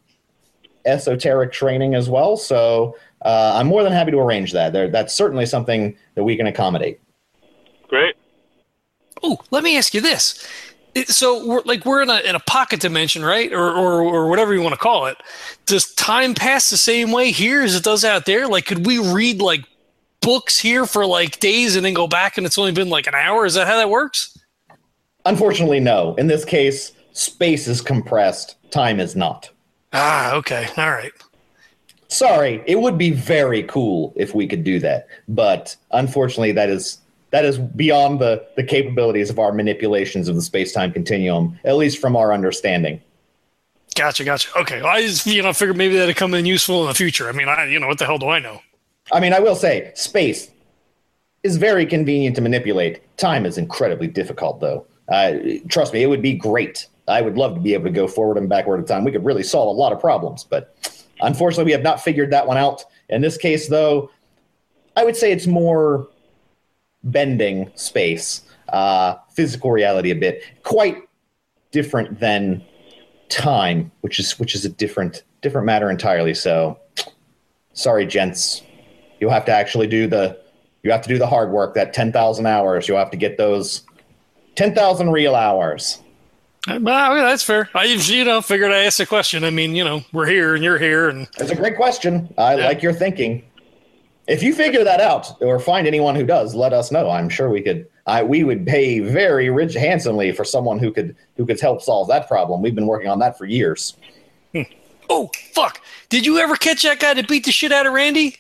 esoteric 0.86 1.52
training 1.52 1.94
as 1.94 2.08
well. 2.08 2.38
So 2.38 2.96
uh, 3.22 3.52
I'm 3.56 3.66
more 3.66 3.82
than 3.82 3.92
happy 3.92 4.10
to 4.10 4.18
arrange 4.18 4.52
that. 4.52 4.72
There, 4.72 4.88
that's 4.88 5.12
certainly 5.12 5.44
something 5.44 5.94
that 6.14 6.24
we 6.24 6.34
can 6.34 6.46
accommodate. 6.46 6.98
Great. 7.88 8.14
Oh, 9.22 9.38
let 9.50 9.62
me 9.62 9.76
ask 9.76 9.92
you 9.92 10.00
this. 10.00 10.48
So 11.06 11.46
we're 11.46 11.62
like 11.66 11.84
we're 11.84 12.00
in 12.00 12.08
a 12.08 12.20
in 12.20 12.36
a 12.36 12.40
pocket 12.40 12.80
dimension, 12.80 13.22
right? 13.22 13.52
Or 13.52 13.70
or 13.70 14.02
or 14.02 14.28
whatever 14.28 14.54
you 14.54 14.62
want 14.62 14.72
to 14.72 14.80
call 14.80 15.06
it. 15.06 15.18
Does 15.66 15.94
time 15.94 16.34
pass 16.34 16.70
the 16.70 16.78
same 16.78 17.12
way 17.12 17.32
here 17.32 17.60
as 17.60 17.76
it 17.76 17.84
does 17.84 18.02
out 18.02 18.24
there? 18.24 18.48
Like 18.48 18.64
could 18.64 18.86
we 18.86 18.98
read 18.98 19.42
like 19.42 19.64
books 20.20 20.59
here 20.59 20.87
for 20.87 21.06
like 21.06 21.40
days 21.40 21.76
and 21.76 21.85
then 21.85 21.94
go 21.94 22.06
back 22.06 22.37
and 22.37 22.46
it's 22.46 22.59
only 22.59 22.72
been 22.72 22.88
like 22.88 23.06
an 23.06 23.14
hour? 23.14 23.46
Is 23.46 23.54
that 23.54 23.66
how 23.66 23.76
that 23.76 23.90
works? 23.90 24.38
Unfortunately, 25.26 25.80
no. 25.80 26.14
In 26.16 26.26
this 26.26 26.44
case, 26.44 26.92
space 27.12 27.66
is 27.66 27.80
compressed, 27.80 28.57
time 28.70 29.01
is 29.01 29.16
not. 29.16 29.51
Ah, 29.92 30.34
okay. 30.34 30.68
All 30.76 30.90
right. 30.90 31.12
Sorry, 32.09 32.62
it 32.66 32.80
would 32.80 32.99
be 32.99 33.11
very 33.11 33.62
cool 33.64 34.12
if 34.16 34.34
we 34.34 34.47
could 34.47 34.64
do 34.64 34.80
that, 34.80 35.07
but 35.28 35.76
unfortunately, 35.92 36.51
that 36.53 36.68
is 36.68 36.99
that 37.30 37.44
is 37.44 37.59
beyond 37.59 38.18
the 38.20 38.44
the 38.57 38.64
capabilities 38.64 39.30
of 39.30 39.38
our 39.38 39.53
manipulations 39.53 40.28
of 40.28 40.34
the 40.34 40.42
space 40.42 40.72
time 40.72 40.90
continuum, 40.90 41.57
at 41.64 41.76
least 41.76 41.99
from 41.99 42.16
our 42.16 42.32
understanding. 42.32 43.01
Gotcha, 43.94 44.24
gotcha. 44.24 44.59
Okay. 44.59 44.82
Well, 44.82 44.90
I 44.90 45.03
just 45.03 45.24
you 45.26 45.40
know 45.40 45.53
figured 45.53 45.76
maybe 45.76 45.97
that'd 45.97 46.16
come 46.16 46.34
in 46.34 46.47
useful 46.47 46.82
in 46.82 46.88
the 46.88 46.94
future. 46.94 47.28
I 47.28 47.32
mean, 47.32 47.49
I 47.49 47.66
you 47.66 47.78
know 47.78 47.86
what 47.86 47.99
the 47.99 48.07
hell 48.07 48.18
do 48.18 48.28
I 48.28 48.40
know? 48.40 48.61
I 49.12 49.20
mean, 49.20 49.32
I 49.32 49.40
will 49.40 49.56
say, 49.56 49.92
space 49.94 50.50
is 51.42 51.56
very 51.56 51.86
convenient 51.86 52.36
to 52.36 52.42
manipulate. 52.42 53.16
Time 53.16 53.46
is 53.46 53.58
incredibly 53.58 54.06
difficult, 54.06 54.61
though. 54.61 54.86
Uh, 55.08 55.34
trust 55.68 55.92
me, 55.92 56.02
it 56.02 56.06
would 56.06 56.22
be 56.22 56.34
great. 56.34 56.86
I 57.08 57.22
would 57.22 57.36
love 57.36 57.54
to 57.54 57.61
be 57.61 57.74
able 57.74 57.84
to 57.84 57.90
go 57.90 58.06
forward 58.06 58.38
and 58.38 58.48
backward 58.48 58.78
in 58.78 58.86
time. 58.86 59.04
We 59.04 59.11
could 59.11 59.24
really 59.24 59.42
solve 59.42 59.68
a 59.68 59.78
lot 59.78 59.92
of 59.92 59.98
problems, 59.98 60.44
but 60.44 60.76
unfortunately, 61.20 61.64
we 61.64 61.72
have 61.72 61.82
not 61.82 62.00
figured 62.00 62.30
that 62.30 62.46
one 62.46 62.56
out. 62.56 62.84
In 63.08 63.20
this 63.20 63.36
case, 63.36 63.68
though, 63.68 64.11
I 64.96 65.04
would 65.04 65.16
say 65.16 65.32
it's 65.32 65.46
more 65.46 66.08
bending 67.02 67.70
space, 67.74 68.42
uh, 68.68 69.16
physical 69.34 69.72
reality 69.72 70.11
a 70.11 70.14
bit. 70.14 70.44
Quite 70.62 70.98
different 71.72 72.20
than 72.20 72.64
time, 73.28 73.90
which 74.02 74.18
is 74.20 74.38
which 74.38 74.54
is 74.54 74.64
a 74.64 74.68
different 74.68 75.22
different 75.40 75.66
matter 75.66 75.90
entirely. 75.90 76.34
So, 76.34 76.78
sorry, 77.72 78.06
gents, 78.06 78.62
you'll 79.20 79.30
have 79.30 79.44
to 79.44 79.52
actually 79.52 79.86
do 79.86 80.06
the 80.06 80.38
you 80.82 80.90
have 80.90 81.02
to 81.02 81.08
do 81.08 81.18
the 81.18 81.26
hard 81.26 81.50
work. 81.50 81.74
That 81.74 81.92
ten 81.92 82.10
thousand 82.12 82.46
hours, 82.46 82.88
you'll 82.88 82.98
have 82.98 83.10
to 83.10 83.16
get 83.16 83.36
those 83.36 83.82
ten 84.56 84.74
thousand 84.74 85.10
real 85.10 85.34
hours. 85.36 86.00
Uh, 86.68 86.78
Well, 86.80 87.14
that's 87.14 87.42
fair. 87.42 87.68
I 87.74 87.84
you 87.84 88.24
know 88.24 88.40
figured 88.42 88.72
I 88.72 88.84
asked 88.84 89.00
a 89.00 89.06
question. 89.06 89.44
I 89.44 89.50
mean, 89.50 89.74
you 89.74 89.84
know, 89.84 90.02
we're 90.12 90.26
here 90.26 90.54
and 90.54 90.64
you're 90.64 90.78
here, 90.78 91.08
and 91.08 91.28
it's 91.38 91.50
a 91.50 91.54
great 91.56 91.76
question. 91.76 92.32
I 92.38 92.56
Yeah. 92.56 92.66
like 92.66 92.82
your 92.82 92.92
thinking. 92.92 93.44
If 94.26 94.42
you 94.44 94.54
figure 94.54 94.84
that 94.84 95.00
out 95.00 95.42
or 95.42 95.58
find 95.58 95.86
anyone 95.88 96.14
who 96.14 96.24
does, 96.24 96.54
let 96.54 96.72
us 96.72 96.92
know. 96.92 97.10
I'm 97.10 97.28
sure 97.28 97.50
we 97.50 97.62
could. 97.62 97.86
I 98.06 98.22
we 98.22 98.44
would 98.44 98.66
pay 98.66 99.00
very 99.00 99.50
rich, 99.50 99.74
handsomely 99.74 100.32
for 100.32 100.44
someone 100.44 100.78
who 100.78 100.92
could 100.92 101.16
who 101.36 101.44
could 101.46 101.60
help 101.60 101.82
solve 101.82 102.08
that 102.08 102.28
problem. 102.28 102.62
We've 102.62 102.74
been 102.74 102.86
working 102.86 103.08
on 103.10 103.18
that 103.20 103.36
for 103.36 103.44
years. 103.44 103.96
oh 105.10 105.30
fuck! 105.54 105.80
Did 106.08 106.26
you 106.26 106.38
ever 106.38 106.56
catch 106.56 106.82
that 106.82 107.00
guy 107.00 107.14
that 107.14 107.28
beat 107.28 107.44
the 107.44 107.52
shit 107.52 107.72
out 107.72 107.86
of 107.86 107.92
Randy? 107.92 108.36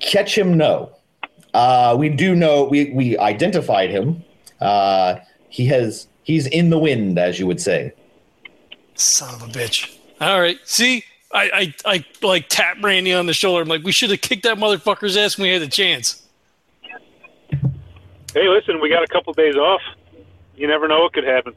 Catch 0.00 0.36
him? 0.36 0.56
No. 0.56 0.92
Uh, 1.54 1.94
we 1.98 2.08
do 2.08 2.34
know. 2.34 2.64
We 2.64 2.90
we 2.90 3.18
identified 3.18 3.90
him. 3.90 4.24
Uh, 4.60 5.16
he 5.48 5.66
has. 5.66 6.08
He's 6.24 6.46
in 6.46 6.70
the 6.70 6.78
wind, 6.78 7.18
as 7.18 7.38
you 7.38 7.46
would 7.46 7.60
say. 7.60 7.92
Son 8.94 9.34
of 9.34 9.42
a 9.42 9.46
bitch! 9.46 9.96
All 10.20 10.40
right, 10.40 10.58
see, 10.64 11.04
I 11.32 11.74
I, 11.84 11.96
I 11.96 12.04
like 12.26 12.48
tap 12.48 12.76
Randy 12.82 13.12
on 13.12 13.26
the 13.26 13.34
shoulder. 13.34 13.62
I'm 13.62 13.68
like, 13.68 13.82
we 13.82 13.92
should 13.92 14.10
have 14.10 14.20
kicked 14.20 14.44
that 14.44 14.56
motherfucker's 14.58 15.16
ass 15.16 15.36
when 15.36 15.46
we 15.48 15.52
had 15.52 15.62
the 15.62 15.68
chance. 15.68 16.26
Hey, 17.50 18.48
listen, 18.48 18.80
we 18.80 18.88
got 18.88 19.02
a 19.02 19.08
couple 19.08 19.32
days 19.34 19.56
off. 19.56 19.82
You 20.56 20.66
never 20.66 20.88
know 20.88 21.00
what 21.00 21.12
could 21.12 21.24
happen. 21.24 21.54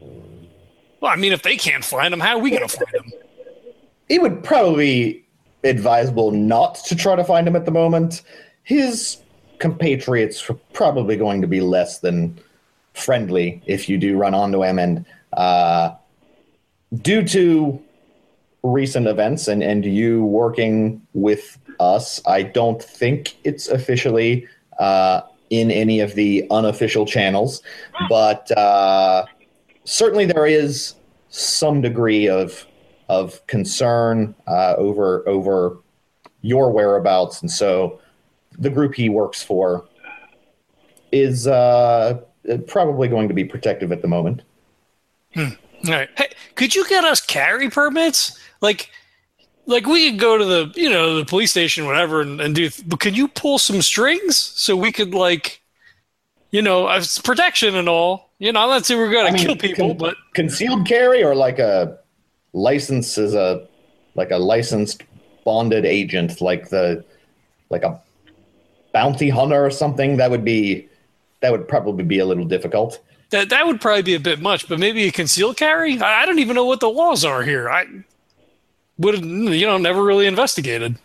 Well, 0.00 1.10
I 1.10 1.16
mean, 1.16 1.32
if 1.32 1.42
they 1.42 1.56
can't 1.56 1.84
find 1.84 2.12
him, 2.12 2.20
how 2.20 2.36
are 2.36 2.40
we 2.40 2.50
gonna 2.50 2.68
find 2.68 2.94
him? 2.94 3.12
it 4.12 4.20
would 4.20 4.44
probably 4.44 4.74
be 4.76 5.21
advisable 5.64 6.30
not 6.30 6.74
to 6.76 6.96
try 6.96 7.16
to 7.16 7.24
find 7.24 7.46
him 7.46 7.56
at 7.56 7.64
the 7.64 7.70
moment. 7.70 8.22
His 8.62 9.18
compatriots 9.58 10.48
are 10.50 10.58
probably 10.72 11.16
going 11.16 11.40
to 11.40 11.46
be 11.46 11.60
less 11.60 12.00
than 12.00 12.38
friendly 12.94 13.62
if 13.66 13.88
you 13.88 13.96
do 13.98 14.16
run 14.16 14.34
onto 14.34 14.62
him, 14.62 14.78
and 14.78 15.06
uh, 15.32 15.94
due 17.00 17.22
to 17.22 17.82
recent 18.62 19.06
events 19.06 19.48
and, 19.48 19.62
and 19.62 19.84
you 19.84 20.24
working 20.24 21.00
with 21.14 21.58
us, 21.80 22.20
I 22.26 22.42
don't 22.42 22.82
think 22.82 23.36
it's 23.44 23.68
officially 23.68 24.46
uh, 24.78 25.22
in 25.50 25.70
any 25.70 26.00
of 26.00 26.14
the 26.14 26.46
unofficial 26.50 27.06
channels, 27.06 27.62
but 28.08 28.50
uh, 28.56 29.24
certainly 29.84 30.24
there 30.24 30.46
is 30.46 30.94
some 31.28 31.80
degree 31.80 32.28
of 32.28 32.66
of 33.08 33.46
concern 33.46 34.34
uh, 34.46 34.74
over 34.76 35.26
over 35.28 35.78
your 36.40 36.72
whereabouts, 36.72 37.40
and 37.42 37.50
so 37.50 38.00
the 38.58 38.70
group 38.70 38.94
he 38.94 39.08
works 39.08 39.42
for 39.42 39.86
is 41.10 41.46
uh, 41.46 42.20
probably 42.66 43.08
going 43.08 43.28
to 43.28 43.34
be 43.34 43.44
protective 43.44 43.92
at 43.92 44.02
the 44.02 44.08
moment. 44.08 44.42
All 45.36 45.46
right. 45.86 46.08
Hey, 46.16 46.28
could 46.54 46.74
you 46.74 46.88
get 46.88 47.04
us 47.04 47.20
carry 47.20 47.70
permits? 47.70 48.38
Like, 48.60 48.90
like 49.66 49.86
we 49.86 50.10
could 50.10 50.20
go 50.20 50.38
to 50.38 50.44
the 50.44 50.72
you 50.74 50.90
know 50.90 51.16
the 51.16 51.24
police 51.24 51.50
station, 51.50 51.86
whatever, 51.86 52.20
and, 52.20 52.40
and 52.40 52.54
do. 52.54 52.70
But 52.86 53.00
can 53.00 53.14
you 53.14 53.28
pull 53.28 53.58
some 53.58 53.82
strings 53.82 54.36
so 54.36 54.76
we 54.76 54.92
could 54.92 55.14
like, 55.14 55.60
you 56.50 56.62
know, 56.62 56.88
uh, 56.88 56.98
it's 56.98 57.18
protection 57.18 57.76
and 57.76 57.88
all. 57.88 58.30
You 58.38 58.52
know, 58.52 58.60
I'm 58.60 58.68
not 58.68 58.86
saying 58.86 59.00
we're 59.00 59.12
gonna 59.12 59.28
I 59.28 59.32
mean, 59.32 59.44
kill 59.44 59.56
people, 59.56 59.88
con- 59.88 59.98
but 59.98 60.16
concealed 60.34 60.86
carry 60.86 61.22
or 61.22 61.34
like 61.34 61.58
a 61.58 61.98
license 62.52 63.18
as 63.18 63.34
a 63.34 63.66
like 64.14 64.30
a 64.30 64.38
licensed 64.38 65.02
bonded 65.44 65.84
agent, 65.84 66.40
like 66.40 66.68
the 66.68 67.04
like 67.70 67.82
a 67.82 68.00
bounty 68.92 69.30
hunter 69.30 69.64
or 69.64 69.70
something. 69.70 70.16
That 70.16 70.30
would 70.30 70.44
be 70.44 70.88
that 71.40 71.50
would 71.52 71.66
probably 71.68 72.04
be 72.04 72.18
a 72.18 72.26
little 72.26 72.44
difficult. 72.44 73.00
that 73.30 73.48
that 73.50 73.66
would 73.66 73.80
probably 73.80 74.02
be 74.02 74.14
a 74.14 74.20
bit 74.20 74.40
much. 74.40 74.68
But 74.68 74.78
maybe 74.78 75.04
a 75.08 75.12
concealed 75.12 75.56
carry. 75.56 75.98
I, 76.00 76.22
I 76.22 76.26
don't 76.26 76.38
even 76.38 76.54
know 76.54 76.64
what 76.64 76.80
the 76.80 76.90
laws 76.90 77.24
are 77.24 77.42
here. 77.42 77.70
I 77.70 77.86
would 78.98 79.24
you 79.24 79.66
know 79.66 79.78
never 79.78 80.02
really 80.02 80.26
investigated. 80.26 80.96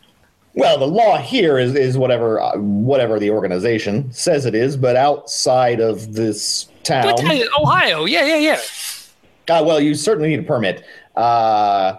Well, 0.53 0.79
the 0.79 0.87
law 0.87 1.19
here 1.19 1.59
is, 1.59 1.75
is 1.75 1.99
whatever 1.99 2.39
uh, 2.41 2.57
whatever 2.57 3.19
the 3.19 3.29
organization 3.29 4.11
says 4.11 4.45
it 4.45 4.55
is, 4.55 4.75
but 4.75 4.95
outside 4.95 5.79
of 5.79 6.13
this 6.13 6.67
town, 6.83 7.03
But 7.03 7.23
uh, 7.23 7.61
Ohio, 7.61 8.05
yeah, 8.05 8.25
yeah, 8.25 8.37
yeah. 8.37 9.55
uh, 9.55 9.63
well, 9.63 9.79
you 9.79 9.93
certainly 9.93 10.29
need 10.29 10.39
a 10.39 10.43
permit. 10.43 10.83
Uh, 11.17 11.97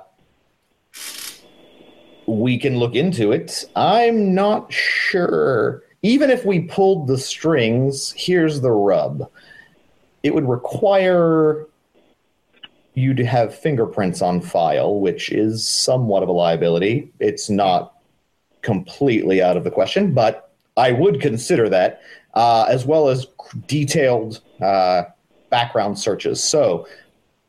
we 2.26 2.56
can 2.56 2.78
look 2.78 2.94
into 2.94 3.32
it. 3.32 3.64
I'm 3.74 4.34
not 4.34 4.72
sure. 4.72 5.82
Even 6.02 6.30
if 6.30 6.44
we 6.44 6.60
pulled 6.60 7.08
the 7.08 7.18
strings, 7.18 8.14
here's 8.16 8.60
the 8.60 8.70
rub. 8.70 9.28
It 10.22 10.34
would 10.34 10.48
require 10.48 11.66
you 12.94 13.14
to 13.14 13.24
have 13.24 13.58
fingerprints 13.58 14.22
on 14.22 14.40
file, 14.40 15.00
which 15.00 15.30
is 15.30 15.68
somewhat 15.68 16.22
of 16.22 16.28
a 16.28 16.32
liability. 16.32 17.10
It's 17.18 17.50
not 17.50 17.94
completely 18.62 19.42
out 19.42 19.56
of 19.56 19.64
the 19.64 19.70
question, 19.70 20.12
but 20.12 20.52
I 20.76 20.92
would 20.92 21.20
consider 21.20 21.68
that, 21.70 22.02
uh, 22.34 22.66
as 22.68 22.86
well 22.86 23.08
as 23.08 23.26
detailed 23.66 24.40
uh, 24.60 25.04
background 25.50 25.98
searches. 25.98 26.42
So, 26.42 26.86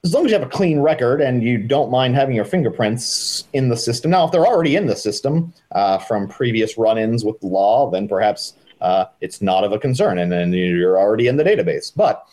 as 0.04 0.14
long 0.14 0.26
as 0.26 0.32
you 0.32 0.38
have 0.38 0.48
a 0.48 0.52
clean 0.52 0.80
record 0.80 1.22
and 1.22 1.44
you 1.44 1.58
don't 1.58 1.92
mind 1.92 2.16
having 2.16 2.36
your 2.36 2.46
fingerprints 2.46 3.46
in 3.52 3.68
the 3.68 3.76
system. 3.76 4.12
Now, 4.12 4.26
if 4.26 4.32
they're 4.32 4.48
already 4.48 4.76
in 4.76 4.86
the 4.86 4.96
system 4.96 5.54
uh, 5.72 5.98
from 5.98 6.28
previous 6.28 6.78
run 6.78 6.98
ins 6.98 7.26
with 7.26 7.40
the 7.42 7.48
law, 7.48 7.90
then 7.92 8.08
perhaps 8.08 8.54
uh, 8.80 9.06
it's 9.20 9.42
not 9.42 9.66
of 9.66 9.74
a 9.74 9.80
concern 9.80 10.20
and 10.20 10.32
then 10.32 10.54
you're 10.54 10.98
already 10.98 11.28
in 11.28 11.36
the 11.36 11.44
database. 11.44 11.92
But 11.94 12.26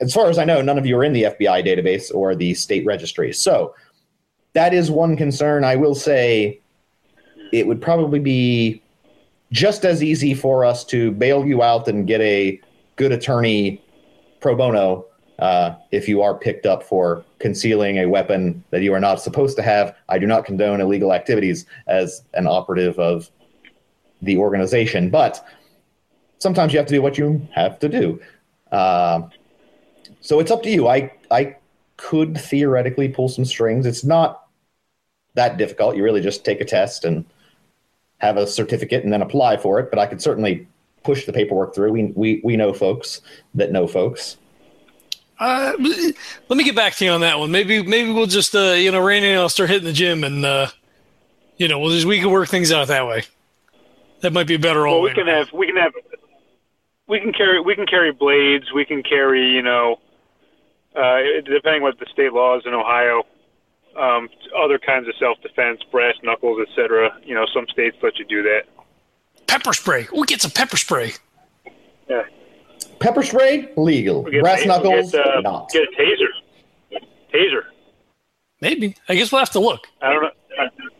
as 0.00 0.12
far 0.12 0.28
as 0.28 0.38
I 0.38 0.44
know, 0.44 0.60
none 0.60 0.78
of 0.78 0.86
you 0.86 0.96
are 0.98 1.04
in 1.04 1.12
the 1.12 1.24
FBI 1.24 1.64
database 1.64 2.12
or 2.12 2.34
the 2.34 2.54
state 2.54 2.84
registry. 2.84 3.32
So 3.32 3.74
that 4.54 4.74
is 4.74 4.90
one 4.90 5.16
concern. 5.16 5.62
I 5.62 5.76
will 5.76 5.94
say 5.94 6.60
it 7.52 7.66
would 7.66 7.80
probably 7.80 8.18
be 8.18 8.82
just 9.52 9.84
as 9.84 10.02
easy 10.02 10.34
for 10.34 10.64
us 10.64 10.84
to 10.86 11.12
bail 11.12 11.46
you 11.46 11.62
out 11.62 11.86
and 11.86 12.08
get 12.08 12.20
a 12.20 12.60
good 12.96 13.12
attorney 13.12 13.80
pro 14.40 14.56
bono 14.56 15.06
uh, 15.38 15.74
if 15.90 16.08
you 16.08 16.20
are 16.22 16.34
picked 16.34 16.66
up 16.66 16.82
for 16.82 17.24
concealing 17.38 17.98
a 17.98 18.06
weapon 18.06 18.64
that 18.70 18.82
you 18.82 18.92
are 18.92 19.00
not 19.00 19.20
supposed 19.20 19.56
to 19.56 19.62
have. 19.62 19.94
I 20.08 20.18
do 20.18 20.26
not 20.26 20.44
condone 20.44 20.80
illegal 20.80 21.12
activities 21.12 21.66
as 21.86 22.22
an 22.34 22.46
operative 22.46 22.98
of 22.98 23.30
the 24.20 24.36
organization, 24.36 25.10
but 25.10 25.44
sometimes 26.38 26.72
you 26.72 26.78
have 26.78 26.88
to 26.88 26.94
do 26.94 27.02
what 27.02 27.18
you 27.18 27.46
have 27.52 27.78
to 27.78 27.88
do. 27.88 28.20
Uh, 28.72 29.22
so 30.20 30.40
it's 30.40 30.50
up 30.50 30.62
to 30.64 30.70
you. 30.70 30.88
I 30.88 31.12
I 31.30 31.56
could 31.96 32.38
theoretically 32.38 33.08
pull 33.08 33.28
some 33.28 33.44
strings. 33.44 33.86
It's 33.86 34.04
not 34.04 34.46
that 35.34 35.56
difficult. 35.56 35.96
You 35.96 36.02
really 36.02 36.20
just 36.20 36.44
take 36.44 36.60
a 36.60 36.64
test 36.64 37.04
and 37.04 37.24
have 38.18 38.36
a 38.36 38.46
certificate 38.46 39.04
and 39.04 39.12
then 39.12 39.22
apply 39.22 39.56
for 39.56 39.78
it. 39.78 39.90
But 39.90 40.00
I 40.00 40.06
could 40.06 40.20
certainly 40.20 40.66
push 41.04 41.26
the 41.26 41.32
paperwork 41.32 41.74
through. 41.74 41.92
We 41.92 42.04
we 42.16 42.40
we 42.42 42.56
know 42.56 42.72
folks 42.72 43.20
that 43.54 43.70
know 43.70 43.86
folks. 43.86 44.36
Uh, 45.38 45.72
let 45.78 46.56
me 46.56 46.64
get 46.64 46.74
back 46.74 46.94
to 46.96 47.04
you 47.04 47.12
on 47.12 47.20
that 47.20 47.38
one. 47.38 47.50
Maybe 47.50 47.82
maybe 47.82 48.10
we'll 48.12 48.26
just 48.26 48.54
uh, 48.54 48.72
you 48.72 48.90
know 48.90 49.00
Randy 49.00 49.28
and 49.30 49.38
I'll 49.38 49.48
start 49.48 49.70
hitting 49.70 49.84
the 49.86 49.92
gym 49.92 50.24
and 50.24 50.44
uh, 50.44 50.68
you 51.56 51.68
know 51.68 51.78
we'll 51.78 51.92
just 51.92 52.06
we 52.06 52.18
can 52.18 52.30
work 52.30 52.48
things 52.48 52.72
out 52.72 52.88
that 52.88 53.06
way. 53.06 53.22
That 54.20 54.32
might 54.32 54.48
be 54.48 54.56
better. 54.56 54.86
all 54.86 54.94
Well, 54.94 55.02
we 55.02 55.14
can 55.14 55.28
have 55.28 55.52
we 55.52 55.66
can 55.66 55.76
have 55.76 55.92
we 57.06 57.20
can 57.20 57.32
carry 57.32 57.60
we 57.60 57.74
can 57.76 57.86
carry 57.86 58.12
blades. 58.12 58.72
We 58.72 58.84
can 58.84 59.02
carry 59.02 59.48
you 59.50 59.62
know, 59.62 60.00
uh, 60.96 61.18
depending 61.44 61.82
what 61.82 61.98
the 62.00 62.06
state 62.12 62.32
laws 62.32 62.62
in 62.66 62.74
Ohio, 62.74 63.22
um, 63.96 64.28
other 64.60 64.78
kinds 64.78 65.06
of 65.06 65.14
self 65.20 65.40
defense, 65.40 65.80
brass 65.92 66.14
knuckles, 66.24 66.66
etc. 66.68 67.16
You 67.24 67.36
know, 67.36 67.46
some 67.54 67.66
states 67.68 67.96
let 68.02 68.18
you 68.18 68.24
do 68.24 68.42
that. 68.42 68.62
pepper 69.46 69.72
spray. 69.72 70.08
We'll 70.12 70.24
get 70.24 70.42
some 70.42 70.50
pepper 70.50 70.76
spray. 70.76 71.12
Yeah. 72.10 72.22
Pepper 73.00 73.22
spray 73.22 73.70
legal. 73.76 74.24
We 74.24 74.40
Brass 74.40 74.60
we 74.60 74.66
knuckles 74.66 75.12
Get, 75.12 75.26
uh, 75.26 75.40
not. 75.40 75.70
get 75.70 75.82
a 75.84 76.00
taser. 76.00 77.00
Taser. 77.32 77.62
Maybe. 78.60 78.96
I 79.08 79.14
guess 79.14 79.30
we'll 79.30 79.38
have 79.40 79.50
to 79.50 79.60
look. 79.60 79.86
I 80.02 80.12
don't 80.12 80.22
know. 80.22 80.30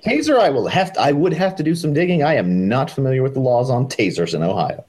Taser, 0.07 0.39
I 0.39 0.51
will 0.51 0.69
have. 0.69 0.93
To, 0.93 1.01
I 1.01 1.11
would 1.13 1.33
have 1.33 1.57
to 1.57 1.63
do 1.65 1.75
some 1.75 1.93
digging. 1.93 2.23
I 2.23 2.35
am 2.37 2.69
not 2.69 2.91
familiar 2.91 3.23
with 3.23 3.35
the 3.35 3.41
laws 3.41 3.69
on 3.71 3.87
tasers 3.89 4.33
in 4.35 4.43
Ohio. 4.43 4.85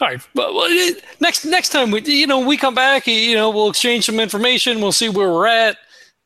All 0.00 0.08
right. 0.08 0.20
But 0.34 0.54
well, 0.54 0.64
it- 0.68 1.04
next 1.20 1.44
next 1.44 1.68
time 1.70 1.90
we 1.90 2.00
you 2.02 2.26
know 2.26 2.40
we 2.46 2.56
come 2.56 2.74
back, 2.74 3.06
you 3.06 3.34
know 3.34 3.50
we'll 3.50 3.68
exchange 3.68 4.06
some 4.06 4.18
information. 4.18 4.80
We'll 4.80 4.92
see 4.92 5.10
where 5.10 5.28
we're 5.30 5.46
at, 5.46 5.76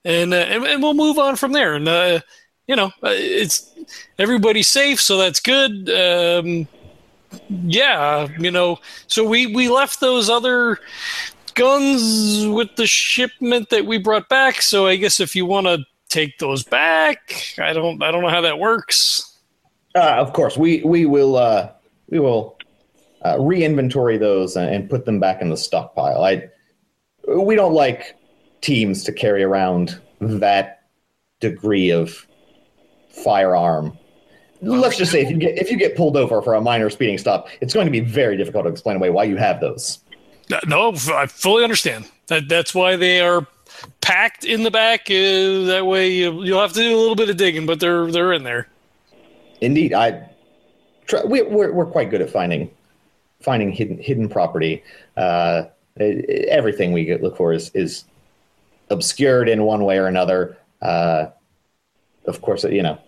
and 0.05 0.33
uh, 0.33 0.37
and, 0.37 0.65
and 0.65 0.83
we'll 0.83 0.95
move 0.95 1.19
on 1.19 1.35
from 1.35 1.53
there. 1.53 1.75
And 1.75 1.89
uh, 1.89 2.21
you 2.69 2.77
know 2.77 2.87
uh, 3.03 3.11
it's 3.13 3.73
everybody's 4.19 4.69
safe, 4.69 5.01
so 5.01 5.19
that's 5.19 5.41
good. 5.41 5.89
Um, 5.91 6.69
yeah, 7.49 8.29
you 8.39 8.51
know. 8.51 8.79
So 9.07 9.25
we 9.25 9.47
we 9.47 9.69
left 9.69 10.01
those 10.01 10.29
other 10.29 10.79
guns 11.55 12.47
with 12.47 12.77
the 12.77 12.87
shipment 12.87 13.71
that 13.71 13.87
we 13.87 13.99
brought 13.99 14.29
back. 14.29 14.63
So 14.63 14.87
I 14.87 14.97
guess 14.97 15.21
if 15.21 15.35
you 15.37 15.47
want 15.47 15.67
to 15.67 15.85
take 16.09 16.39
those 16.39 16.63
back, 16.63 17.55
I 17.59 17.73
don't 17.73 18.03
I 18.03 18.11
don't 18.11 18.23
know 18.23 18.29
how 18.29 18.41
that 18.43 18.59
works. 18.59 19.39
Uh, 19.95 20.17
of 20.19 20.33
course, 20.33 20.57
we 20.57 20.83
we 20.83 21.07
will 21.07 21.37
uh, 21.37 21.71
we 22.09 22.19
will 22.19 22.59
uh, 23.25 23.37
re-inventory 23.39 24.17
those 24.17 24.57
and, 24.57 24.73
and 24.75 24.91
put 24.91 25.05
them 25.05 25.21
back 25.21 25.43
in 25.43 25.51
the 25.51 25.57
stockpile. 25.57 26.25
I 26.25 26.49
we 27.29 27.55
don't 27.55 27.75
like 27.75 28.17
teams 28.61 29.05
to 29.05 29.13
carry 29.13 29.43
around 29.43 30.01
that 30.21 30.83
degree 31.41 31.91
of 31.91 32.27
firearm. 33.09 33.99
Let's 34.63 34.97
just 34.97 35.11
say 35.11 35.23
if 35.23 35.31
you 35.31 35.37
get 35.39 35.59
if 35.59 35.71
you 35.71 35.79
get 35.79 35.97
pulled 35.97 36.17
over 36.17 36.43
for 36.43 36.55
a 36.55 36.61
minor 36.61 36.91
speeding 36.91 37.17
stop, 37.19 37.49
it's 37.61 37.73
going 37.73 37.87
to 37.87 37.91
be 37.91 38.01
very 38.01 38.37
difficult 38.37 38.65
to 38.65 38.71
explain 38.71 38.97
away 38.97 39.11
why 39.11 39.25
you 39.25 39.37
have 39.37 39.61
those. 39.61 40.01
No, 40.67 40.93
I 41.15 41.27
fully 41.27 41.65
understand. 41.65 42.07
That 42.27 42.49
that's 42.49 42.75
why 42.75 42.97
they 42.97 43.21
are 43.21 43.47
packed 44.01 44.45
in 44.45 44.63
the 44.63 44.71
back. 44.71 45.03
Uh, 45.03 45.65
that 45.67 45.85
way 45.87 46.11
you, 46.13 46.43
you'll 46.43 46.61
have 46.61 46.73
to 46.73 46.81
do 46.81 46.95
a 46.95 46.99
little 46.99 47.17
bit 47.17 47.31
of 47.31 47.37
digging, 47.37 47.67
but 47.67 47.81
they're 47.81 48.11
they're 48.11 48.33
in 48.33 48.43
there. 48.43 48.69
Indeed, 49.61 49.95
I 49.95 50.29
try, 51.07 51.25
we, 51.25 51.43
we're 51.43 51.73
we're 51.73 51.87
quite 51.87 52.11
good 52.11 52.21
at 52.21 52.31
finding 52.31 52.71
finding 53.41 53.73
hidden 53.73 53.99
hidden 53.99 54.29
property. 54.29 54.83
Uh, 55.17 55.65
everything 55.99 56.93
we 56.93 57.17
look 57.19 57.37
for 57.37 57.53
is 57.53 57.71
is 57.75 58.05
obscured 58.91 59.49
in 59.49 59.63
one 59.63 59.85
way 59.85 59.99
or 59.99 60.07
another. 60.07 60.59
Uh, 60.83 61.27
of 62.27 62.43
course, 62.43 62.65
you 62.65 62.83
know. 62.83 62.99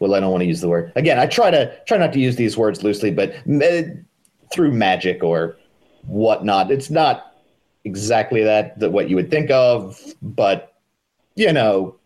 Well, 0.00 0.14
I 0.14 0.20
don't 0.20 0.30
want 0.32 0.40
to 0.42 0.46
use 0.46 0.60
the 0.60 0.68
word 0.68 0.92
again. 0.96 1.18
I 1.18 1.26
try 1.26 1.50
to 1.50 1.76
try 1.86 1.98
not 1.98 2.12
to 2.14 2.18
use 2.18 2.36
these 2.36 2.56
words 2.56 2.82
loosely, 2.82 3.10
but 3.10 3.34
through 4.52 4.72
magic 4.72 5.22
or 5.22 5.56
whatnot, 6.06 6.70
it's 6.70 6.90
not 6.90 7.36
exactly 7.84 8.42
that 8.42 8.78
that 8.80 8.90
what 8.90 9.08
you 9.08 9.16
would 9.16 9.30
think 9.30 9.50
of, 9.50 10.00
but 10.22 10.74
you 11.36 11.52
know, 11.52 11.96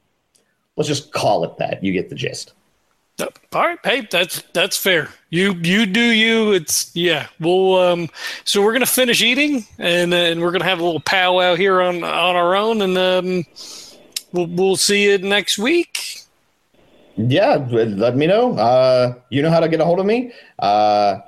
let's 0.77 0.89
just 0.89 1.13
call 1.13 1.45
it 1.45 1.57
that. 1.59 1.83
You 1.83 1.93
get 1.93 2.09
the 2.09 2.15
gist. 2.15 2.53
All 3.21 3.63
right, 3.63 3.79
hey, 3.85 4.09
that's 4.11 4.43
that's 4.53 4.77
fair. 4.77 5.09
You 5.31 5.53
you 5.63 5.87
do 5.87 6.01
you. 6.01 6.53
It's 6.53 6.91
yeah. 6.97 7.29
We'll 7.39 7.77
um. 7.77 8.11
So 8.45 8.61
we're 8.61 8.73
gonna 8.73 8.87
finish 8.87 9.23
eating, 9.23 9.65
and 9.79 10.13
uh, 10.13 10.17
and 10.17 10.41
we're 10.41 10.51
gonna 10.51 10.65
have 10.65 10.81
a 10.81 10.85
little 10.85 11.01
powwow 11.01 11.55
here 11.55 11.81
on 11.81 12.03
on 12.03 12.35
our 12.35 12.57
own, 12.57 12.83
and 12.83 12.99
um, 12.99 13.47
we'll 14.33 14.47
we'll 14.47 14.77
see 14.77 15.05
you 15.05 15.19
next 15.19 15.59
week. 15.59 16.24
Yeah, 17.17 17.67
let 17.71 18.17
me 18.17 18.27
know. 18.27 18.57
Uh, 18.59 19.15
you 19.31 19.43
know 19.43 19.51
how 19.51 19.61
to 19.61 19.69
get 19.69 19.81
a 19.81 19.85
hold 19.85 20.01
of 20.01 20.07
me. 20.07 20.33
Uh, 20.59 21.21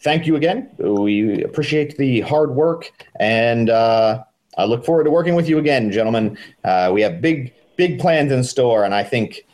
thank 0.00 0.26
you 0.26 0.36
again. 0.36 0.70
We 0.78 1.42
appreciate 1.42 1.96
the 1.98 2.22
hard 2.22 2.54
work, 2.54 2.90
and 3.18 3.68
uh, 3.68 4.24
I 4.56 4.64
look 4.64 4.84
forward 4.84 5.04
to 5.04 5.10
working 5.10 5.34
with 5.34 5.48
you 5.48 5.58
again, 5.58 5.92
gentlemen. 5.92 6.38
Uh, 6.64 6.90
we 6.92 7.02
have 7.02 7.20
big 7.20 7.52
big 7.76 7.98
plans 7.98 8.32
in 8.32 8.44
store, 8.44 8.84
and 8.84 8.94
I 8.94 9.04
think 9.04 9.46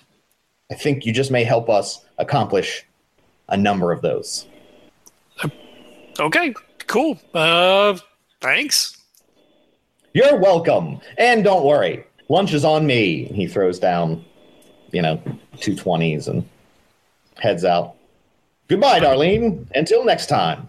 I 0.70 0.74
think 0.74 1.04
you 1.04 1.12
just 1.12 1.30
may 1.30 1.44
help 1.44 1.68
us 1.68 2.04
accomplish 2.18 2.84
a 3.48 3.56
number 3.56 3.92
of 3.92 4.02
those. 4.02 4.46
Okay, 6.18 6.54
cool. 6.86 7.18
Uh, 7.34 7.96
thanks. 8.40 8.96
You're 10.14 10.38
welcome. 10.38 11.00
And 11.18 11.44
don't 11.44 11.64
worry, 11.64 12.04
lunch 12.28 12.54
is 12.54 12.64
on 12.64 12.86
me. 12.86 13.24
He 13.24 13.46
throws 13.46 13.78
down, 13.78 14.24
you 14.92 15.02
know, 15.02 15.16
220s 15.56 16.28
and 16.28 16.48
heads 17.38 17.64
out. 17.64 17.94
Goodbye, 18.68 19.00
Darlene. 19.00 19.66
Until 19.74 20.04
next 20.04 20.26
time. 20.26 20.68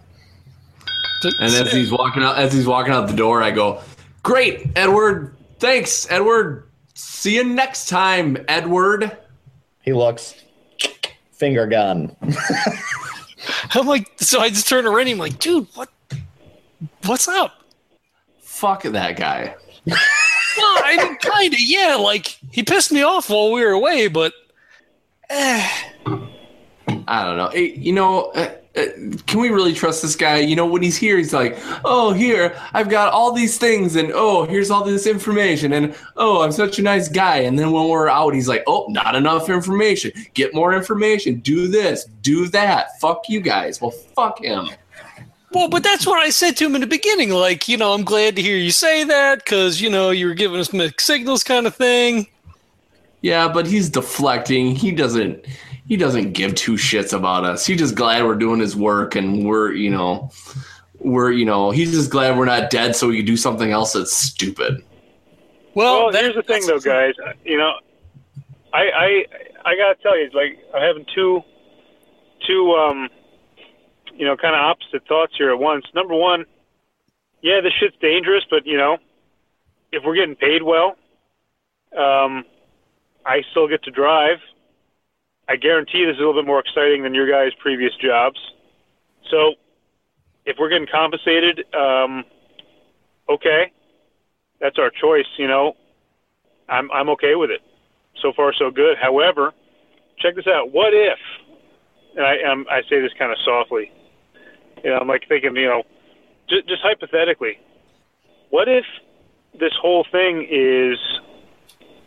And 1.22 1.52
as 1.52 1.72
he's 1.72 1.90
walking 1.90 2.22
out, 2.22 2.38
as 2.38 2.52
he's 2.52 2.66
walking 2.66 2.92
out 2.92 3.08
the 3.08 3.16
door, 3.16 3.42
I 3.42 3.50
go, 3.50 3.82
"Great, 4.22 4.68
Edward. 4.76 5.36
Thanks, 5.58 6.06
Edward. 6.10 6.68
See 6.94 7.34
you 7.34 7.42
next 7.42 7.88
time, 7.88 8.44
Edward." 8.46 9.16
He 9.82 9.92
looks 9.92 10.34
finger 11.32 11.66
gun. 11.66 12.14
I'm 13.70 13.86
like, 13.86 14.10
so 14.20 14.40
I 14.40 14.48
just 14.50 14.68
turn 14.68 14.86
around. 14.86 15.08
I'm 15.08 15.18
like, 15.18 15.38
dude, 15.38 15.66
what? 15.74 15.88
What's 17.04 17.28
up? 17.28 17.62
Fuck 18.40 18.82
that 18.82 19.16
guy. 19.16 19.54
well, 20.58 20.82
I 20.84 20.96
mean, 20.96 21.16
kind 21.16 21.52
of, 21.52 21.60
yeah. 21.60 21.96
Like 21.96 22.38
he 22.50 22.62
pissed 22.62 22.92
me 22.92 23.02
off 23.02 23.30
while 23.30 23.52
we 23.52 23.64
were 23.64 23.72
away, 23.72 24.08
but 24.08 24.32
eh. 25.30 25.68
I 27.06 27.24
don't 27.24 27.36
know. 27.36 27.52
You 27.52 27.92
know, 27.92 28.30
uh, 28.32 28.50
uh, 28.76 28.86
can 29.26 29.40
we 29.40 29.48
really 29.48 29.72
trust 29.72 30.02
this 30.02 30.14
guy? 30.14 30.38
You 30.38 30.54
know, 30.54 30.66
when 30.66 30.82
he's 30.82 30.96
here, 30.96 31.16
he's 31.16 31.32
like, 31.32 31.58
"Oh, 31.84 32.12
here, 32.12 32.54
I've 32.74 32.88
got 32.88 33.12
all 33.12 33.32
these 33.32 33.58
things, 33.58 33.96
and 33.96 34.12
oh, 34.14 34.44
here's 34.44 34.70
all 34.70 34.84
this 34.84 35.06
information, 35.06 35.72
and 35.72 35.94
oh, 36.16 36.42
I'm 36.42 36.52
such 36.52 36.78
a 36.78 36.82
nice 36.82 37.08
guy." 37.08 37.38
And 37.38 37.58
then 37.58 37.72
when 37.72 37.88
we're 37.88 38.08
out, 38.08 38.34
he's 38.34 38.48
like, 38.48 38.62
"Oh, 38.66 38.86
not 38.90 39.14
enough 39.14 39.48
information. 39.48 40.12
Get 40.34 40.54
more 40.54 40.74
information. 40.74 41.40
Do 41.40 41.68
this. 41.68 42.04
Do 42.22 42.46
that. 42.48 43.00
Fuck 43.00 43.28
you 43.28 43.40
guys. 43.40 43.80
Well, 43.80 43.90
fuck 43.90 44.42
him." 44.42 44.68
Well, 45.52 45.68
but 45.68 45.82
that's 45.82 46.06
what 46.06 46.18
I 46.18 46.30
said 46.30 46.56
to 46.58 46.66
him 46.66 46.74
in 46.74 46.82
the 46.82 46.86
beginning. 46.86 47.30
Like, 47.30 47.68
you 47.68 47.76
know, 47.76 47.94
I'm 47.94 48.04
glad 48.04 48.36
to 48.36 48.42
hear 48.42 48.56
you 48.56 48.70
say 48.70 49.04
that 49.04 49.44
because 49.44 49.80
you 49.80 49.88
know 49.88 50.10
you 50.10 50.26
were 50.26 50.34
giving 50.34 50.60
us 50.60 50.72
mixed 50.72 51.06
signals, 51.06 51.42
kind 51.42 51.66
of 51.66 51.74
thing. 51.74 52.26
Yeah, 53.22 53.48
but 53.48 53.66
he's 53.66 53.88
deflecting. 53.88 54.76
He 54.76 54.92
doesn't 54.92 55.46
he 55.88 55.96
doesn't 55.96 56.32
give 56.32 56.54
two 56.54 56.74
shits 56.74 57.14
about 57.14 57.44
us. 57.44 57.66
He's 57.66 57.78
just 57.78 57.94
glad 57.94 58.24
we're 58.24 58.34
doing 58.34 58.60
his 58.60 58.76
work 58.76 59.16
and 59.16 59.46
we're, 59.46 59.72
you 59.72 59.90
know, 59.90 60.30
we're, 60.98 61.32
you 61.32 61.46
know, 61.46 61.70
he's 61.70 61.92
just 61.92 62.10
glad 62.10 62.36
we're 62.36 62.44
not 62.44 62.68
dead 62.68 62.94
so 62.94 63.08
we 63.08 63.16
can 63.16 63.24
do 63.24 63.38
something 63.38 63.70
else 63.70 63.94
that's 63.94 64.12
stupid. 64.12 64.84
Well, 65.74 66.04
well 66.04 66.12
that, 66.12 66.22
here's 66.22 66.34
the 66.34 66.42
thing 66.42 66.66
though, 66.66 66.78
guys. 66.78 67.14
You 67.44 67.56
know, 67.56 67.72
I 68.74 68.80
I 68.80 69.24
I 69.64 69.76
gotta 69.76 69.94
tell 70.02 70.18
you, 70.18 70.28
like 70.34 70.58
I'm 70.74 70.82
having 70.82 71.06
two 71.14 71.42
two 72.46 72.72
um 72.72 73.08
you 74.18 74.26
know 74.26 74.36
kind 74.36 74.54
of 74.54 74.60
opposite 74.60 75.06
thoughts 75.06 75.32
here 75.38 75.50
at 75.50 75.58
once. 75.58 75.84
Number 75.94 76.14
one, 76.14 76.44
yeah, 77.40 77.60
this 77.62 77.72
shit's 77.78 77.96
dangerous, 78.00 78.44
but 78.50 78.66
you 78.66 78.76
know, 78.76 78.98
if 79.92 80.02
we're 80.04 80.16
getting 80.16 80.34
paid 80.34 80.62
well, 80.62 80.96
um, 81.96 82.44
I 83.24 83.42
still 83.52 83.68
get 83.68 83.82
to 83.84 83.90
drive. 83.90 84.38
I 85.48 85.56
guarantee 85.56 86.04
this 86.04 86.14
is 86.14 86.18
a 86.18 86.26
little 86.26 86.34
bit 86.42 86.46
more 86.46 86.60
exciting 86.60 87.04
than 87.04 87.14
your 87.14 87.30
guys' 87.30 87.52
previous 87.60 87.94
jobs. 88.02 88.38
So, 89.30 89.54
if 90.44 90.56
we're 90.58 90.68
getting 90.68 90.88
compensated, 90.90 91.64
um, 91.74 92.24
okay, 93.28 93.72
that's 94.60 94.78
our 94.78 94.90
choice. 94.90 95.26
You 95.38 95.46
know, 95.46 95.76
I'm 96.68 96.90
I'm 96.90 97.08
okay 97.10 97.36
with 97.36 97.50
it. 97.50 97.60
So 98.20 98.32
far, 98.34 98.52
so 98.52 98.70
good. 98.70 98.96
However, 99.00 99.52
check 100.18 100.34
this 100.34 100.48
out. 100.48 100.72
What 100.72 100.92
if? 100.92 101.18
And 102.16 102.26
I 102.26 102.78
I 102.78 102.82
say 102.90 103.00
this 103.00 103.12
kind 103.16 103.30
of 103.30 103.38
softly. 103.44 103.92
You 104.84 104.90
know, 104.90 104.98
I'm 104.98 105.08
like 105.08 105.28
thinking, 105.28 105.56
you 105.56 105.66
know, 105.66 105.82
just, 106.48 106.68
just 106.68 106.82
hypothetically, 106.82 107.58
what 108.50 108.68
if 108.68 108.84
this 109.58 109.72
whole 109.80 110.06
thing 110.10 110.46
is 110.50 110.98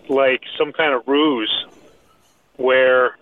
like 0.10 0.44
some 0.58 0.74
kind 0.74 0.94
of 0.94 1.08
ruse 1.08 1.66
where 2.58 3.18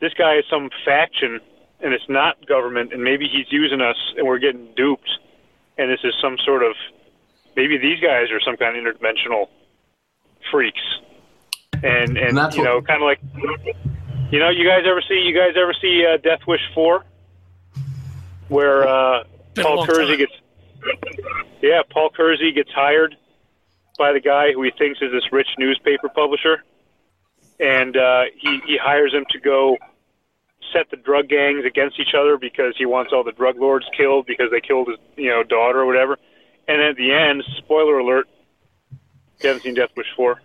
this 0.00 0.12
guy 0.14 0.36
is 0.36 0.44
some 0.50 0.70
faction 0.84 1.40
and 1.80 1.92
it's 1.92 2.08
not 2.08 2.44
government 2.46 2.92
and 2.92 3.02
maybe 3.02 3.28
he's 3.28 3.50
using 3.50 3.80
us 3.80 3.96
and 4.16 4.26
we're 4.26 4.38
getting 4.38 4.68
duped 4.76 5.10
and 5.76 5.90
this 5.90 6.00
is 6.04 6.14
some 6.20 6.36
sort 6.44 6.62
of 6.62 6.74
maybe 7.56 7.78
these 7.78 8.00
guys 8.00 8.30
are 8.30 8.40
some 8.40 8.56
kind 8.56 8.76
of 8.76 8.84
interdimensional 8.84 9.48
freaks. 10.50 10.80
And 11.82 12.18
and, 12.18 12.38
and 12.38 12.54
you 12.54 12.64
know 12.64 12.82
kind 12.82 13.02
of 13.02 13.06
like 13.06 13.20
you 14.32 14.38
know 14.40 14.50
you 14.50 14.66
guys 14.66 14.82
ever 14.86 15.02
see 15.02 15.20
you 15.20 15.34
guys 15.34 15.54
ever 15.56 15.74
see 15.80 16.04
uh, 16.04 16.16
Death 16.16 16.40
Wish 16.46 16.60
4 16.74 17.04
where 18.48 18.86
uh, 18.88 19.24
Paul 19.56 19.86
Kersey 19.86 20.16
gets 20.16 20.32
yeah 21.62 21.82
Paul 21.90 22.10
Kersey 22.10 22.52
gets 22.52 22.70
hired 22.72 23.16
by 23.98 24.12
the 24.12 24.20
guy 24.20 24.52
who 24.52 24.62
he 24.62 24.70
thinks 24.70 25.00
is 25.02 25.10
this 25.12 25.32
rich 25.32 25.48
newspaper 25.58 26.08
publisher 26.08 26.62
and 27.60 27.96
uh, 27.96 28.24
he 28.36 28.60
he 28.66 28.76
hires 28.76 29.12
him 29.12 29.24
to 29.30 29.40
go 29.40 29.76
set 30.72 30.90
the 30.90 30.96
drug 30.96 31.28
gangs 31.28 31.64
against 31.64 31.98
each 31.98 32.14
other 32.18 32.36
because 32.36 32.74
he 32.76 32.86
wants 32.86 33.12
all 33.12 33.24
the 33.24 33.32
drug 33.32 33.58
lords 33.58 33.86
killed 33.96 34.26
because 34.26 34.50
they 34.50 34.60
killed 34.60 34.88
his 34.88 34.98
you 35.16 35.28
know 35.28 35.42
daughter 35.42 35.80
or 35.80 35.86
whatever. 35.86 36.18
And 36.66 36.82
at 36.82 36.96
the 36.96 37.12
end, 37.12 37.42
spoiler 37.56 37.98
alert, 37.98 38.28
you 39.40 39.48
haven't 39.48 39.62
seen 39.62 39.74
Death 39.74 39.90
Wish 39.96 40.08
four. 40.14 40.40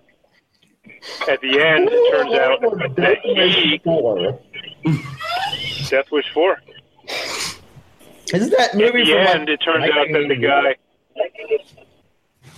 At 1.30 1.42
the 1.42 1.60
end, 1.60 1.90
it 1.92 2.12
turns 2.12 2.34
out 2.34 2.62
that 2.96 3.20
he 3.24 3.82
Death 5.90 6.12
Wish 6.12 6.30
four. 6.34 6.58
Isn't 8.34 8.52
that 8.58 8.76
movie? 8.76 9.02
At 9.02 9.06
the 9.06 9.30
end, 9.32 9.50
it 9.50 9.58
turns 9.58 9.86
out 9.86 10.08
that 10.12 10.26
the 10.28 10.36
guy. 10.36 10.76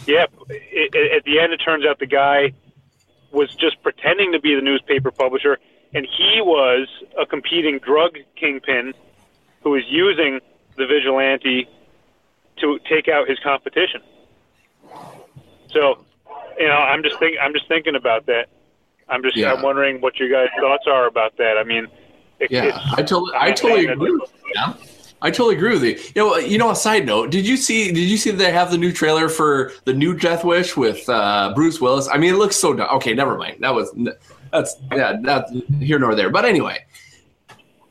Yeah, 0.07 0.23
at 0.23 1.23
the 1.25 1.39
end, 1.39 1.51
it 1.53 1.57
turns 1.57 1.85
out 1.85 1.99
the 1.99 2.05
guy 2.05 2.53
was 3.31 3.53
just 3.55 3.81
pretending 3.83 4.31
to 4.31 4.39
be 4.39 4.55
the 4.55 4.61
newspaper 4.61 5.11
publisher, 5.11 5.57
and 5.93 6.07
he 6.17 6.41
was 6.41 6.87
a 7.19 7.25
competing 7.25 7.79
drug 7.79 8.17
kingpin 8.35 8.93
who 9.63 9.71
was 9.71 9.83
using 9.87 10.39
the 10.77 10.85
vigilante 10.85 11.67
to 12.57 12.79
take 12.87 13.09
out 13.09 13.27
his 13.27 13.39
competition. 13.39 14.01
So, 15.71 16.05
you 16.57 16.67
know, 16.67 16.73
I'm 16.73 17.03
just 17.03 17.19
think 17.19 17.35
I'm 17.41 17.51
just 17.51 17.67
thinking 17.67 17.95
about 17.95 18.27
that. 18.27 18.45
I'm 19.09 19.23
just 19.23 19.35
Yeah. 19.35 19.53
I'm 19.53 19.61
wondering 19.61 19.99
what 19.99 20.17
your 20.17 20.29
guys' 20.29 20.49
thoughts 20.59 20.85
are 20.87 21.05
about 21.07 21.35
that. 21.37 21.57
I 21.57 21.63
mean, 21.63 21.87
it, 22.39 22.49
Yeah, 22.51 22.65
it's, 22.65 22.77
I 22.93 23.03
totally, 23.03 23.33
I'm 23.35 23.49
I 23.49 23.51
totally 23.51 23.85
agree. 23.87 24.11
With 24.11 24.31
you, 24.45 24.51
yeah. 24.55 24.73
I 25.25 25.31
totally 25.31 25.55
agree 25.55 25.71
with 25.71 25.83
you. 25.83 25.97
You 26.13 26.21
know, 26.21 26.37
you 26.37 26.57
know. 26.59 26.69
A 26.69 26.75
side 26.75 27.07
note: 27.07 27.31
Did 27.31 27.47
you 27.47 27.57
see? 27.57 27.91
Did 27.91 28.07
you 28.07 28.15
see 28.15 28.29
they 28.29 28.51
have 28.51 28.69
the 28.69 28.77
new 28.77 28.91
trailer 28.91 29.27
for 29.27 29.71
the 29.85 29.93
new 29.93 30.13
Death 30.13 30.45
Wish 30.45 30.77
with 30.77 31.09
uh, 31.09 31.51
Bruce 31.55 31.81
Willis? 31.81 32.07
I 32.07 32.17
mean, 32.17 32.35
it 32.35 32.37
looks 32.37 32.55
so. 32.55 32.75
dumb. 32.75 32.87
Okay, 32.97 33.15
never 33.15 33.35
mind. 33.35 33.57
That 33.61 33.73
was 33.73 33.91
that's 34.51 34.75
yeah, 34.91 35.17
not 35.19 35.49
here 35.79 35.97
nor 35.97 36.13
there. 36.13 36.29
But 36.29 36.45
anyway, 36.45 36.85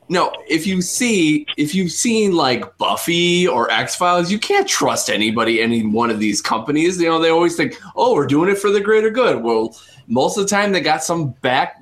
no. 0.07 0.31
If 0.47 0.65
you 0.65 0.81
see, 0.81 1.45
if 1.57 1.75
you've 1.75 1.91
seen 1.91 2.37
like 2.37 2.77
Buffy 2.77 3.45
or 3.45 3.69
X 3.69 3.97
Files, 3.97 4.31
you 4.31 4.39
can't 4.39 4.65
trust 4.65 5.09
anybody, 5.09 5.61
any 5.61 5.85
one 5.85 6.09
of 6.09 6.19
these 6.19 6.41
companies. 6.41 7.01
You 7.01 7.09
know, 7.09 7.19
they 7.19 7.31
always 7.31 7.57
think, 7.57 7.77
oh, 7.97 8.13
we're 8.13 8.27
doing 8.27 8.49
it 8.49 8.59
for 8.59 8.69
the 8.69 8.79
greater 8.79 9.09
good. 9.09 9.43
Well, 9.43 9.77
most 10.07 10.37
of 10.37 10.45
the 10.45 10.49
time 10.49 10.71
they 10.71 10.79
got 10.79 11.03
some 11.03 11.31
back 11.41 11.81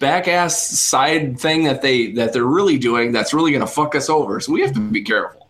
back 0.00 0.26
ass 0.26 0.58
side 0.58 1.38
thing 1.38 1.62
that 1.64 1.82
they 1.82 2.10
that 2.12 2.32
they're 2.32 2.44
really 2.44 2.78
doing 2.78 3.12
that's 3.12 3.32
really 3.32 3.52
going 3.52 3.60
to 3.60 3.66
fuck 3.68 3.94
us 3.94 4.10
over. 4.10 4.40
So 4.40 4.52
we 4.52 4.62
have 4.62 4.72
to 4.74 4.80
be 4.80 5.02
careful. 5.02 5.48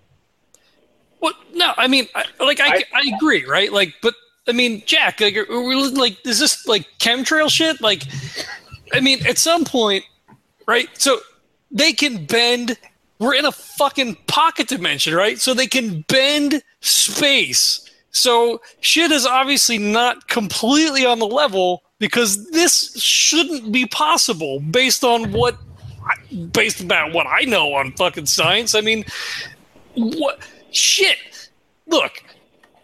Well, 1.20 1.32
no, 1.55 1.72
I 1.78 1.88
mean, 1.88 2.07
I, 2.14 2.24
like 2.40 2.61
I, 2.61 2.66
I- 2.66 2.84
I, 2.94 3.12
agree, 3.16 3.46
right? 3.46 3.72
Like, 3.72 3.94
but 4.03 4.14
I 4.48 4.53
mean, 4.53 4.82
Jack, 4.84 5.20
like, 5.20 5.36
are 5.36 5.62
we 5.62 5.74
like, 5.74 6.26
is 6.26 6.38
this 6.38 6.66
like 6.66 6.86
chemtrail 6.98 7.51
shit? 7.51 7.80
Like, 7.80 8.03
I 8.92 9.01
mean, 9.01 9.24
at 9.26 9.38
some 9.38 9.64
point, 9.64 10.05
right? 10.66 10.88
So 10.94 11.20
they 11.70 11.92
can 11.92 12.26
bend. 12.26 12.76
We're 13.18 13.34
in 13.34 13.44
a 13.44 13.53
fucking 13.53 14.16
pocket 14.26 14.68
dimension, 14.68 15.14
right? 15.14 15.38
So 15.38 15.53
they 15.55 15.66
can 15.66 16.03
bend 16.09 16.62
space. 16.80 17.88
So 18.12 18.61
shit 18.80 19.12
is 19.12 19.26
obviously 19.26 19.78
not 19.78 20.26
completely 20.28 21.05
on 21.05 21.18
the 21.18 21.26
level 21.26 21.82
because 22.01 22.51
this 22.51 23.01
shouldn't 23.01 23.70
be 23.70 23.86
possible 23.86 24.59
based 24.59 25.05
on 25.05 25.30
what, 25.30 25.57
based 26.51 26.80
about 26.80 27.12
what 27.12 27.28
I 27.28 27.42
know 27.42 27.74
on 27.74 27.92
fucking 27.92 28.26
science. 28.26 28.74
I 28.74 28.80
mean, 28.80 29.05
what 29.94 30.40
shit? 30.72 31.18
Look, 31.86 32.24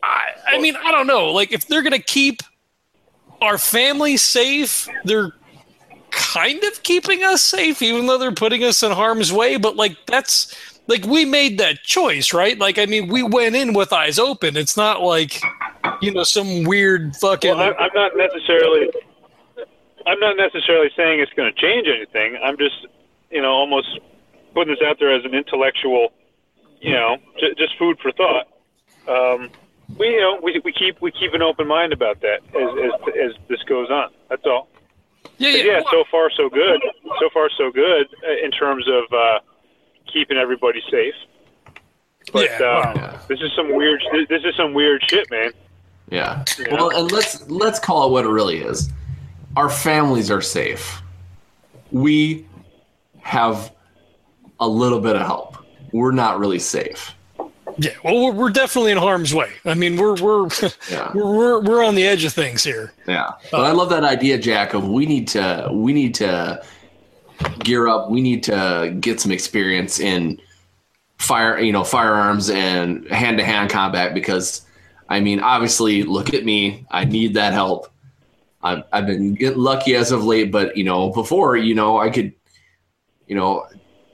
I, 0.02 0.28
I 0.46 0.60
mean, 0.60 0.76
I 0.76 0.92
don't 0.92 1.08
know. 1.08 1.32
Like, 1.32 1.52
if 1.52 1.66
they're 1.66 1.82
gonna 1.82 1.98
keep 1.98 2.42
our 3.40 3.58
family 3.58 4.16
safe, 4.16 4.88
they're 5.04 5.32
kind 6.10 6.62
of 6.64 6.82
keeping 6.82 7.24
us 7.24 7.42
safe, 7.42 7.82
even 7.82 8.06
though 8.06 8.18
they're 8.18 8.32
putting 8.32 8.62
us 8.64 8.82
in 8.82 8.92
harm's 8.92 9.32
way. 9.32 9.56
But 9.56 9.76
like, 9.76 9.96
that's 10.06 10.54
like 10.88 11.04
we 11.06 11.24
made 11.24 11.58
that 11.58 11.82
choice, 11.82 12.32
right? 12.32 12.58
Like, 12.58 12.78
I 12.78 12.86
mean, 12.86 13.08
we 13.08 13.22
went 13.22 13.56
in 13.56 13.72
with 13.72 13.92
eyes 13.92 14.18
open. 14.18 14.56
It's 14.56 14.76
not 14.76 15.02
like 15.02 15.40
you 16.02 16.12
know 16.12 16.22
some 16.22 16.64
weird 16.64 17.16
fucking. 17.16 17.56
Well, 17.56 17.74
I, 17.78 17.84
I'm 17.84 17.90
not 17.94 18.12
necessarily. 18.16 18.90
I'm 20.16 20.20
not 20.20 20.36
necessarily 20.36 20.88
saying 20.96 21.20
it's 21.20 21.32
going 21.34 21.52
to 21.52 21.60
change 21.60 21.86
anything. 21.88 22.38
I'm 22.42 22.56
just, 22.56 22.86
you 23.30 23.42
know, 23.42 23.50
almost 23.50 24.00
putting 24.54 24.74
this 24.74 24.82
out 24.86 24.98
there 24.98 25.14
as 25.14 25.24
an 25.24 25.34
intellectual, 25.34 26.12
you 26.80 26.92
know, 26.92 27.18
j- 27.38 27.54
just 27.58 27.76
food 27.78 27.98
for 28.00 28.12
thought. 28.12 28.46
Um, 29.08 29.50
we, 29.98 30.08
you 30.08 30.20
know, 30.20 30.40
we, 30.42 30.60
we 30.64 30.72
keep 30.72 31.00
we 31.00 31.10
keep 31.12 31.34
an 31.34 31.42
open 31.42 31.66
mind 31.68 31.92
about 31.92 32.20
that 32.22 32.40
as 32.58 32.70
as, 32.84 33.30
as 33.30 33.48
this 33.48 33.62
goes 33.64 33.90
on. 33.90 34.10
That's 34.30 34.44
all. 34.46 34.68
yeah, 35.38 35.50
yeah. 35.50 35.64
yeah, 35.64 35.80
so 35.90 36.04
far 36.10 36.30
so 36.30 36.48
good. 36.48 36.80
So 37.20 37.28
far 37.32 37.48
so 37.56 37.70
good 37.70 38.06
uh, 38.26 38.44
in 38.44 38.50
terms 38.50 38.88
of 38.88 39.04
uh, 39.12 39.38
keeping 40.12 40.38
everybody 40.38 40.82
safe. 40.90 41.14
But 42.32 42.50
Yeah, 42.58 42.66
uh, 42.66 42.92
wow. 42.96 43.20
this 43.28 43.40
is 43.40 43.52
some 43.54 43.74
weird. 43.76 44.02
This 44.28 44.42
is 44.44 44.56
some 44.56 44.72
weird 44.74 45.02
shit, 45.08 45.30
man. 45.30 45.50
Yeah. 46.10 46.44
Yeah. 46.58 46.72
Well, 46.74 46.90
and 46.90 47.12
let's 47.12 47.48
let's 47.48 47.78
call 47.78 48.06
it 48.08 48.10
what 48.12 48.24
it 48.24 48.28
really 48.30 48.58
is. 48.58 48.90
Our 49.56 49.68
families 49.70 50.30
are 50.30 50.42
safe. 50.42 51.00
We 51.90 52.46
have 53.22 53.72
a 54.60 54.68
little 54.68 55.00
bit 55.00 55.16
of 55.16 55.22
help. 55.22 55.56
We're 55.92 56.12
not 56.12 56.38
really 56.38 56.58
safe. 56.58 57.14
yeah. 57.78 57.92
Well, 58.04 58.24
we're, 58.26 58.32
we're 58.32 58.50
definitely 58.50 58.92
in 58.92 58.98
harm's 58.98 59.34
way. 59.34 59.50
I 59.64 59.74
mean, 59.74 59.96
we're 59.96 60.14
we're 60.20 60.48
Yeah. 60.90 61.10
we're, 61.14 61.36
we're 61.36 61.60
we're 61.60 61.84
on 61.84 61.94
the 61.94 62.06
edge 62.06 62.24
of 62.24 62.32
things 62.32 62.62
here. 62.62 62.92
Yeah. 63.06 63.24
Uh, 63.24 63.32
but 63.50 63.60
I 63.64 63.72
love 63.72 63.88
that 63.90 64.04
idea, 64.04 64.38
Jack, 64.38 64.74
of 64.74 64.86
we 64.88 65.06
need 65.06 65.26
to 65.28 65.68
we 65.72 65.92
need 65.92 66.14
to 66.16 66.62
gear 67.60 67.88
up. 67.88 68.10
We 68.10 68.20
need 68.20 68.42
to 68.44 68.94
get 69.00 69.20
some 69.20 69.32
experience 69.32 70.00
in 70.00 70.40
fire, 71.18 71.58
you 71.58 71.72
know, 71.72 71.84
firearms 71.84 72.50
and 72.50 73.06
hand 73.08 73.38
to 73.38 73.44
hand 73.44 73.70
combat 73.70 74.12
because 74.14 74.62
I 75.08 75.20
mean, 75.20 75.40
obviously, 75.40 76.02
look 76.02 76.34
at 76.34 76.44
me. 76.44 76.84
I 76.90 77.04
need 77.04 77.34
that 77.34 77.52
help. 77.52 77.88
I've, 78.62 78.82
I've 78.92 79.06
been 79.06 79.36
lucky 79.56 79.94
as 79.94 80.12
of 80.12 80.24
late, 80.24 80.50
but 80.50 80.76
you 80.76 80.84
know, 80.84 81.10
before, 81.10 81.56
you 81.56 81.74
know, 81.74 81.98
I 81.98 82.10
could, 82.10 82.32
you 83.26 83.36
know, 83.36 83.66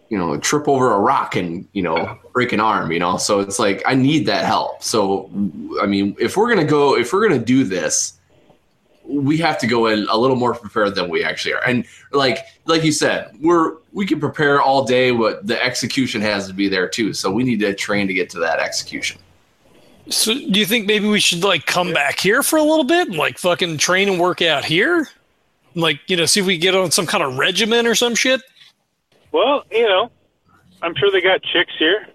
you 0.09 0.19
know, 0.19 0.37
trip 0.37 0.69
over 0.69 0.93
a 0.93 0.99
rock 0.99 1.37
and 1.37 1.67
you 1.73 1.83
know 1.83 2.19
break 2.35 2.53
an 2.53 2.61
arm. 2.61 2.93
You 2.93 2.99
know, 2.99 3.17
so 3.17 3.41
it's 3.41 3.59
like 3.59 3.83
I 3.87 3.95
need 3.95 4.27
that 4.27 4.45
help. 4.45 4.83
So, 4.83 5.31
I 5.81 5.87
mean, 5.87 6.15
if 6.21 6.37
we're 6.37 6.51
gonna 6.51 6.67
go, 6.67 6.99
if 6.99 7.13
we're 7.13 7.27
gonna 7.27 7.43
do 7.43 7.65
this, 7.65 8.19
we 9.07 9.39
have 9.39 9.59
to 9.59 9.67
go 9.67 9.87
in 9.87 10.07
a 10.11 10.17
little 10.17 10.37
more 10.37 10.55
prepared 10.55 10.95
than 10.95 11.09
we 11.09 11.25
actually 11.25 11.55
are. 11.55 11.65
And 11.67 11.87
like 12.13 12.45
like 12.67 12.85
you 12.85 12.93
said, 12.93 13.35
we're 13.41 13.77
we 13.93 14.05
can 14.05 14.21
prepare 14.21 14.61
all 14.61 14.85
day, 14.85 15.13
but 15.13 15.47
the 15.47 15.63
execution 15.63 16.21
has 16.21 16.47
to 16.47 16.53
be 16.53 16.69
there 16.69 16.89
too. 16.89 17.15
So 17.15 17.31
we 17.31 17.43
need 17.43 17.61
to 17.61 17.75
train 17.75 18.07
to 18.07 18.15
get 18.15 18.29
to 18.31 18.39
that 18.41 18.59
execution. 18.59 19.19
So, 20.09 20.35
do 20.35 20.59
you 20.59 20.67
think 20.67 20.87
maybe 20.87 21.07
we 21.09 21.21
should 21.21 21.45
like 21.45 21.65
come 21.67 21.93
back 21.93 22.19
here 22.19 22.43
for 22.43 22.57
a 22.59 22.63
little 22.63 22.85
bit 22.85 23.09
and 23.09 23.17
like 23.17 23.39
fucking 23.39 23.79
train 23.79 24.09
and 24.09 24.19
work 24.21 24.43
out 24.43 24.65
here? 24.65 25.09
Like, 25.75 26.01
you 26.09 26.17
know, 26.17 26.27
see 26.27 26.41
if 26.41 26.47
we 26.47 26.59
get 26.59 26.75
on 26.75 26.91
some 26.91 27.07
kind 27.07 27.23
of 27.23 27.39
regimen 27.39 27.87
or 27.87 27.95
some 27.95 28.15
shit. 28.15 28.43
Well, 29.31 29.65
you 29.71 29.87
know, 29.87 30.11
I'm 30.83 30.95
sure 30.97 31.11
they 31.11 31.21
got 31.23 31.43
chicks 31.43 31.73
here. 31.79 32.07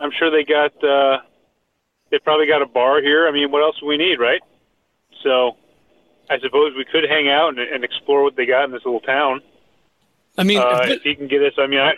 I'm 0.00 0.10
sure 0.18 0.30
they 0.30 0.44
got. 0.44 0.72
uh 0.84 1.20
They 2.10 2.18
probably 2.18 2.46
got 2.46 2.62
a 2.62 2.66
bar 2.66 3.00
here. 3.00 3.26
I 3.26 3.30
mean, 3.32 3.50
what 3.50 3.62
else 3.62 3.78
do 3.80 3.86
we 3.86 3.96
need, 3.96 4.20
right? 4.20 4.40
So, 5.22 5.56
I 6.28 6.38
suppose 6.38 6.74
we 6.76 6.84
could 6.84 7.04
hang 7.08 7.28
out 7.28 7.48
and, 7.48 7.58
and 7.58 7.82
explore 7.82 8.22
what 8.22 8.36
they 8.36 8.46
got 8.46 8.64
in 8.64 8.70
this 8.72 8.84
little 8.84 9.00
town. 9.00 9.40
I 10.38 10.44
mean, 10.44 10.58
Uh, 10.60 10.82
if- 10.84 10.90
if 10.98 11.02
he 11.02 11.14
can 11.14 11.26
get 11.28 11.42
us, 11.42 11.54
I 11.58 11.66
mean, 11.66 11.80
I, 11.80 11.94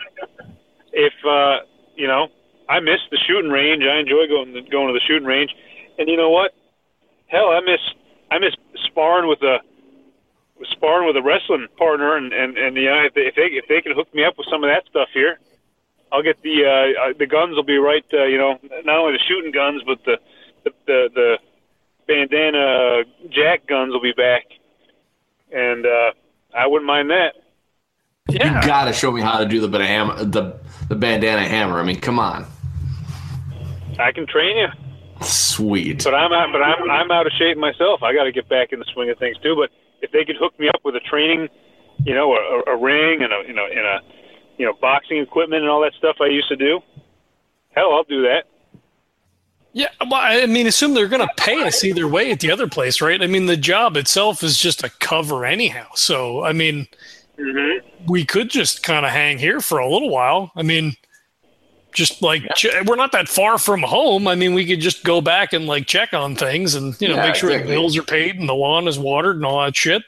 if 0.91 1.13
uh, 1.25 1.59
you 1.95 2.07
know, 2.07 2.29
I 2.73 2.79
miss 2.79 3.01
the 3.11 3.17
shooting 3.27 3.51
range. 3.51 3.83
I 3.83 3.99
enjoy 3.99 4.25
going 4.27 4.53
to, 4.53 4.61
going 4.63 4.87
to 4.87 4.93
the 4.93 5.05
shooting 5.05 5.27
range, 5.27 5.51
and 5.99 6.09
you 6.09 6.17
know 6.17 6.31
what? 6.31 6.55
Hell, 7.27 7.49
I 7.49 7.59
miss 7.61 7.81
I 8.31 8.39
miss 8.39 8.55
sparring 8.85 9.29
with 9.29 9.43
a 9.43 9.59
sparring 10.71 11.05
with 11.05 11.15
a 11.15 11.21
wrestling 11.21 11.67
partner, 11.77 12.17
and 12.17 12.33
and 12.33 12.57
and 12.57 12.75
you 12.75 12.85
know, 12.85 13.03
if 13.05 13.13
they 13.13 13.21
if 13.21 13.35
they 13.35 13.43
if 13.43 13.67
they 13.67 13.81
can 13.81 13.93
hook 13.93 14.13
me 14.15 14.23
up 14.25 14.39
with 14.39 14.47
some 14.49 14.63
of 14.63 14.71
that 14.71 14.85
stuff 14.89 15.09
here, 15.13 15.37
I'll 16.11 16.23
get 16.23 16.41
the 16.41 16.65
uh, 16.65 17.09
uh, 17.09 17.13
the 17.17 17.27
guns 17.27 17.55
will 17.55 17.63
be 17.63 17.77
right. 17.77 18.05
Uh, 18.11 18.25
you 18.25 18.39
know, 18.39 18.57
not 18.85 18.97
only 18.97 19.13
the 19.13 19.23
shooting 19.27 19.51
guns, 19.51 19.83
but 19.85 20.03
the 20.05 20.17
the 20.63 20.71
the, 20.87 21.09
the 21.13 21.37
bandana 22.07 23.03
jack 23.29 23.67
guns 23.67 23.93
will 23.93 24.01
be 24.01 24.13
back, 24.13 24.45
and 25.51 25.85
uh, 25.85 26.11
I 26.57 26.65
wouldn't 26.65 26.87
mind 26.87 27.11
that. 27.11 27.35
yeah, 28.29 28.61
You 28.61 28.67
gotta 28.67 28.93
show 28.93 29.11
me 29.11 29.21
how 29.21 29.37
to 29.39 29.45
do 29.45 29.59
the 29.59 29.67
banana, 29.67 30.25
the 30.25 30.59
the 30.89 30.95
bandana 30.95 31.47
hammer. 31.47 31.79
I 31.79 31.83
mean, 31.83 31.99
come 31.99 32.19
on, 32.19 32.45
I 33.99 34.11
can 34.11 34.25
train 34.27 34.57
you. 34.57 34.67
sweet. 35.21 36.03
But 36.03 36.13
I'm 36.15 36.33
out. 36.33 36.49
But 36.51 36.61
I'm 36.61 36.89
I'm 36.89 37.11
out 37.11 37.27
of 37.27 37.33
shape 37.37 37.57
myself. 37.57 38.03
I 38.03 38.13
got 38.13 38.23
to 38.25 38.31
get 38.31 38.49
back 38.49 38.73
in 38.73 38.79
the 38.79 38.85
swing 38.93 39.09
of 39.09 39.17
things 39.17 39.37
too. 39.43 39.55
But 39.55 39.69
if 40.01 40.11
they 40.11 40.25
could 40.25 40.35
hook 40.37 40.57
me 40.59 40.67
up 40.69 40.81
with 40.83 40.95
a 40.95 40.99
training, 41.01 41.47
you 42.05 42.13
know, 42.13 42.33
a, 42.33 42.71
a 42.71 42.77
ring 42.77 43.23
and 43.23 43.31
a 43.33 43.43
you 43.47 43.53
know 43.53 43.65
and 43.65 43.85
a 43.85 43.99
you 44.57 44.65
know 44.65 44.73
boxing 44.81 45.17
equipment 45.19 45.61
and 45.61 45.69
all 45.69 45.81
that 45.81 45.93
stuff 45.97 46.17
I 46.21 46.27
used 46.27 46.49
to 46.49 46.55
do, 46.55 46.79
hell, 47.71 47.93
I'll 47.93 48.03
do 48.03 48.21
that. 48.23 48.45
yeah. 49.73 49.87
Well, 50.01 50.15
I 50.21 50.45
mean, 50.45 50.67
assume 50.67 50.93
they're 50.93 51.07
going 51.07 51.27
to 51.27 51.33
pay 51.37 51.63
us 51.63 51.83
either 51.83 52.07
way 52.07 52.31
at 52.31 52.39
the 52.39 52.51
other 52.51 52.67
place, 52.67 53.01
right? 53.01 53.21
I 53.21 53.27
mean, 53.27 53.45
the 53.47 53.57
job 53.57 53.97
itself 53.97 54.43
is 54.43 54.57
just 54.57 54.83
a 54.83 54.89
cover 54.99 55.45
anyhow. 55.45 55.87
So, 55.95 56.43
I 56.43 56.53
mean, 56.53 56.87
hmm 57.37 57.77
we 58.07 58.25
could 58.25 58.49
just 58.49 58.83
kind 58.83 59.05
of 59.05 59.11
hang 59.11 59.39
here 59.39 59.61
for 59.61 59.79
a 59.79 59.89
little 59.89 60.09
while. 60.09 60.51
I 60.55 60.61
mean, 60.61 60.95
just 61.93 62.21
like 62.21 62.43
ch- 62.55 62.67
we're 62.85 62.95
not 62.95 63.11
that 63.13 63.27
far 63.29 63.57
from 63.57 63.81
home. 63.81 64.27
I 64.27 64.35
mean, 64.35 64.53
we 64.53 64.65
could 64.65 64.79
just 64.79 65.03
go 65.03 65.21
back 65.21 65.53
and 65.53 65.65
like 65.65 65.85
check 65.87 66.13
on 66.13 66.35
things 66.35 66.75
and 66.75 66.99
you 67.01 67.07
know 67.09 67.15
Yeah, 67.15 67.25
make 67.27 67.35
sure 67.35 67.49
exactly. 67.51 67.71
the 67.75 67.79
bills 67.79 67.97
are 67.97 68.03
paid 68.03 68.35
and 68.39 68.47
the 68.49 68.53
lawn 68.55 68.87
is 68.87 68.97
watered 68.99 69.35
and 69.37 69.45
all 69.45 69.63
that 69.63 69.75
shit. 69.75 70.03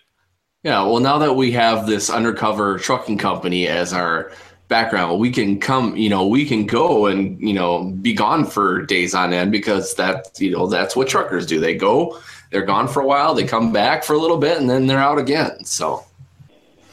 Yeah, 0.63 0.81
well, 0.83 0.99
now 0.99 1.19
that 1.19 1.33
we 1.33 1.51
have 1.51 1.85
this 1.85 2.09
undercover 2.09 2.79
trucking 2.79 3.19
company 3.19 3.67
as 3.67 3.93
our 3.93 4.31
background, 4.67 5.19
we 5.19 5.29
can 5.29 5.59
come, 5.59 5.95
you 5.95 6.09
know, 6.09 6.25
we 6.25 6.43
can 6.43 6.65
go 6.65 7.05
and, 7.05 7.39
you 7.39 7.53
know, 7.53 7.91
be 8.01 8.13
gone 8.13 8.45
for 8.45 8.81
days 8.81 9.13
on 9.13 9.31
end 9.31 9.51
because 9.51 9.93
that, 9.93 10.27
you 10.39 10.49
know, 10.49 10.65
that's 10.65 10.95
what 10.95 11.07
truckers 11.07 11.45
do. 11.45 11.59
They 11.59 11.75
go, 11.75 12.19
they're 12.49 12.65
gone 12.65 12.87
for 12.87 13.01
a 13.01 13.05
while, 13.05 13.35
they 13.35 13.43
come 13.45 13.71
back 13.71 14.03
for 14.03 14.13
a 14.13 14.17
little 14.17 14.37
bit, 14.37 14.57
and 14.57 14.67
then 14.67 14.87
they're 14.87 14.97
out 14.97 15.19
again. 15.19 15.63
So, 15.65 16.03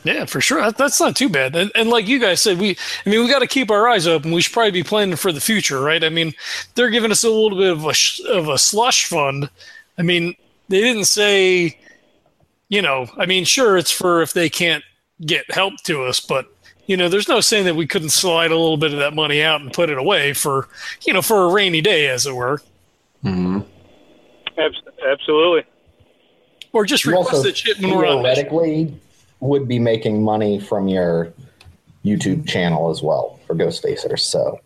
Yeah, 0.04 0.24
for 0.24 0.40
sure. 0.40 0.70
That's 0.72 1.00
not 1.00 1.14
too 1.14 1.28
bad. 1.28 1.54
And, 1.54 1.70
and 1.74 1.88
like 1.88 2.08
you 2.08 2.18
guys 2.18 2.40
said, 2.42 2.58
we, 2.58 2.76
I 3.06 3.08
mean, 3.10 3.20
we 3.20 3.28
got 3.30 3.38
to 3.38 3.46
keep 3.46 3.70
our 3.70 3.88
eyes 3.88 4.06
open. 4.06 4.32
We 4.32 4.42
should 4.42 4.52
probably 4.52 4.72
be 4.72 4.82
planning 4.82 5.14
for 5.16 5.30
the 5.30 5.40
future, 5.40 5.80
right? 5.80 6.02
I 6.02 6.08
mean, 6.08 6.32
they're 6.74 6.90
giving 6.90 7.12
us 7.12 7.22
a 7.22 7.30
little 7.30 7.56
bit 7.56 7.70
of 7.70 7.84
a 7.84 7.94
sh- 7.94 8.20
of 8.28 8.48
a 8.48 8.58
slush 8.58 9.06
fund. 9.06 9.48
I 9.98 10.02
mean, 10.02 10.34
they 10.68 10.80
didn't 10.80 11.04
say, 11.04 11.78
you 12.68 12.82
know, 12.82 13.06
I 13.16 13.26
mean, 13.26 13.44
sure, 13.44 13.76
it's 13.76 13.90
for 13.92 14.22
if 14.22 14.32
they 14.32 14.48
can't 14.48 14.82
get 15.24 15.48
help 15.52 15.74
to 15.84 16.02
us, 16.04 16.18
but 16.18 16.46
you 16.86 16.96
know, 16.96 17.08
there's 17.08 17.28
no 17.28 17.40
saying 17.40 17.66
that 17.66 17.76
we 17.76 17.86
couldn't 17.86 18.10
slide 18.10 18.50
a 18.50 18.56
little 18.58 18.76
bit 18.76 18.92
of 18.92 18.98
that 18.98 19.14
money 19.14 19.40
out 19.40 19.60
and 19.60 19.72
put 19.72 19.88
it 19.88 19.98
away 19.98 20.32
for, 20.32 20.68
you 21.06 21.12
know, 21.12 21.22
for 21.22 21.44
a 21.44 21.52
rainy 21.52 21.80
day, 21.80 22.08
as 22.08 22.26
it 22.26 22.34
were, 22.34 22.60
hmm 23.22 23.60
Abs- 24.58 24.82
absolutely. 25.08 25.62
or 26.72 26.84
just 26.84 27.06
request 27.06 27.34
also 27.34 27.42
that 27.44 27.56
shit 27.56 27.78
when 27.78 27.94
we're 27.96 28.04
on. 28.06 28.22
mission. 28.22 28.34
theoretically 28.46 28.94
would 29.42 29.66
be 29.66 29.78
making 29.78 30.22
money 30.22 30.58
from 30.60 30.88
your 30.88 31.32
YouTube 32.04 32.48
channel 32.48 32.90
as 32.90 33.02
well 33.02 33.38
for 33.46 33.54
Ghost 33.54 33.82
Facers. 33.82 34.20
So 34.20 34.60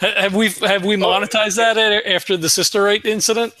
Have 0.00 0.34
we 0.34 0.50
have 0.50 0.84
we 0.84 0.96
monetized 0.96 1.56
that 1.56 1.76
after 2.06 2.36
the 2.36 2.48
Sister 2.48 2.82
Right 2.82 3.04
incident? 3.04 3.52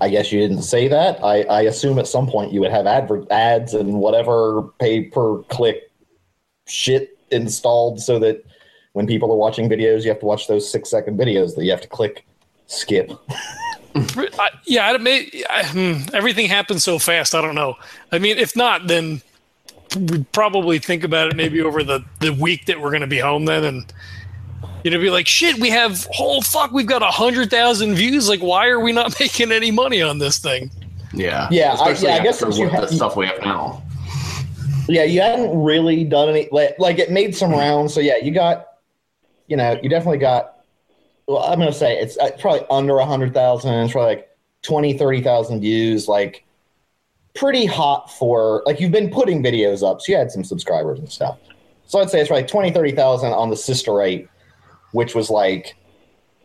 I 0.00 0.08
guess 0.08 0.32
you 0.32 0.40
didn't 0.40 0.62
say 0.62 0.88
that. 0.88 1.22
I, 1.22 1.42
I 1.42 1.62
assume 1.62 1.98
at 1.98 2.06
some 2.06 2.26
point 2.26 2.52
you 2.52 2.60
would 2.60 2.70
have 2.70 2.86
advert 2.86 3.30
ads 3.30 3.74
and 3.74 3.94
whatever 3.94 4.62
pay 4.78 5.02
per 5.02 5.42
click 5.44 5.90
shit 6.66 7.18
installed 7.30 8.00
so 8.00 8.18
that 8.20 8.44
when 8.92 9.06
people 9.06 9.30
are 9.32 9.36
watching 9.36 9.68
videos, 9.68 10.04
you 10.04 10.10
have 10.10 10.20
to 10.20 10.26
watch 10.26 10.46
those 10.46 10.70
six 10.70 10.88
second 10.88 11.18
videos 11.18 11.56
that 11.56 11.64
you 11.64 11.70
have 11.70 11.80
to 11.80 11.88
click 11.88 12.24
skip. 12.66 13.10
I, 13.94 14.48
yeah, 14.64 14.90
I, 14.90 14.96
may, 14.98 15.30
I, 15.50 15.64
hmm, 15.64 16.14
everything 16.14 16.48
happens 16.48 16.82
so 16.84 16.98
fast. 16.98 17.34
I 17.34 17.40
don't 17.42 17.54
know. 17.54 17.76
I 18.10 18.18
mean, 18.18 18.38
if 18.38 18.56
not, 18.56 18.86
then 18.86 19.20
we'd 19.96 20.30
probably 20.32 20.78
think 20.78 21.04
about 21.04 21.28
it 21.28 21.36
maybe 21.36 21.60
over 21.60 21.82
the, 21.82 22.04
the 22.20 22.32
week 22.32 22.66
that 22.66 22.80
we're 22.80 22.90
going 22.90 23.02
to 23.02 23.06
be 23.06 23.18
home 23.18 23.44
then, 23.44 23.64
and 23.64 23.92
you 24.84 24.90
know, 24.90 24.98
be 24.98 25.10
like, 25.10 25.26
shit, 25.26 25.58
we 25.60 25.70
have 25.70 26.06
oh 26.18 26.40
fuck, 26.40 26.72
we've 26.72 26.86
got 26.86 27.02
a 27.02 27.06
hundred 27.06 27.50
thousand 27.50 27.94
views. 27.94 28.28
Like, 28.28 28.40
why 28.40 28.68
are 28.68 28.80
we 28.80 28.92
not 28.92 29.14
making 29.20 29.52
any 29.52 29.70
money 29.70 30.00
on 30.02 30.18
this 30.18 30.38
thing? 30.38 30.70
Yeah. 31.12 31.48
Yeah, 31.50 31.70
I- 31.72 31.74
Especially 31.74 32.08
yeah, 32.08 32.14
I 32.14 32.22
guess 32.22 32.42
after 32.42 32.56
you 32.56 32.64
what 32.64 32.74
ha- 32.74 32.80
the 32.82 32.88
stuff 32.88 33.16
we 33.16 33.26
have 33.26 33.40
now. 33.42 33.82
Yeah, 34.88 35.04
you 35.04 35.20
hadn't 35.20 35.62
really 35.62 36.02
done 36.04 36.30
any 36.30 36.48
like, 36.50 36.76
like 36.78 36.98
it 36.98 37.10
made 37.10 37.36
some 37.36 37.52
rounds. 37.52 37.94
So 37.94 38.00
yeah, 38.00 38.16
you 38.16 38.32
got, 38.32 38.66
you 39.46 39.56
know, 39.56 39.78
you 39.82 39.88
definitely 39.88 40.18
got. 40.18 40.51
Well, 41.32 41.42
I'm 41.44 41.58
gonna 41.58 41.72
say 41.72 41.98
it's 41.98 42.18
uh, 42.18 42.30
probably 42.38 42.66
under 42.70 42.98
a 42.98 43.06
hundred 43.06 43.32
thousand. 43.32 43.72
It's 43.74 43.92
probably 43.92 44.16
like 44.16 44.36
20, 44.62 44.98
30,000 44.98 45.60
views. 45.60 46.06
Like 46.06 46.44
pretty 47.34 47.64
hot 47.64 48.12
for 48.12 48.62
like 48.66 48.80
you've 48.80 48.92
been 48.92 49.10
putting 49.10 49.42
videos 49.42 49.82
up, 49.88 50.00
so 50.00 50.12
you 50.12 50.18
had 50.18 50.30
some 50.30 50.44
subscribers 50.44 50.98
and 50.98 51.10
stuff. 51.10 51.38
So 51.86 52.00
I'd 52.00 52.10
say 52.10 52.20
it's 52.20 52.30
like 52.30 52.48
20, 52.48 52.70
30,000 52.70 53.32
on 53.32 53.50
the 53.50 53.56
Sister 53.56 53.94
Rate, 53.94 54.28
which 54.92 55.14
was 55.14 55.30
like, 55.30 55.74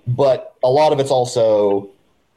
but 0.08 0.56
a 0.64 0.70
lot 0.70 0.94
of 0.94 1.00
it's 1.00 1.12
also, 1.12 1.90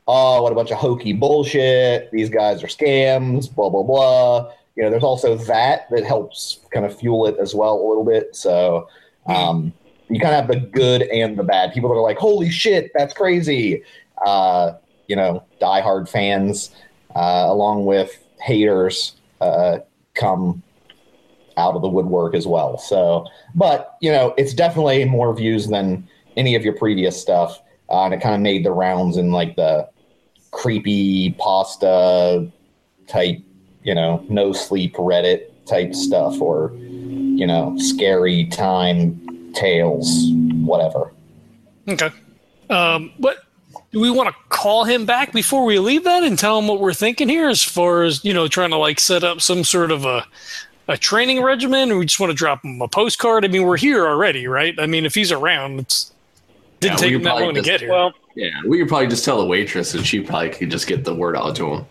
oh, 0.09 0.43
what 0.43 0.51
a 0.51 0.55
bunch 0.55 0.73
of 0.73 0.79
hokey 0.79 1.13
bullshit. 1.13 2.11
These 2.11 2.31
guys 2.31 2.65
are 2.65 2.69
scams. 2.69 3.55
Blah 3.55 3.71
blah 3.71 3.85
blah 3.85 4.53
you 4.77 4.83
know, 4.83 4.91
there's 4.91 5.03
also 5.03 5.37
that 5.37 5.91
that 5.91 6.05
helps 6.05 6.61
kind 6.71 6.87
of 6.87 6.99
fuel 6.99 7.27
it 7.27 7.37
as 7.39 7.55
well 7.55 7.75
a 7.75 7.87
little 7.87 8.05
bit. 8.05 8.35
So 8.35 8.89
um, 9.27 9.75
you 10.11 10.21
kind 10.21 10.35
of 10.35 10.45
have 10.45 10.49
the 10.49 10.67
good 10.67 11.03
and 11.03 11.39
the 11.39 11.45
bad. 11.45 11.73
People 11.73 11.91
that 11.91 11.97
are 11.97 12.03
like, 12.03 12.19
"Holy 12.19 12.51
shit, 12.51 12.91
that's 12.95 13.15
crazy!" 13.15 13.83
Uh, 14.25 14.73
you 15.07 15.17
know, 15.17 15.45
diehard 15.61 16.09
fans, 16.09 16.71
uh, 17.15 17.47
along 17.47 17.85
with 17.87 18.17
haters, 18.41 19.17
uh, 19.41 19.79
come 20.15 20.63
out 21.57 21.75
of 21.75 21.83
the 21.83 21.89
woodwork 21.89 22.35
as 22.35 22.47
well. 22.47 22.79
So, 22.79 23.27
but 23.55 23.97
you 24.01 24.11
know, 24.11 24.35
it's 24.37 24.55
definitely 24.55 25.05
more 25.05 25.35
views 25.35 25.69
than 25.69 26.09
any 26.37 26.55
of 26.55 26.65
your 26.65 26.75
previous 26.75 27.21
stuff, 27.21 27.61
uh, 27.89 28.05
and 28.05 28.15
it 28.15 28.21
kind 28.21 28.35
of 28.35 28.41
made 28.41 28.65
the 28.65 28.73
rounds 28.73 29.17
in 29.17 29.33
like 29.33 29.57
the 29.57 29.89
creepy 30.51 31.31
pasta 31.39 32.51
type 33.07 33.41
you 33.83 33.95
know, 33.95 34.25
no 34.29 34.53
sleep 34.53 34.95
Reddit 34.97 35.47
type 35.67 35.95
stuff 35.95 36.41
or, 36.41 36.73
you 36.75 37.47
know, 37.47 37.77
scary 37.79 38.47
time 38.47 39.30
tales, 39.55 40.31
whatever. 40.65 41.13
Okay. 41.89 42.11
Um, 42.69 43.13
but 43.19 43.45
do 43.93 44.01
we 44.01 44.11
want 44.11 44.29
to 44.29 44.35
call 44.49 44.85
him 44.85 45.05
back 45.07 45.33
before 45.33 45.65
we 45.65 45.79
leave 45.79 46.05
that 46.05 46.23
and 46.23 46.39
tell 46.39 46.59
him 46.59 46.69
what 46.69 46.81
we're 46.81 46.95
thinking 46.95 47.29
here 47.29 47.49
as 47.49 47.63
far 47.63 48.03
as, 48.05 48.25
you 48.25 48.33
know, 48.33 48.47
trying 48.49 48.71
to 48.71 48.77
like 48.77 49.01
set 49.01 49.25
up 49.25 49.41
some 49.41 49.65
sort 49.65 49.91
of 49.91 50.05
a, 50.05 50.25
a 50.89 50.97
training 50.97 51.43
regimen 51.43 51.91
or 51.91 51.99
we 51.99 52.07
just 52.07 52.21
want 52.21 52.31
to 52.31 52.37
drop 52.37 52.65
him 52.65 52.81
a 52.81 52.89
postcard? 52.89 53.45
I 53.45 53.49
mean, 53.49 53.65
we're 53.65 53.77
here 53.77 54.07
already, 54.07 54.47
right? 54.47 54.75
I 54.79 54.87
mean, 54.87 55.05
if 55.05 55.15
he's 55.15 55.33
around, 55.33 55.81
it's 55.81 56.13
didn't 56.79 56.93
Yeah, 56.95 56.97
take 56.99 57.13
him 57.15 57.23
that 57.25 57.29
probably 57.31 57.45
long 57.47 57.55
to 57.55 57.63
get 57.63 57.81
here. 57.81 57.91
Well, 57.91 58.13
Yeah. 58.37 58.51
We 58.67 58.79
could 58.79 58.89
probably 58.89 59.09
just 59.09 59.25
tell 59.25 59.39
the 59.39 59.47
waitress 59.47 59.95
and 59.95 60.07
she 60.07 60.21
probably 60.21 60.51
could 60.51 60.71
just 60.71 60.87
get 60.87 61.05
the 61.05 61.15
word 61.15 61.37
out 61.37 61.57
to 61.57 61.75
him. 61.75 61.87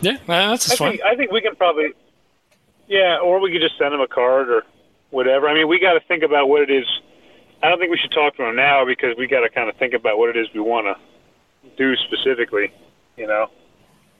yeah, 0.00 0.12
uh, 0.28 0.50
that's 0.50 0.70
I 0.72 0.76
fine. 0.76 0.90
think 0.92 1.02
I 1.02 1.16
think 1.16 1.32
we 1.32 1.40
can 1.40 1.54
probably, 1.56 1.92
yeah, 2.86 3.18
or 3.18 3.40
we 3.40 3.50
could 3.52 3.60
just 3.60 3.76
send 3.78 3.92
him 3.92 4.00
a 4.00 4.06
card 4.06 4.48
or 4.48 4.64
whatever. 5.12 5.48
I 5.48 5.54
mean, 5.54 5.68
we 5.68 5.78
got 5.78 5.92
to 5.92 6.00
think 6.00 6.24
about 6.24 6.48
what 6.48 6.62
it 6.62 6.70
is. 6.70 6.84
I 7.62 7.68
don't 7.68 7.78
think 7.78 7.92
we 7.92 7.98
should 7.98 8.10
talk 8.10 8.36
to 8.36 8.48
him 8.48 8.56
now 8.56 8.84
because 8.84 9.16
we 9.16 9.28
got 9.28 9.40
to 9.40 9.48
kind 9.48 9.68
of 9.68 9.76
think 9.76 9.94
about 9.94 10.18
what 10.18 10.28
it 10.30 10.36
is 10.36 10.48
we 10.52 10.60
want 10.60 10.86
to 10.86 11.70
do 11.76 11.94
specifically. 11.96 12.72
You 13.16 13.28
know, 13.28 13.50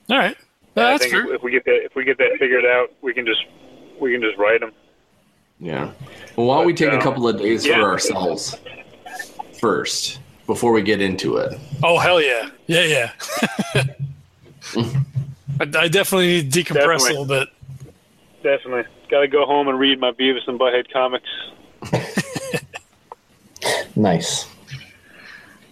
All 0.09 0.17
right. 0.17 0.37
I 0.75 0.97
that's 0.97 1.09
true. 1.09 1.29
if, 1.29 1.37
if 1.37 1.43
we 1.43 1.51
get 1.51 1.65
that 1.65 1.83
if 1.83 1.95
we 1.95 2.05
get 2.05 2.17
that 2.19 2.31
figured 2.39 2.65
out, 2.65 2.91
we 3.01 3.13
can 3.13 3.25
just 3.25 3.43
we 3.99 4.13
can 4.13 4.21
just 4.21 4.37
write 4.37 4.61
them. 4.61 4.71
Yeah. 5.59 5.91
Well, 6.35 6.47
why 6.47 6.57
don't 6.57 6.65
we 6.65 6.73
But, 6.73 6.79
take 6.79 6.93
a 6.93 6.97
uh, 6.97 7.01
couple 7.01 7.27
of 7.27 7.37
days 7.37 7.65
yeah. 7.65 7.75
for 7.75 7.83
ourselves 7.83 8.59
first 9.59 10.19
before 10.45 10.71
we 10.73 10.81
get 10.81 11.01
into 11.01 11.37
it? 11.37 11.57
Oh, 11.83 11.97
hell 11.99 12.21
yeah. 12.21 12.49
Yeah, 12.67 12.83
yeah. 12.83 13.11
I, 15.59 15.61
I 15.61 15.87
definitely 15.87 16.27
need 16.27 16.53
to 16.53 16.63
decompress 16.63 16.73
Definitely. 16.73 17.09
a 17.09 17.19
little 17.19 17.25
bit. 17.25 17.49
Definitely, 18.43 18.83
got 19.13 19.21
to 19.21 19.27
go 19.27 19.45
home 19.45 19.67
and 19.67 19.77
read 19.77 19.99
my 19.99 20.11
Beavis 20.11 20.47
and 20.47 20.59
Butthead 20.59 20.91
comics. 20.91 21.29
Nice. 23.95 24.47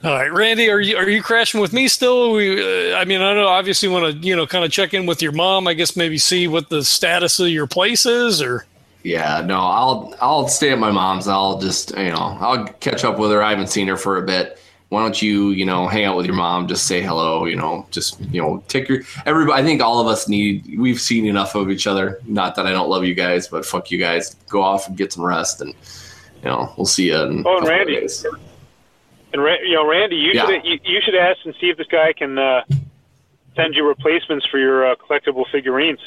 All 0.04 0.12
right, 0.14 0.32
Randy, 0.32 0.70
are 0.70 0.80
you 0.80 0.96
are 0.98 1.10
you 1.10 1.22
crashing 1.22 1.60
with 1.60 1.74
me 1.74 1.88
still? 1.88 2.32
We, 2.32 2.94
uh, 2.94 2.98
I 2.98 3.06
mean, 3.06 3.22
I 3.22 3.34
know 3.34 3.48
obviously 3.48 3.90
want 3.90 4.14
to 4.14 4.28
you 4.28 4.36
know 4.36 4.48
kind 4.48 4.66
of 4.66 4.72
check 4.72 4.94
in 4.94 5.06
with 5.06 5.22
your 5.22 5.32
mom. 5.32 5.68
I 5.68 5.74
guess 5.74 5.96
maybe 5.96 6.18
see 6.18 6.48
what 6.48 6.70
the 6.70 6.84
status 6.84 7.40
of 7.40 7.50
your 7.50 7.68
place 7.68 8.06
is, 8.06 8.42
or 8.42 8.66
Yeah, 9.04 9.42
no, 9.46 9.60
I'll 9.60 10.16
I'll 10.22 10.48
stay 10.48 10.72
at 10.72 10.80
my 10.80 10.92
mom's. 10.92 11.28
I'll 11.28 11.60
just 11.60 11.92
you 11.98 12.10
know 12.12 12.38
I'll 12.40 12.66
catch 12.80 13.04
up 13.04 13.20
with 13.20 13.32
her. 13.32 13.44
I 13.44 13.50
haven't 13.52 13.68
seen 13.68 13.88
her 13.88 13.98
for 13.98 14.18
a 14.18 14.24
bit. 14.24 14.61
Why 14.92 15.04
don't 15.04 15.22
you 15.22 15.52
you 15.52 15.66
know 15.66 15.88
hang 15.88 16.04
out 16.04 16.18
with 16.18 16.26
your 16.26 16.36
mom? 16.36 16.68
Just 16.68 16.86
say 16.86 17.02
hello. 17.02 17.46
You 17.46 17.56
know, 17.56 17.88
just 17.92 18.20
you 18.30 18.42
know 18.42 18.62
take 18.68 18.90
your 18.90 19.04
everybody. 19.26 19.62
I 19.62 19.64
think 19.66 19.82
all 19.82 20.02
of 20.02 20.08
us 20.08 20.28
need. 20.28 20.78
We've 20.78 21.00
seen 21.00 21.26
enough 21.26 21.56
of 21.56 21.72
each 21.72 21.88
other. 21.88 22.20
Not 22.26 22.56
that 22.56 22.68
I 22.68 22.72
don't 22.72 22.90
love 22.90 23.06
you 23.06 23.16
guys, 23.16 23.48
but 23.48 23.66
fuck 23.66 23.90
you 23.90 23.98
guys. 23.98 24.36
Go 24.50 24.62
off 24.62 24.90
and 24.90 24.98
get 24.98 25.14
some 25.14 25.24
rest, 25.24 25.62
and 25.62 25.70
you 26.44 26.50
know 26.50 26.74
we'll 26.76 26.86
see 26.86 27.08
you. 27.08 27.16
In 27.22 27.44
Oh, 27.48 27.60
and 27.60 27.68
Randy. 27.70 28.02
days. 28.02 28.26
And 29.32 29.42
Ra- 29.42 29.62
you 29.64 29.76
know, 29.76 29.88
Randy, 29.90 30.18
you 30.18 30.32
Yeah. 30.34 30.46
should 30.48 30.66
you, 30.66 30.78
you 30.84 31.00
should 31.00 31.16
ask 31.16 31.40
and 31.46 31.56
see 31.62 31.70
if 31.70 31.78
this 31.78 31.88
guy 31.88 32.12
can 32.12 32.38
uh, 32.38 32.64
send 33.56 33.76
you 33.76 33.88
replacements 33.88 34.46
for 34.46 34.58
your 34.58 34.92
uh, 34.92 34.96
collectible 34.98 35.46
figurines. 35.54 36.00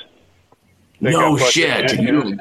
No 1.01 1.39
shit. 1.39 1.99
You- 1.99 2.39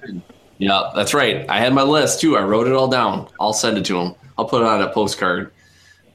Yeah, 0.57 0.91
that's 0.93 1.13
right. 1.13 1.45
I 1.49 1.59
had 1.59 1.73
my 1.73 1.83
list 1.83 2.19
too. 2.19 2.35
I 2.37 2.43
wrote 2.43 2.67
it 2.67 2.73
all 2.73 2.89
down. 2.89 3.27
I'll 3.39 3.53
send 3.53 3.77
it 3.77 3.85
to 3.85 3.97
him. 3.97 4.15
I'll 4.37 4.45
put 4.45 4.61
it 4.61 4.67
on 4.67 4.81
a 4.81 4.89
postcard. 4.89 5.53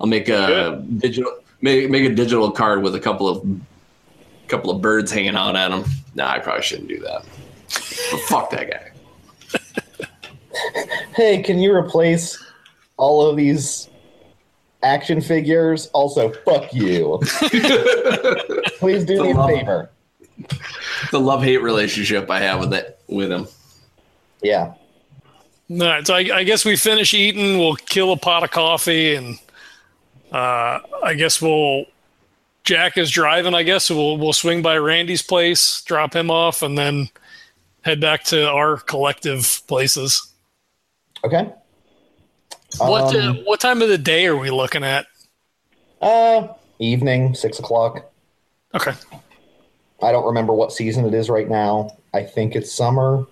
I'll 0.01 0.07
make 0.07 0.29
a 0.29 0.83
digital 0.99 1.33
make, 1.61 1.91
make 1.91 2.05
a 2.05 2.15
digital 2.15 2.51
card 2.51 2.83
with 2.83 2.95
a 2.95 3.01
couple 3.01 3.29
of 3.29 3.45
couple 4.49 4.71
of 4.71 4.81
birds 4.81 5.11
hanging 5.11 5.37
out 5.37 5.57
at 5.57 5.71
him. 5.71 5.85
Nah, 6.15 6.31
I 6.31 6.39
probably 6.39 6.63
shouldn't 6.63 6.89
do 6.89 7.01
that. 7.01 7.25
But 8.11 8.21
fuck 8.29 8.51
that 8.51 8.71
guy. 8.71 8.91
Hey, 11.15 11.43
can 11.43 11.59
you 11.59 11.73
replace 11.73 12.41
all 12.97 13.29
of 13.29 13.37
these 13.37 13.89
action 14.83 15.21
figures? 15.21 15.89
Also, 15.89 16.33
fuck 16.45 16.73
you. 16.73 17.19
Please 18.79 19.05
do 19.05 19.23
me 19.23 19.33
a 19.33 19.47
favor. 19.47 19.91
The 21.11 21.19
love 21.19 21.43
hate 21.43 21.63
relationship 21.63 22.31
I 22.31 22.41
have 22.41 22.61
with 22.61 22.73
it 22.73 23.01
with 23.09 23.31
him. 23.33 23.49
Yeah. 24.43 24.75
All 25.71 25.77
right, 25.79 26.07
so 26.07 26.15
I, 26.15 26.19
I 26.33 26.45
guess 26.45 26.65
we 26.65 26.77
finish 26.77 27.13
eating. 27.13 27.59
We'll 27.59 27.75
kill 27.75 28.13
a 28.13 28.17
pot 28.17 28.45
of 28.45 28.51
coffee, 28.51 29.17
and 29.17 29.39
uh, 30.33 30.81
I 31.03 31.15
guess 31.15 31.41
we'll. 31.41 31.85
Jack 32.65 32.99
is 32.99 33.11
driving. 33.11 33.55
I 33.55 33.63
guess 33.63 33.85
so 33.87 33.97
we'll 33.97 34.19
we'll 34.19 34.35
swing 34.35 34.61
by 34.61 34.77
Randy's 34.77 35.23
place, 35.23 35.83
drop 35.83 36.15
him 36.15 36.31
off, 36.31 36.61
and 36.63 36.77
then 36.77 37.09
head 37.83 38.01
back 38.01 38.25
to 38.25 38.47
our 38.49 38.77
collective 38.77 39.63
places. 39.67 40.33
Okay. 41.25 41.51
what 42.79 43.17
uh, 43.17 43.31
Um, 43.31 43.37
what 43.45 43.61
time 43.61 43.81
of 43.81 43.89
the 43.89 43.97
day 43.97 44.27
are 44.27 44.37
we 44.37 44.51
looking 44.51 44.85
at? 44.85 45.07
Uh, 46.03 46.49
evening, 46.79 47.35
six 47.35 47.59
o'clock. 47.59 48.11
Okay. 48.75 48.93
I 50.03 50.13
don't 50.13 50.27
remember 50.27 50.53
what 50.53 50.73
season 50.73 51.07
it 51.07 51.15
is 51.15 51.31
right 51.31 51.49
now. 51.49 51.97
I 52.15 52.23
think 52.23 52.55
it's 52.55 52.73
summer. 52.73 53.27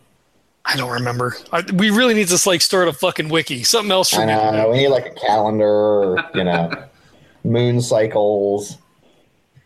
I 0.66 0.76
don't 0.76 0.90
remember. 0.90 1.36
I, 1.52 1.62
we 1.74 1.90
really 1.90 2.14
need 2.14 2.28
to 2.28 2.48
like 2.48 2.60
start 2.60 2.88
a 2.88 2.92
fucking 2.92 3.28
wiki. 3.28 3.62
Something 3.62 3.92
else 3.92 4.10
for 4.10 4.22
I 4.22 4.26
me. 4.26 4.32
to 4.32 4.52
know. 4.52 4.70
We 4.70 4.78
need 4.78 4.88
like 4.88 5.06
a 5.06 5.10
calendar, 5.14 5.66
or, 5.66 6.24
you 6.34 6.44
know, 6.44 6.70
moon 7.44 7.80
cycles. 7.80 8.78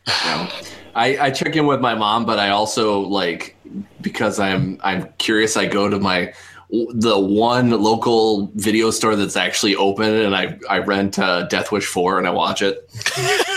I, 0.07 0.67
I 0.95 1.31
check 1.31 1.57
in 1.57 1.67
with 1.67 1.81
my 1.81 1.95
mom, 1.95 2.27
but 2.27 2.39
I 2.39 2.51
also 2.51 3.01
like 3.01 3.57
because 4.01 4.39
I'm 4.39 4.79
I'm 4.83 5.09
curious. 5.19 5.57
I 5.57 5.67
go 5.67 5.89
to 5.89 5.99
my 5.99 6.33
the 6.71 7.19
one 7.19 7.71
local 7.71 8.51
video 8.55 8.91
store 8.91 9.17
that's 9.17 9.37
actually 9.37 9.77
open, 9.77 10.09
and 10.13 10.37
I 10.37 10.59
I 10.69 10.79
rent 10.79 11.19
uh, 11.19 11.45
Death 11.45 11.73
Wish 11.73 11.87
four 11.87 12.19
and 12.19 12.27
I 12.27 12.31
watch 12.31 12.63
it. 12.63 12.91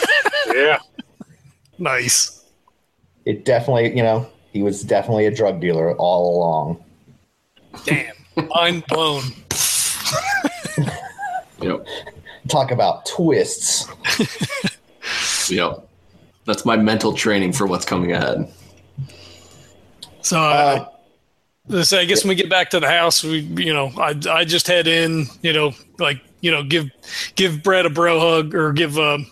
Yeah. 0.53 0.77
Nice. 1.79 2.43
It 3.25 3.43
definitely, 3.43 3.95
you 3.95 4.03
know, 4.03 4.29
he 4.51 4.61
was 4.61 4.83
definitely 4.83 5.25
a 5.25 5.31
drug 5.31 5.59
dealer 5.59 5.95
all 5.97 6.37
along. 6.37 6.83
Damn. 7.85 8.13
Mind 8.55 8.83
blown. 8.87 9.23
Yep, 11.61 11.85
Talk 12.49 12.71
about 12.71 13.05
twists. 13.05 13.87
yep. 15.49 15.87
That's 16.45 16.65
my 16.65 16.75
mental 16.75 17.13
training 17.13 17.53
for 17.53 17.65
what's 17.67 17.85
coming 17.85 18.11
ahead. 18.11 18.51
So 20.21 20.39
Uh, 20.41 20.85
uh, 21.71 21.83
so 21.83 21.99
I 21.99 22.05
guess 22.05 22.23
when 22.23 22.29
we 22.29 22.35
get 22.35 22.49
back 22.49 22.69
to 22.71 22.79
the 22.81 22.89
house, 22.89 23.23
we 23.23 23.39
you 23.39 23.73
know 23.73 23.91
I 23.97 24.13
I 24.29 24.43
just 24.43 24.67
head 24.67 24.87
in, 24.87 25.27
you 25.41 25.53
know, 25.53 25.71
like 25.99 26.21
you 26.41 26.51
know 26.51 26.63
give 26.63 26.89
give 27.35 27.63
Brett 27.63 27.85
a 27.85 27.89
bro 27.89 28.19
hug 28.19 28.53
or 28.53 28.73
give 28.73 28.97
um, 28.97 29.25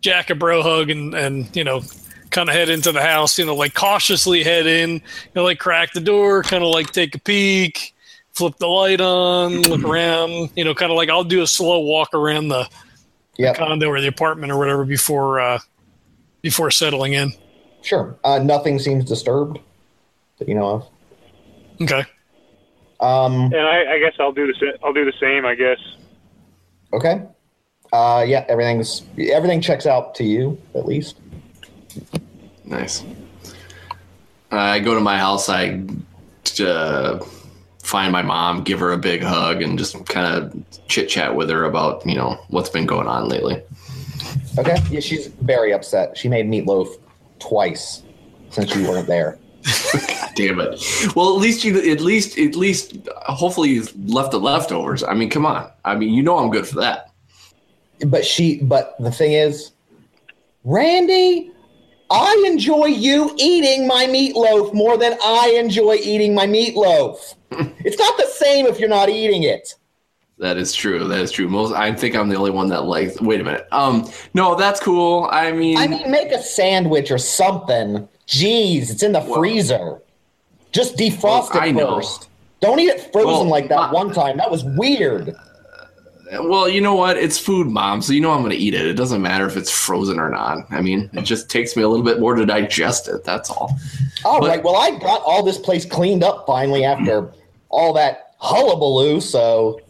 Jack 0.00 0.30
a 0.30 0.34
bro 0.34 0.62
hug 0.62 0.90
and 0.90 1.14
and 1.14 1.54
you 1.54 1.62
know 1.62 1.82
kind 2.30 2.48
of 2.48 2.54
head 2.54 2.68
into 2.68 2.92
the 2.92 3.02
house, 3.02 3.38
you 3.38 3.44
know, 3.44 3.54
like 3.54 3.74
cautiously 3.74 4.42
head 4.42 4.66
in, 4.66 4.90
you 4.94 5.00
know, 5.34 5.44
like 5.44 5.58
crack 5.58 5.92
the 5.92 6.00
door, 6.00 6.42
kind 6.42 6.62
of 6.62 6.70
like 6.70 6.90
take 6.92 7.14
a 7.14 7.18
peek, 7.18 7.94
flip 8.32 8.56
the 8.58 8.66
light 8.66 9.00
on, 9.00 9.62
look 9.62 9.84
around, 9.84 10.50
you 10.56 10.64
know, 10.64 10.74
kind 10.74 10.90
of 10.92 10.96
like 10.96 11.08
I'll 11.08 11.24
do 11.24 11.42
a 11.42 11.46
slow 11.46 11.80
walk 11.80 12.14
around 12.14 12.48
the 12.48 12.68
Yep. 13.38 13.56
condo 13.56 13.88
or 13.88 14.00
the 14.02 14.06
apartment 14.08 14.52
or 14.52 14.58
whatever 14.58 14.84
before 14.84 15.40
uh 15.40 15.58
before 16.42 16.70
settling 16.70 17.14
in. 17.14 17.32
Sure. 17.82 18.18
Uh, 18.22 18.38
nothing 18.38 18.78
seems 18.78 19.04
disturbed 19.06 19.58
that 20.38 20.46
you 20.46 20.54
know 20.54 20.66
of. 20.68 20.88
Okay. 21.80 22.04
Um, 23.00 23.44
And 23.52 23.56
I, 23.56 23.94
I 23.94 23.98
guess 23.98 24.12
I'll 24.20 24.32
do 24.32 24.46
the 24.46 24.78
I'll 24.84 24.92
do 24.92 25.06
the 25.06 25.14
same. 25.18 25.46
I 25.46 25.54
guess. 25.54 25.78
okay. 26.92 27.22
Uh, 27.94 28.22
yeah, 28.28 28.44
everything's 28.48 29.02
everything 29.18 29.60
checks 29.62 29.86
out 29.86 30.14
to 30.16 30.24
you 30.24 30.60
at 30.74 30.84
least. 30.84 31.16
Nice. 32.70 33.04
I 34.52 34.78
go 34.78 34.94
to 34.94 35.00
my 35.00 35.18
house. 35.18 35.48
I 35.48 35.82
uh, 36.64 37.18
find 37.82 38.12
my 38.12 38.22
mom, 38.22 38.62
give 38.62 38.78
her 38.78 38.92
a 38.92 38.98
big 38.98 39.22
hug, 39.22 39.60
and 39.60 39.76
just 39.76 40.06
kind 40.06 40.26
of 40.26 40.86
chit 40.86 41.08
chat 41.08 41.34
with 41.34 41.50
her 41.50 41.64
about 41.64 42.06
you 42.06 42.14
know 42.14 42.38
what's 42.48 42.70
been 42.70 42.86
going 42.86 43.08
on 43.08 43.28
lately. 43.28 43.62
Okay. 44.58 44.76
Yeah, 44.90 45.00
she's 45.00 45.26
very 45.26 45.72
upset. 45.72 46.16
She 46.16 46.28
made 46.28 46.46
meatloaf 46.46 46.88
twice 47.40 48.02
since 48.50 48.74
you 48.74 48.88
weren't 48.88 49.06
there. 49.08 49.38
Damn 50.36 50.60
it. 50.60 50.82
Well, 51.14 51.34
at 51.34 51.40
least 51.40 51.64
you, 51.64 51.78
at 51.90 52.00
least, 52.00 52.38
at 52.38 52.54
least, 52.54 52.96
hopefully 53.16 53.70
you 53.70 53.86
left 54.06 54.30
the 54.30 54.40
leftovers. 54.40 55.02
I 55.02 55.14
mean, 55.14 55.28
come 55.28 55.44
on. 55.44 55.70
I 55.84 55.96
mean, 55.96 56.14
you 56.14 56.22
know 56.22 56.38
I'm 56.38 56.50
good 56.50 56.66
for 56.66 56.76
that. 56.80 57.10
But 58.06 58.24
she, 58.24 58.60
but 58.62 58.96
the 58.98 59.10
thing 59.10 59.32
is, 59.32 59.72
Randy, 60.64 61.52
I 62.10 62.44
enjoy 62.46 62.86
you 62.86 63.32
eating 63.38 63.86
my 63.86 64.06
meatloaf 64.06 64.74
more 64.74 64.96
than 64.96 65.16
I 65.24 65.54
enjoy 65.56 65.94
eating 66.02 66.34
my 66.34 66.46
meatloaf. 66.46 67.34
it's 67.84 67.98
not 67.98 68.16
the 68.18 68.26
same 68.26 68.66
if 68.66 68.80
you're 68.80 68.88
not 68.88 69.08
eating 69.08 69.44
it. 69.44 69.74
That 70.38 70.56
is 70.56 70.72
true. 70.72 71.06
That 71.06 71.20
is 71.20 71.30
true. 71.30 71.48
Most, 71.48 71.74
I 71.74 71.92
think 71.94 72.16
I'm 72.16 72.28
the 72.30 72.36
only 72.36 72.50
one 72.50 72.68
that 72.70 72.84
likes. 72.84 73.20
Wait 73.20 73.40
a 73.40 73.44
minute. 73.44 73.68
Um, 73.72 74.10
no, 74.34 74.54
that's 74.54 74.80
cool. 74.80 75.28
I 75.30 75.52
mean, 75.52 75.76
I 75.76 75.86
mean, 75.86 76.10
make 76.10 76.32
a 76.32 76.42
sandwich 76.42 77.10
or 77.10 77.18
something. 77.18 78.08
Jeez, 78.26 78.90
it's 78.90 79.02
in 79.02 79.12
the 79.12 79.20
Well- 79.20 79.34
freezer. 79.34 80.02
Just 80.72 80.96
defrost 80.96 81.52
Well, 81.52 81.62
I 81.62 81.66
it 81.66 81.72
know. 81.74 81.96
first. 81.96 82.28
Don't 82.60 82.78
eat 82.78 82.88
it 82.88 83.12
frozen 83.12 83.26
Well, 83.32 83.44
like 83.44 83.68
that 83.68 83.78
uh, 83.78 83.90
one 83.90 84.12
time. 84.12 84.36
That 84.36 84.50
was 84.50 84.64
weird. 84.64 85.34
Well, 86.32 86.68
you 86.68 86.80
know 86.80 86.94
what? 86.94 87.16
It's 87.16 87.38
food, 87.38 87.66
mom. 87.68 88.02
So 88.02 88.12
you 88.12 88.20
know 88.20 88.30
I'm 88.32 88.40
going 88.40 88.50
to 88.50 88.56
eat 88.56 88.74
it. 88.74 88.86
It 88.86 88.94
doesn't 88.94 89.20
matter 89.22 89.46
if 89.46 89.56
it's 89.56 89.70
frozen 89.70 90.18
or 90.18 90.30
not. 90.30 90.58
I 90.70 90.80
mean, 90.80 91.10
it 91.12 91.22
just 91.22 91.50
takes 91.50 91.76
me 91.76 91.82
a 91.82 91.88
little 91.88 92.04
bit 92.04 92.20
more 92.20 92.34
to 92.34 92.46
digest 92.46 93.08
it. 93.08 93.24
That's 93.24 93.50
all. 93.50 93.76
All 94.24 94.40
But- 94.40 94.48
right. 94.48 94.62
Well, 94.64 94.76
I 94.76 94.92
got 94.98 95.22
all 95.22 95.42
this 95.42 95.58
place 95.58 95.84
cleaned 95.84 96.22
up 96.22 96.46
finally 96.46 96.84
after 96.84 97.32
all 97.68 97.92
that 97.94 98.34
hullabaloo. 98.38 99.20
So 99.20 99.80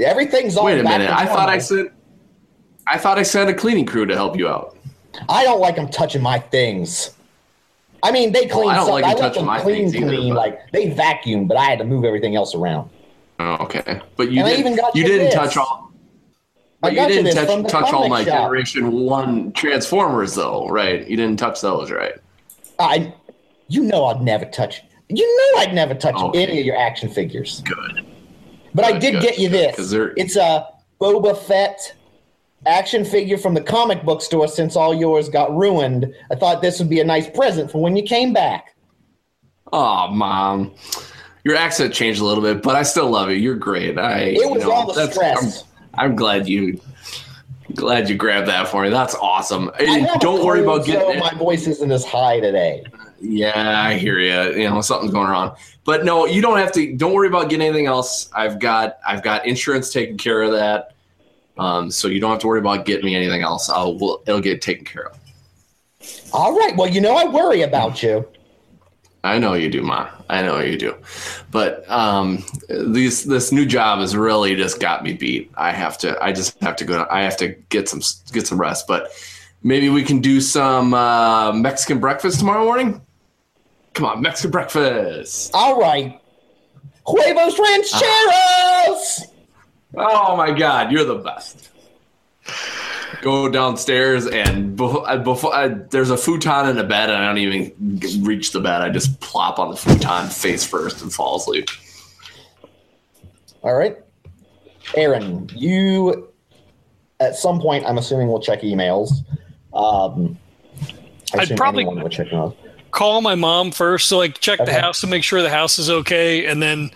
everything's 0.00 0.56
all. 0.56 0.64
Wait 0.66 0.80
a 0.80 0.82
minute. 0.82 1.10
I 1.10 1.26
thought 1.26 1.48
I 1.48 1.58
sent. 1.58 1.92
I 2.86 2.98
thought 2.98 3.18
I 3.18 3.22
sent 3.22 3.48
a 3.48 3.54
cleaning 3.54 3.86
crew 3.86 4.06
to 4.06 4.14
help 4.14 4.36
you 4.36 4.48
out. 4.48 4.76
I 5.28 5.44
don't 5.44 5.60
like 5.60 5.76
them 5.76 5.88
touching 5.88 6.22
my 6.22 6.38
things. 6.38 7.10
I 8.02 8.10
mean, 8.10 8.32
they 8.32 8.46
clean. 8.46 8.68
I 8.70 8.74
don't 8.76 8.86
some- 8.86 8.94
like 8.94 9.04
them 9.04 9.16
touching 9.18 9.44
my 9.46 9.60
clean, 9.60 9.76
things 9.90 9.94
either, 9.96 10.06
clean. 10.08 10.34
but- 10.34 10.38
Like 10.38 10.72
they 10.72 10.88
vacuum, 10.90 11.46
but 11.46 11.56
I 11.56 11.64
had 11.64 11.78
to 11.78 11.84
move 11.84 12.04
everything 12.04 12.34
else 12.34 12.54
around. 12.54 12.90
Oh, 13.38 13.56
okay. 13.64 14.00
But 14.16 14.30
you 14.30 14.40
And 14.40 14.48
didn't. 14.48 14.60
even 14.60 14.76
got 14.76 14.94
you 14.94 15.04
didn't 15.04 15.26
this. 15.26 15.34
touch 15.34 15.56
all. 15.56 15.92
But 16.80 16.94
you 16.94 17.06
didn't 17.06 17.34
touch, 17.34 17.70
touch 17.70 17.92
all 17.92 18.08
my 18.08 18.24
shop. 18.24 18.42
Generation 18.44 18.90
One 18.92 19.52
Transformers, 19.52 20.34
though, 20.34 20.66
right? 20.68 21.06
You 21.08 21.16
didn't 21.16 21.38
touch 21.38 21.60
those, 21.60 21.90
right? 21.90 22.14
I, 22.78 23.14
you 23.68 23.84
know, 23.84 24.06
I'd 24.06 24.20
never 24.22 24.44
touch. 24.46 24.82
You 25.08 25.24
know, 25.54 25.60
I'd 25.60 25.74
never 25.74 25.94
touch 25.94 26.16
Okay. 26.16 26.42
any 26.42 26.58
of 26.60 26.66
your 26.66 26.76
action 26.76 27.08
figures. 27.08 27.60
Good. 27.64 28.04
But 28.74 28.84
I 28.84 28.98
did 28.98 29.12
good, 29.14 29.22
get 29.22 29.38
you 29.38 29.48
good, 29.48 29.74
this. 29.76 29.92
It's 30.16 30.36
a 30.36 30.66
Boba 31.00 31.36
Fett 31.36 31.94
action 32.66 33.04
figure 33.04 33.36
from 33.38 33.54
the 33.54 33.60
comic 33.60 34.02
book 34.04 34.20
store. 34.22 34.48
Since 34.48 34.74
all 34.74 34.94
yours 34.94 35.28
got 35.28 35.54
ruined, 35.56 36.12
I 36.30 36.34
thought 36.34 36.62
this 36.62 36.78
would 36.80 36.88
be 36.90 36.98
a 37.00 37.04
nice 37.04 37.28
present 37.30 37.70
for 37.70 37.80
when 37.80 37.96
you 37.96 38.02
came 38.02 38.32
back. 38.32 38.74
Oh, 39.72 40.08
mom. 40.08 40.74
Your 41.44 41.56
accent 41.56 41.92
changed 41.92 42.20
a 42.20 42.24
little 42.24 42.42
bit, 42.42 42.62
but 42.62 42.76
I 42.76 42.82
still 42.82 43.10
love 43.10 43.30
you. 43.30 43.36
You're 43.36 43.56
great. 43.56 43.98
I. 43.98 44.18
It 44.20 44.50
was 44.50 44.62
you 44.62 44.68
know, 44.68 44.72
all 44.72 44.92
the 44.92 45.10
stress. 45.10 45.64
I'm, 45.94 46.10
I'm 46.10 46.16
glad 46.16 46.48
you. 46.48 46.80
Glad 47.74 48.08
you 48.08 48.16
grabbed 48.16 48.48
that 48.48 48.68
for 48.68 48.82
me. 48.82 48.90
That's 48.90 49.14
awesome. 49.14 49.70
I 49.78 49.84
And 49.84 50.06
have 50.06 50.20
don't 50.20 50.44
worry 50.44 50.60
about 50.62 50.84
getting 50.84 51.14
so 51.14 51.18
my 51.18 51.32
voice 51.34 51.66
isn't 51.66 51.90
as 51.90 52.04
high 52.04 52.38
today. 52.38 52.84
Yeah, 53.20 53.80
I 53.80 53.94
hear 53.94 54.18
you. 54.18 54.60
You 54.60 54.68
know, 54.68 54.80
something's 54.82 55.12
going 55.12 55.30
wrong. 55.30 55.56
But 55.84 56.04
no, 56.04 56.26
you 56.26 56.42
don't 56.42 56.58
have 56.58 56.72
to. 56.72 56.94
Don't 56.94 57.12
worry 57.12 57.28
about 57.28 57.48
getting 57.48 57.66
anything 57.66 57.86
else. 57.86 58.30
I've 58.34 58.58
got 58.58 58.98
I've 59.06 59.22
got 59.22 59.46
insurance 59.46 59.92
taking 59.92 60.18
care 60.18 60.42
of 60.42 60.52
that. 60.52 60.94
Um, 61.56 61.90
so 61.90 62.08
you 62.08 62.20
don't 62.20 62.30
have 62.30 62.40
to 62.40 62.46
worry 62.46 62.60
about 62.60 62.84
getting 62.84 63.04
me 63.04 63.14
anything 63.14 63.42
else. 63.42 63.68
I'll 63.68 63.96
we'll, 63.96 64.22
it'll 64.26 64.40
get 64.40 64.60
taken 64.60 64.84
care 64.84 65.08
of. 65.08 65.18
All 66.32 66.56
right. 66.56 66.76
Well, 66.76 66.88
you 66.88 67.00
know, 67.00 67.14
I 67.14 67.24
worry 67.24 67.62
about 67.62 68.02
you. 68.02 68.28
I 69.24 69.38
know 69.38 69.54
you 69.54 69.70
do, 69.70 69.82
Ma. 69.82 70.08
I 70.32 70.40
know 70.40 70.60
you 70.60 70.78
do. 70.78 70.96
But 71.50 71.88
um, 71.90 72.42
these 72.70 73.24
this 73.24 73.52
new 73.52 73.66
job 73.66 73.98
has 73.98 74.16
really 74.16 74.56
just 74.56 74.80
got 74.80 75.04
me 75.04 75.12
beat. 75.12 75.50
I 75.56 75.72
have 75.72 75.98
to. 75.98 76.18
I 76.24 76.32
just 76.32 76.58
have 76.60 76.74
to 76.76 76.86
go. 76.86 77.06
I 77.10 77.20
have 77.22 77.36
to 77.36 77.48
get 77.68 77.86
some 77.90 78.00
get 78.32 78.46
some 78.46 78.58
rest. 78.58 78.86
But 78.86 79.10
maybe 79.62 79.90
we 79.90 80.02
can 80.02 80.20
do 80.20 80.40
some 80.40 80.94
uh, 80.94 81.52
Mexican 81.52 82.00
breakfast 82.00 82.38
tomorrow 82.38 82.64
morning. 82.64 83.02
Come 83.92 84.06
on, 84.06 84.22
Mexican 84.22 84.50
breakfast. 84.50 85.50
All 85.52 85.78
right. 85.78 86.18
Huevos 87.06 87.58
rancheros. 87.58 89.26
Oh 89.94 90.34
my 90.34 90.50
God, 90.50 90.90
you're 90.90 91.04
the 91.04 91.16
best. 91.16 91.68
Go 93.22 93.48
downstairs 93.48 94.26
and 94.26 94.74
before, 94.76 95.08
uh, 95.08 95.16
before 95.16 95.54
uh, 95.54 95.72
there's 95.90 96.10
a 96.10 96.16
futon 96.16 96.68
in 96.68 96.76
a 96.76 96.82
bed, 96.82 97.08
and 97.08 97.22
I 97.22 97.26
don't 97.26 97.38
even 97.38 98.24
reach 98.24 98.50
the 98.50 98.60
bed. 98.60 98.82
I 98.82 98.90
just 98.90 99.20
plop 99.20 99.60
on 99.60 99.70
the 99.70 99.76
futon 99.76 100.28
face 100.28 100.64
first 100.64 101.00
and 101.02 101.12
fall 101.12 101.36
asleep. 101.36 101.68
All 103.62 103.74
right. 103.74 103.96
Aaron, 104.96 105.48
you 105.54 106.28
at 107.20 107.36
some 107.36 107.60
point, 107.60 107.86
I'm 107.86 107.96
assuming 107.96 108.26
we'll 108.26 108.40
check 108.40 108.62
emails. 108.62 109.12
Um, 109.72 110.36
I 111.32 111.42
I'd 111.42 111.56
probably- 111.56 111.84
would 111.86 112.10
check 112.10 112.26
emails. 112.26 112.56
call 112.90 113.20
my 113.20 113.36
mom 113.36 113.70
first 113.70 114.08
so 114.08 114.18
like 114.18 114.40
check 114.40 114.58
the 114.66 114.72
house 114.72 115.00
to 115.00 115.06
make 115.06 115.22
sure 115.22 115.40
the 115.42 115.48
house 115.48 115.78
is 115.78 115.88
okay 115.88 116.44
and 116.44 116.60
then 116.60 116.90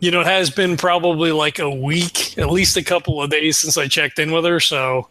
you 0.00 0.10
know 0.10 0.20
it 0.20 0.26
has 0.26 0.48
been 0.48 0.78
probably 0.78 1.30
like 1.30 1.58
a 1.58 1.68
week 1.68 2.38
at 2.38 2.48
least 2.48 2.74
a 2.78 2.82
couple 2.82 3.20
of 3.20 3.28
days 3.28 3.58
since 3.58 3.76
i 3.76 3.86
checked 3.86 4.18
in 4.18 4.30
with 4.32 4.46
her 4.46 4.58
so 4.60 5.06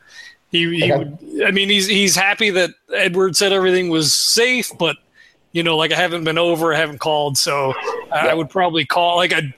he, 0.52 0.80
he 0.80 0.92
would, 0.92 1.18
i 1.46 1.52
mean 1.52 1.70
he's 1.70 1.88
he's 1.88 2.16
happy 2.16 2.50
that 2.50 2.72
edward 2.94 3.36
said 3.36 3.52
everything 3.52 3.90
was 3.90 4.14
safe 4.14 4.70
but 4.78 4.98
you 5.54 5.64
know 5.64 5.76
like 5.78 5.92
i 5.92 5.96
haven't 5.96 6.24
been 6.24 6.38
over 6.38 6.74
i 6.74 6.78
haven't 6.78 7.00
called 7.00 7.38
so 7.38 7.74
I- 8.12 8.30
i 8.30 8.34
would 8.34 8.50
probably 8.50 8.86
call 8.86 9.16
like 9.18 9.34
i'd 9.34 9.54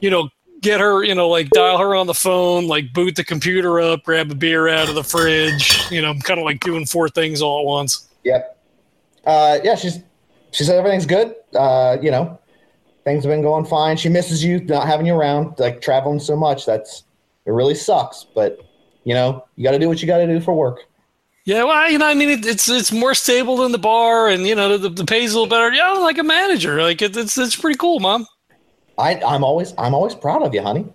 you 0.00 0.10
know 0.10 0.28
get 0.60 0.80
her 0.80 1.04
you 1.04 1.14
know 1.14 1.28
like 1.28 1.48
dial 1.50 1.78
her 1.78 1.94
on 1.94 2.06
the 2.06 2.14
phone 2.14 2.66
like 2.66 2.92
boot 2.92 3.16
the 3.16 3.24
computer 3.24 3.80
up 3.80 4.02
grab 4.04 4.30
a 4.30 4.34
beer 4.34 4.68
out 4.68 4.88
of 4.88 4.94
the 4.94 5.04
fridge 5.04 5.90
you 5.90 6.00
know 6.02 6.10
i'm 6.10 6.20
kind 6.20 6.38
of 6.40 6.44
like 6.44 6.60
doing 6.60 6.84
four 6.86 7.08
things 7.08 7.40
all 7.42 7.60
at 7.60 7.66
once 7.66 8.08
Yep. 8.24 8.58
Uh, 9.24 9.58
yeah, 9.62 9.76
she's 9.76 10.00
she 10.50 10.64
said 10.64 10.76
everything's 10.76 11.06
good. 11.06 11.34
Uh, 11.54 11.96
you 12.02 12.10
know, 12.10 12.38
things 13.04 13.22
have 13.22 13.30
been 13.30 13.42
going 13.42 13.64
fine. 13.64 13.96
She 13.96 14.08
misses 14.08 14.42
you, 14.42 14.58
not 14.64 14.86
having 14.86 15.06
you 15.06 15.14
around, 15.14 15.58
like 15.60 15.80
traveling 15.80 16.18
so 16.18 16.34
much. 16.36 16.66
That's 16.66 17.04
it. 17.44 17.50
Really 17.52 17.74
sucks, 17.76 18.26
but 18.34 18.58
you 19.06 19.14
know, 19.14 19.44
you 19.54 19.62
got 19.62 19.70
to 19.70 19.78
do 19.78 19.88
what 19.88 20.02
you 20.02 20.08
got 20.08 20.18
to 20.18 20.26
do 20.26 20.40
for 20.40 20.52
work. 20.52 20.80
Yeah, 21.44 21.62
well, 21.62 21.88
you 21.88 21.96
know, 21.96 22.08
I 22.08 22.14
mean, 22.14 22.28
it, 22.28 22.44
it's 22.44 22.68
it's 22.68 22.90
more 22.90 23.14
stable 23.14 23.56
than 23.58 23.70
the 23.70 23.78
bar, 23.78 24.28
and 24.28 24.44
you 24.44 24.56
know, 24.56 24.76
the, 24.76 24.88
the 24.88 25.04
pay's 25.04 25.32
a 25.32 25.36
little 25.36 25.48
better. 25.48 25.72
Yeah, 25.72 25.92
like 25.92 26.18
a 26.18 26.24
manager, 26.24 26.82
like 26.82 27.00
it, 27.00 27.16
it's 27.16 27.38
it's 27.38 27.54
pretty 27.54 27.78
cool, 27.78 28.00
mom. 28.00 28.26
I, 28.98 29.22
I'm 29.24 29.44
always 29.44 29.74
I'm 29.78 29.94
always 29.94 30.16
proud 30.16 30.42
of 30.42 30.52
you, 30.52 30.60
honey. 30.60 30.86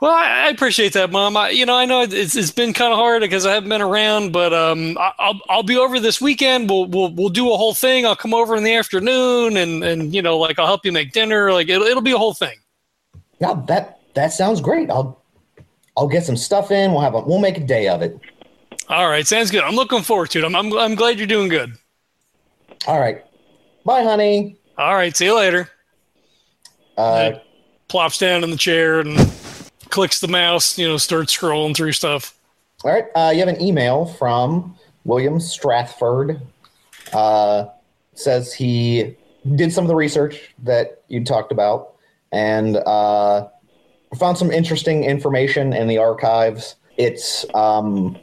Well, 0.00 0.10
I, 0.10 0.46
I 0.46 0.48
appreciate 0.48 0.94
that, 0.94 1.12
mom. 1.12 1.36
I, 1.36 1.50
you 1.50 1.64
know, 1.64 1.76
I 1.76 1.84
know 1.84 2.02
it's 2.02 2.34
it's 2.34 2.50
been 2.50 2.72
kind 2.72 2.92
of 2.92 2.98
hard 2.98 3.22
because 3.22 3.46
I 3.46 3.52
haven't 3.52 3.68
been 3.68 3.82
around, 3.82 4.32
but 4.32 4.52
um, 4.52 4.98
I, 4.98 5.12
I'll 5.20 5.40
I'll 5.48 5.62
be 5.62 5.76
over 5.76 6.00
this 6.00 6.20
weekend. 6.20 6.68
We'll 6.68 6.86
we'll 6.86 7.14
we'll 7.14 7.28
do 7.28 7.52
a 7.52 7.56
whole 7.56 7.72
thing. 7.72 8.04
I'll 8.04 8.16
come 8.16 8.34
over 8.34 8.56
in 8.56 8.64
the 8.64 8.74
afternoon, 8.74 9.56
and 9.56 9.84
and 9.84 10.12
you 10.12 10.22
know, 10.22 10.38
like 10.38 10.58
I'll 10.58 10.66
help 10.66 10.84
you 10.84 10.90
make 10.90 11.12
dinner. 11.12 11.52
Like 11.52 11.68
it'll 11.68 11.86
it'll 11.86 12.02
be 12.02 12.10
a 12.10 12.18
whole 12.18 12.34
thing. 12.34 12.58
Yeah, 13.38 13.62
that 13.68 14.00
that 14.14 14.32
sounds 14.32 14.60
great. 14.60 14.90
I'll 14.90 15.21
I'll 15.96 16.08
get 16.08 16.24
some 16.24 16.36
stuff 16.36 16.70
in. 16.70 16.92
We'll 16.92 17.00
have 17.02 17.14
a 17.14 17.20
we'll 17.20 17.38
make 17.38 17.56
a 17.58 17.64
day 17.64 17.88
of 17.88 18.02
it. 18.02 18.18
All 18.88 19.08
right, 19.08 19.26
sounds 19.26 19.50
good. 19.50 19.62
I'm 19.62 19.74
looking 19.74 20.02
forward 20.02 20.30
to 20.30 20.38
it. 20.40 20.44
I'm 20.44 20.54
I'm, 20.56 20.72
I'm 20.78 20.94
glad 20.94 21.18
you're 21.18 21.26
doing 21.26 21.48
good. 21.48 21.74
All 22.86 22.98
right. 23.00 23.24
Bye, 23.84 24.02
honey. 24.02 24.56
All 24.78 24.94
right, 24.94 25.14
see 25.16 25.26
you 25.26 25.36
later. 25.36 25.68
Uh, 26.96 27.32
Plops 27.88 28.18
down 28.18 28.42
in 28.44 28.50
the 28.50 28.56
chair 28.56 29.00
and 29.00 29.16
clicks 29.90 30.20
the 30.20 30.28
mouse. 30.28 30.78
You 30.78 30.88
know, 30.88 30.96
starts 30.96 31.36
scrolling 31.36 31.76
through 31.76 31.92
stuff. 31.92 32.34
all 32.84 32.92
right. 32.92 33.04
Uh, 33.14 33.30
you 33.32 33.40
have 33.40 33.48
an 33.48 33.60
email 33.60 34.06
from 34.06 34.76
William 35.04 35.38
Strathford. 35.38 36.40
Uh, 37.12 37.66
says 38.14 38.52
he 38.54 39.16
did 39.56 39.72
some 39.72 39.84
of 39.84 39.88
the 39.88 39.94
research 39.94 40.54
that 40.62 41.02
you 41.08 41.24
talked 41.24 41.50
about 41.52 41.94
and 42.30 42.76
uh, 42.76 43.48
found 44.18 44.38
some 44.38 44.50
interesting 44.50 45.04
information 45.04 45.72
in 45.72 45.88
the 45.88 45.98
archives. 45.98 46.76
It's 46.96 47.46
um, 47.54 48.18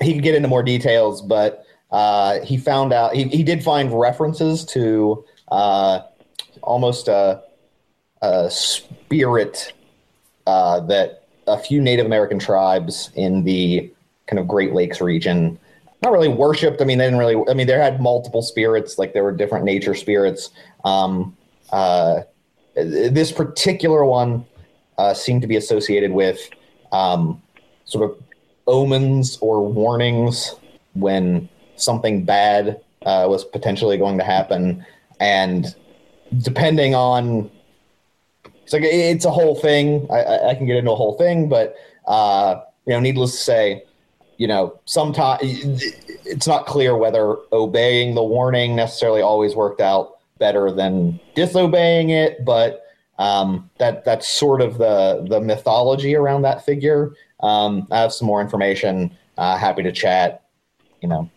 he 0.00 0.14
could 0.14 0.22
get 0.22 0.34
into 0.34 0.48
more 0.48 0.62
details, 0.62 1.22
but 1.22 1.64
uh, 1.90 2.40
he 2.40 2.56
found 2.56 2.92
out 2.92 3.14
he, 3.14 3.24
he 3.24 3.42
did 3.42 3.62
find 3.62 3.98
references 3.98 4.64
to 4.66 5.24
uh, 5.50 6.00
almost 6.62 7.08
a, 7.08 7.42
a 8.22 8.50
spirit 8.50 9.72
uh, 10.46 10.80
that 10.80 11.24
a 11.46 11.58
few 11.58 11.80
Native 11.80 12.06
American 12.06 12.38
tribes 12.38 13.10
in 13.14 13.44
the 13.44 13.90
kind 14.26 14.38
of 14.38 14.46
Great 14.46 14.72
Lakes 14.72 15.00
region 15.00 15.58
not 16.02 16.12
really 16.12 16.28
worshipped. 16.28 16.80
I 16.80 16.84
mean, 16.84 16.98
they 16.98 17.04
didn't 17.04 17.18
really. 17.18 17.36
I 17.48 17.54
mean, 17.54 17.66
they 17.66 17.74
had 17.74 18.00
multiple 18.00 18.42
spirits, 18.42 18.98
like 18.98 19.12
there 19.12 19.22
were 19.22 19.32
different 19.32 19.64
nature 19.64 19.94
spirits. 19.94 20.50
Um, 20.84 21.36
uh, 21.72 22.22
this 22.74 23.32
particular 23.32 24.04
one 24.04 24.46
uh, 25.00 25.14
seemed 25.14 25.40
to 25.40 25.48
be 25.48 25.56
associated 25.56 26.12
with 26.12 26.38
um, 26.92 27.40
sort 27.86 28.10
of 28.10 28.22
omens 28.66 29.38
or 29.40 29.66
warnings 29.66 30.54
when 30.92 31.48
something 31.76 32.24
bad 32.24 32.80
uh, 33.06 33.24
was 33.26 33.44
potentially 33.44 33.96
going 33.96 34.18
to 34.18 34.24
happen, 34.24 34.84
and 35.18 35.74
depending 36.42 36.94
on 36.94 37.50
it's 38.62 38.74
like 38.74 38.82
it's 38.84 39.24
a 39.24 39.30
whole 39.30 39.56
thing. 39.56 40.06
I, 40.10 40.50
I 40.50 40.54
can 40.54 40.66
get 40.66 40.76
into 40.76 40.92
a 40.92 40.96
whole 40.96 41.16
thing, 41.16 41.48
but 41.48 41.76
uh, 42.06 42.60
you 42.86 42.92
know, 42.92 43.00
needless 43.00 43.32
to 43.32 43.38
say, 43.38 43.84
you 44.36 44.46
know, 44.46 44.78
sometimes 44.84 45.40
it's 46.26 46.46
not 46.46 46.66
clear 46.66 46.94
whether 46.94 47.36
obeying 47.52 48.14
the 48.14 48.22
warning 48.22 48.76
necessarily 48.76 49.22
always 49.22 49.56
worked 49.56 49.80
out 49.80 50.18
better 50.38 50.70
than 50.70 51.18
disobeying 51.34 52.10
it, 52.10 52.44
but 52.44 52.82
um, 53.20 53.70
that 53.78 54.04
that's 54.04 54.26
sort 54.26 54.62
of 54.62 54.78
the 54.78 55.26
the 55.28 55.40
mythology 55.40 56.16
around 56.16 56.42
that 56.42 56.64
figure. 56.64 57.12
Um, 57.40 57.86
I 57.90 58.00
have 58.00 58.12
some 58.12 58.26
more 58.26 58.40
information. 58.40 59.16
Uh, 59.36 59.56
happy 59.56 59.82
to 59.82 59.92
chat. 59.92 60.46
You 61.02 61.08
know, 61.08 61.30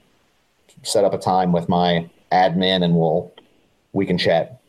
set 0.81 1.03
up 1.03 1.13
a 1.13 1.17
time 1.17 1.51
with 1.51 1.67
my 1.67 2.09
admin, 2.31 2.83
and 2.83 2.95
we'll 2.95 3.33
we 3.91 4.05
can 4.05 4.17
chat. 4.17 4.61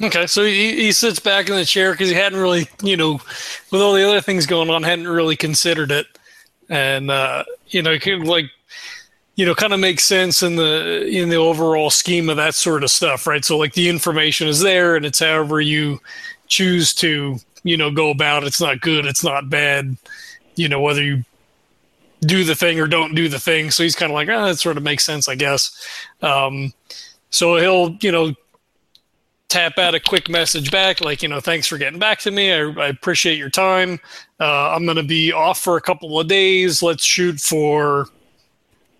Okay, 0.00 0.28
so 0.28 0.44
he, 0.44 0.76
he 0.76 0.92
sits 0.92 1.18
back 1.18 1.48
in 1.48 1.56
the 1.56 1.64
chair 1.64 1.90
because 1.90 2.08
he 2.08 2.14
hadn't 2.14 2.38
really, 2.38 2.68
you 2.84 2.96
know, 2.96 3.14
with 3.72 3.82
all 3.82 3.94
the 3.94 4.08
other 4.08 4.20
things 4.20 4.46
going 4.46 4.70
on, 4.70 4.84
hadn't 4.84 5.08
really 5.08 5.34
considered 5.34 5.90
it, 5.90 6.06
and 6.68 7.10
uh, 7.10 7.42
you 7.66 7.82
know, 7.82 7.98
like, 8.22 8.44
you 9.38 9.46
know, 9.46 9.54
kind 9.54 9.72
of 9.72 9.78
makes 9.78 10.02
sense 10.02 10.42
in 10.42 10.56
the 10.56 11.06
in 11.06 11.28
the 11.28 11.36
overall 11.36 11.90
scheme 11.90 12.28
of 12.28 12.36
that 12.36 12.56
sort 12.56 12.82
of 12.82 12.90
stuff, 12.90 13.24
right? 13.24 13.44
So 13.44 13.56
like 13.56 13.72
the 13.72 13.88
information 13.88 14.48
is 14.48 14.58
there, 14.58 14.96
and 14.96 15.06
it's 15.06 15.20
however 15.20 15.60
you 15.60 16.00
choose 16.48 16.92
to, 16.94 17.36
you 17.62 17.76
know, 17.76 17.88
go 17.88 18.10
about. 18.10 18.42
it. 18.42 18.48
It's 18.48 18.60
not 18.60 18.80
good, 18.80 19.06
it's 19.06 19.22
not 19.22 19.48
bad, 19.48 19.96
you 20.56 20.68
know, 20.68 20.80
whether 20.80 21.04
you 21.04 21.22
do 22.22 22.42
the 22.42 22.56
thing 22.56 22.80
or 22.80 22.88
don't 22.88 23.14
do 23.14 23.28
the 23.28 23.38
thing. 23.38 23.70
So 23.70 23.84
he's 23.84 23.94
kind 23.94 24.10
of 24.10 24.14
like, 24.14 24.28
ah, 24.28 24.46
that 24.46 24.58
sort 24.58 24.76
of 24.76 24.82
makes 24.82 25.04
sense, 25.04 25.28
I 25.28 25.36
guess. 25.36 25.86
Um, 26.20 26.72
so 27.30 27.58
he'll, 27.58 27.96
you 28.00 28.10
know, 28.10 28.34
tap 29.48 29.78
out 29.78 29.94
a 29.94 30.00
quick 30.00 30.28
message 30.28 30.70
back 30.70 31.00
like 31.00 31.22
you 31.22 31.28
know 31.28 31.40
thanks 31.40 31.66
for 31.66 31.78
getting 31.78 31.98
back 31.98 32.18
to 32.18 32.30
me 32.30 32.52
i, 32.52 32.58
I 32.58 32.88
appreciate 32.88 33.38
your 33.38 33.48
time 33.48 33.98
uh, 34.40 34.74
i'm 34.74 34.84
going 34.84 34.98
to 34.98 35.02
be 35.02 35.32
off 35.32 35.58
for 35.58 35.78
a 35.78 35.80
couple 35.80 36.20
of 36.20 36.28
days 36.28 36.82
let's 36.82 37.02
shoot 37.02 37.40
for 37.40 38.08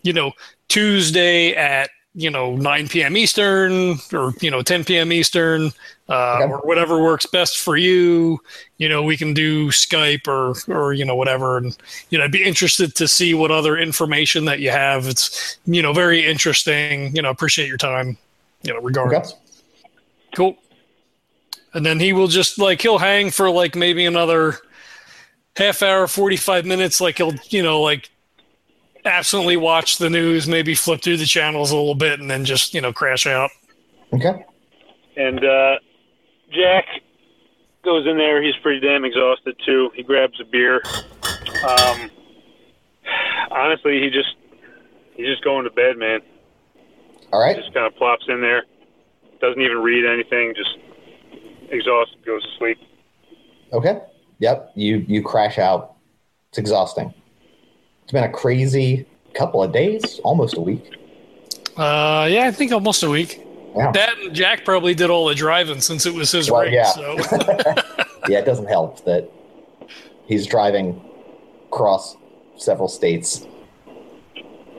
you 0.08 0.14
know 0.14 0.32
tuesday 0.68 1.52
at 1.54 1.90
you 2.14 2.30
know 2.30 2.56
9 2.56 2.88
p.m 2.88 3.16
eastern 3.16 3.96
or 4.12 4.32
you 4.40 4.50
know 4.50 4.62
10 4.62 4.84
p.m 4.84 5.12
eastern 5.12 5.70
uh, 6.08 6.38
Okay. 6.40 6.50
or 6.50 6.58
whatever 6.70 7.02
works 7.02 7.26
best 7.26 7.58
for 7.60 7.76
you 7.76 8.40
you 8.78 8.88
know 8.88 9.02
we 9.02 9.16
can 9.16 9.34
do 9.34 9.68
skype 9.68 10.26
or 10.26 10.54
or 10.74 10.94
you 10.94 11.04
know 11.04 11.14
whatever 11.14 11.58
and 11.58 11.76
you 12.10 12.16
know 12.18 12.24
i'd 12.24 12.32
be 12.32 12.42
interested 12.42 12.94
to 12.94 13.06
see 13.06 13.34
what 13.34 13.50
other 13.50 13.76
information 13.76 14.46
that 14.46 14.58
you 14.60 14.70
have 14.70 15.06
it's 15.06 15.58
you 15.66 15.82
know 15.82 15.92
very 15.92 16.20
interesting 16.24 17.14
you 17.14 17.22
know 17.22 17.30
appreciate 17.30 17.68
your 17.68 17.76
time 17.90 18.16
you 18.62 18.72
know 18.72 18.80
regardless 18.80 19.32
Okay. 19.32 19.40
Cool. 20.34 20.56
And 21.74 21.84
then 21.86 21.98
he 22.00 22.12
will 22.12 22.28
just 22.28 22.58
like 22.58 22.80
he'll 22.82 22.98
hang 22.98 23.30
for 23.30 23.50
like 23.50 23.74
maybe 23.74 24.04
another 24.06 24.58
half 25.56 25.82
hour, 25.82 26.06
forty 26.06 26.36
five 26.36 26.64
minutes. 26.66 27.00
Like 27.00 27.16
he'll 27.18 27.34
you 27.48 27.62
know 27.62 27.80
like 27.80 28.10
absolutely 29.04 29.56
watch 29.56 29.98
the 29.98 30.10
news, 30.10 30.48
maybe 30.48 30.74
flip 30.74 31.02
through 31.02 31.16
the 31.16 31.26
channels 31.26 31.70
a 31.70 31.76
little 31.76 31.94
bit, 31.94 32.20
and 32.20 32.30
then 32.30 32.44
just 32.44 32.74
you 32.74 32.80
know 32.80 32.92
crash 32.92 33.26
out. 33.26 33.50
Okay. 34.12 34.44
And 35.16 35.44
uh, 35.44 35.76
Jack 36.50 36.86
goes 37.84 38.06
in 38.06 38.16
there. 38.16 38.42
He's 38.42 38.56
pretty 38.62 38.80
damn 38.80 39.04
exhausted 39.04 39.56
too. 39.64 39.90
He 39.94 40.02
grabs 40.02 40.40
a 40.40 40.44
beer. 40.44 40.82
Um, 41.66 42.10
honestly, 43.50 44.00
he 44.00 44.10
just 44.10 44.36
he's 45.16 45.26
just 45.26 45.44
going 45.44 45.64
to 45.64 45.70
bed, 45.70 45.96
man. 45.96 46.20
All 47.32 47.40
right. 47.40 47.56
Just 47.56 47.74
kind 47.74 47.86
of 47.86 47.94
plops 47.96 48.24
in 48.28 48.40
there. 48.40 48.64
Doesn't 49.40 49.60
even 49.60 49.78
read 49.78 50.04
anything. 50.04 50.54
Just 50.56 50.76
exhausted, 51.70 52.24
goes 52.24 52.42
to 52.42 52.48
sleep. 52.58 52.78
Okay. 53.72 54.00
Yep. 54.38 54.72
You 54.74 55.04
you 55.08 55.22
crash 55.22 55.58
out. 55.58 55.96
It's 56.50 56.58
exhausting. 56.58 57.12
It's 58.08 58.12
been 58.14 58.24
a 58.24 58.32
crazy 58.32 59.04
couple 59.34 59.62
of 59.62 59.70
days, 59.70 60.18
almost 60.24 60.56
a 60.56 60.62
week. 60.62 60.94
Uh, 61.76 62.26
yeah, 62.30 62.46
I 62.46 62.50
think 62.50 62.72
almost 62.72 63.02
a 63.02 63.10
week. 63.10 63.44
Yeah. 63.76 63.90
That 63.92 64.16
and 64.18 64.34
Jack 64.34 64.64
probably 64.64 64.94
did 64.94 65.10
all 65.10 65.26
the 65.26 65.34
driving 65.34 65.82
since 65.82 66.06
it 66.06 66.14
was 66.14 66.32
his 66.32 66.50
Well, 66.50 66.62
race. 66.62 66.72
yeah. 66.72 66.90
So 66.92 67.16
yeah, 68.30 68.38
it 68.38 68.46
doesn't 68.46 68.64
help 68.66 69.04
that 69.04 69.28
he's 70.26 70.46
driving 70.46 70.98
across 71.66 72.16
several 72.56 72.88
states. 72.88 73.46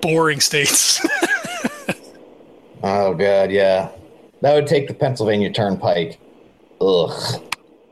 boring 0.02 0.40
states. 0.40 1.00
Oh 2.82 3.14
god, 3.14 3.52
yeah. 3.52 3.90
That 4.42 4.56
would 4.56 4.66
take 4.66 4.88
the 4.88 4.94
Pennsylvania 4.94 5.52
Turnpike. 5.52 6.18
Ugh. 6.80 7.44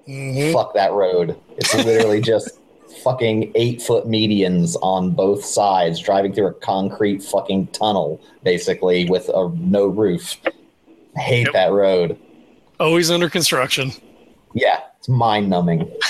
Mhm. 0.08 0.54
Fuck 0.54 0.74
that 0.76 0.94
road. 0.94 1.38
It's 1.58 1.76
literally 1.76 2.22
just 2.22 2.58
fucking 3.04 3.52
eight 3.56 3.82
foot 3.82 4.06
medians 4.06 4.76
on 4.82 5.12
both 5.12 5.44
sides, 5.46 6.00
driving 6.00 6.34
through 6.34 6.48
a 6.48 6.54
concrete 6.54 7.22
fucking 7.24 7.68
tunnel, 7.68 8.20
basically, 8.44 9.06
with 9.10 9.30
a 9.30 9.50
no 9.60 9.86
roof. 9.88 10.36
I 11.16 11.20
hate 11.22 11.46
Yep. 11.48 11.54
that 11.54 11.72
road. 11.72 12.18
Always 12.80 13.10
under 13.12 13.30
construction. 13.30 13.92
Yeah, 14.54 14.80
it's 15.00 15.10
mind 15.10 15.50
numbing. 15.50 15.92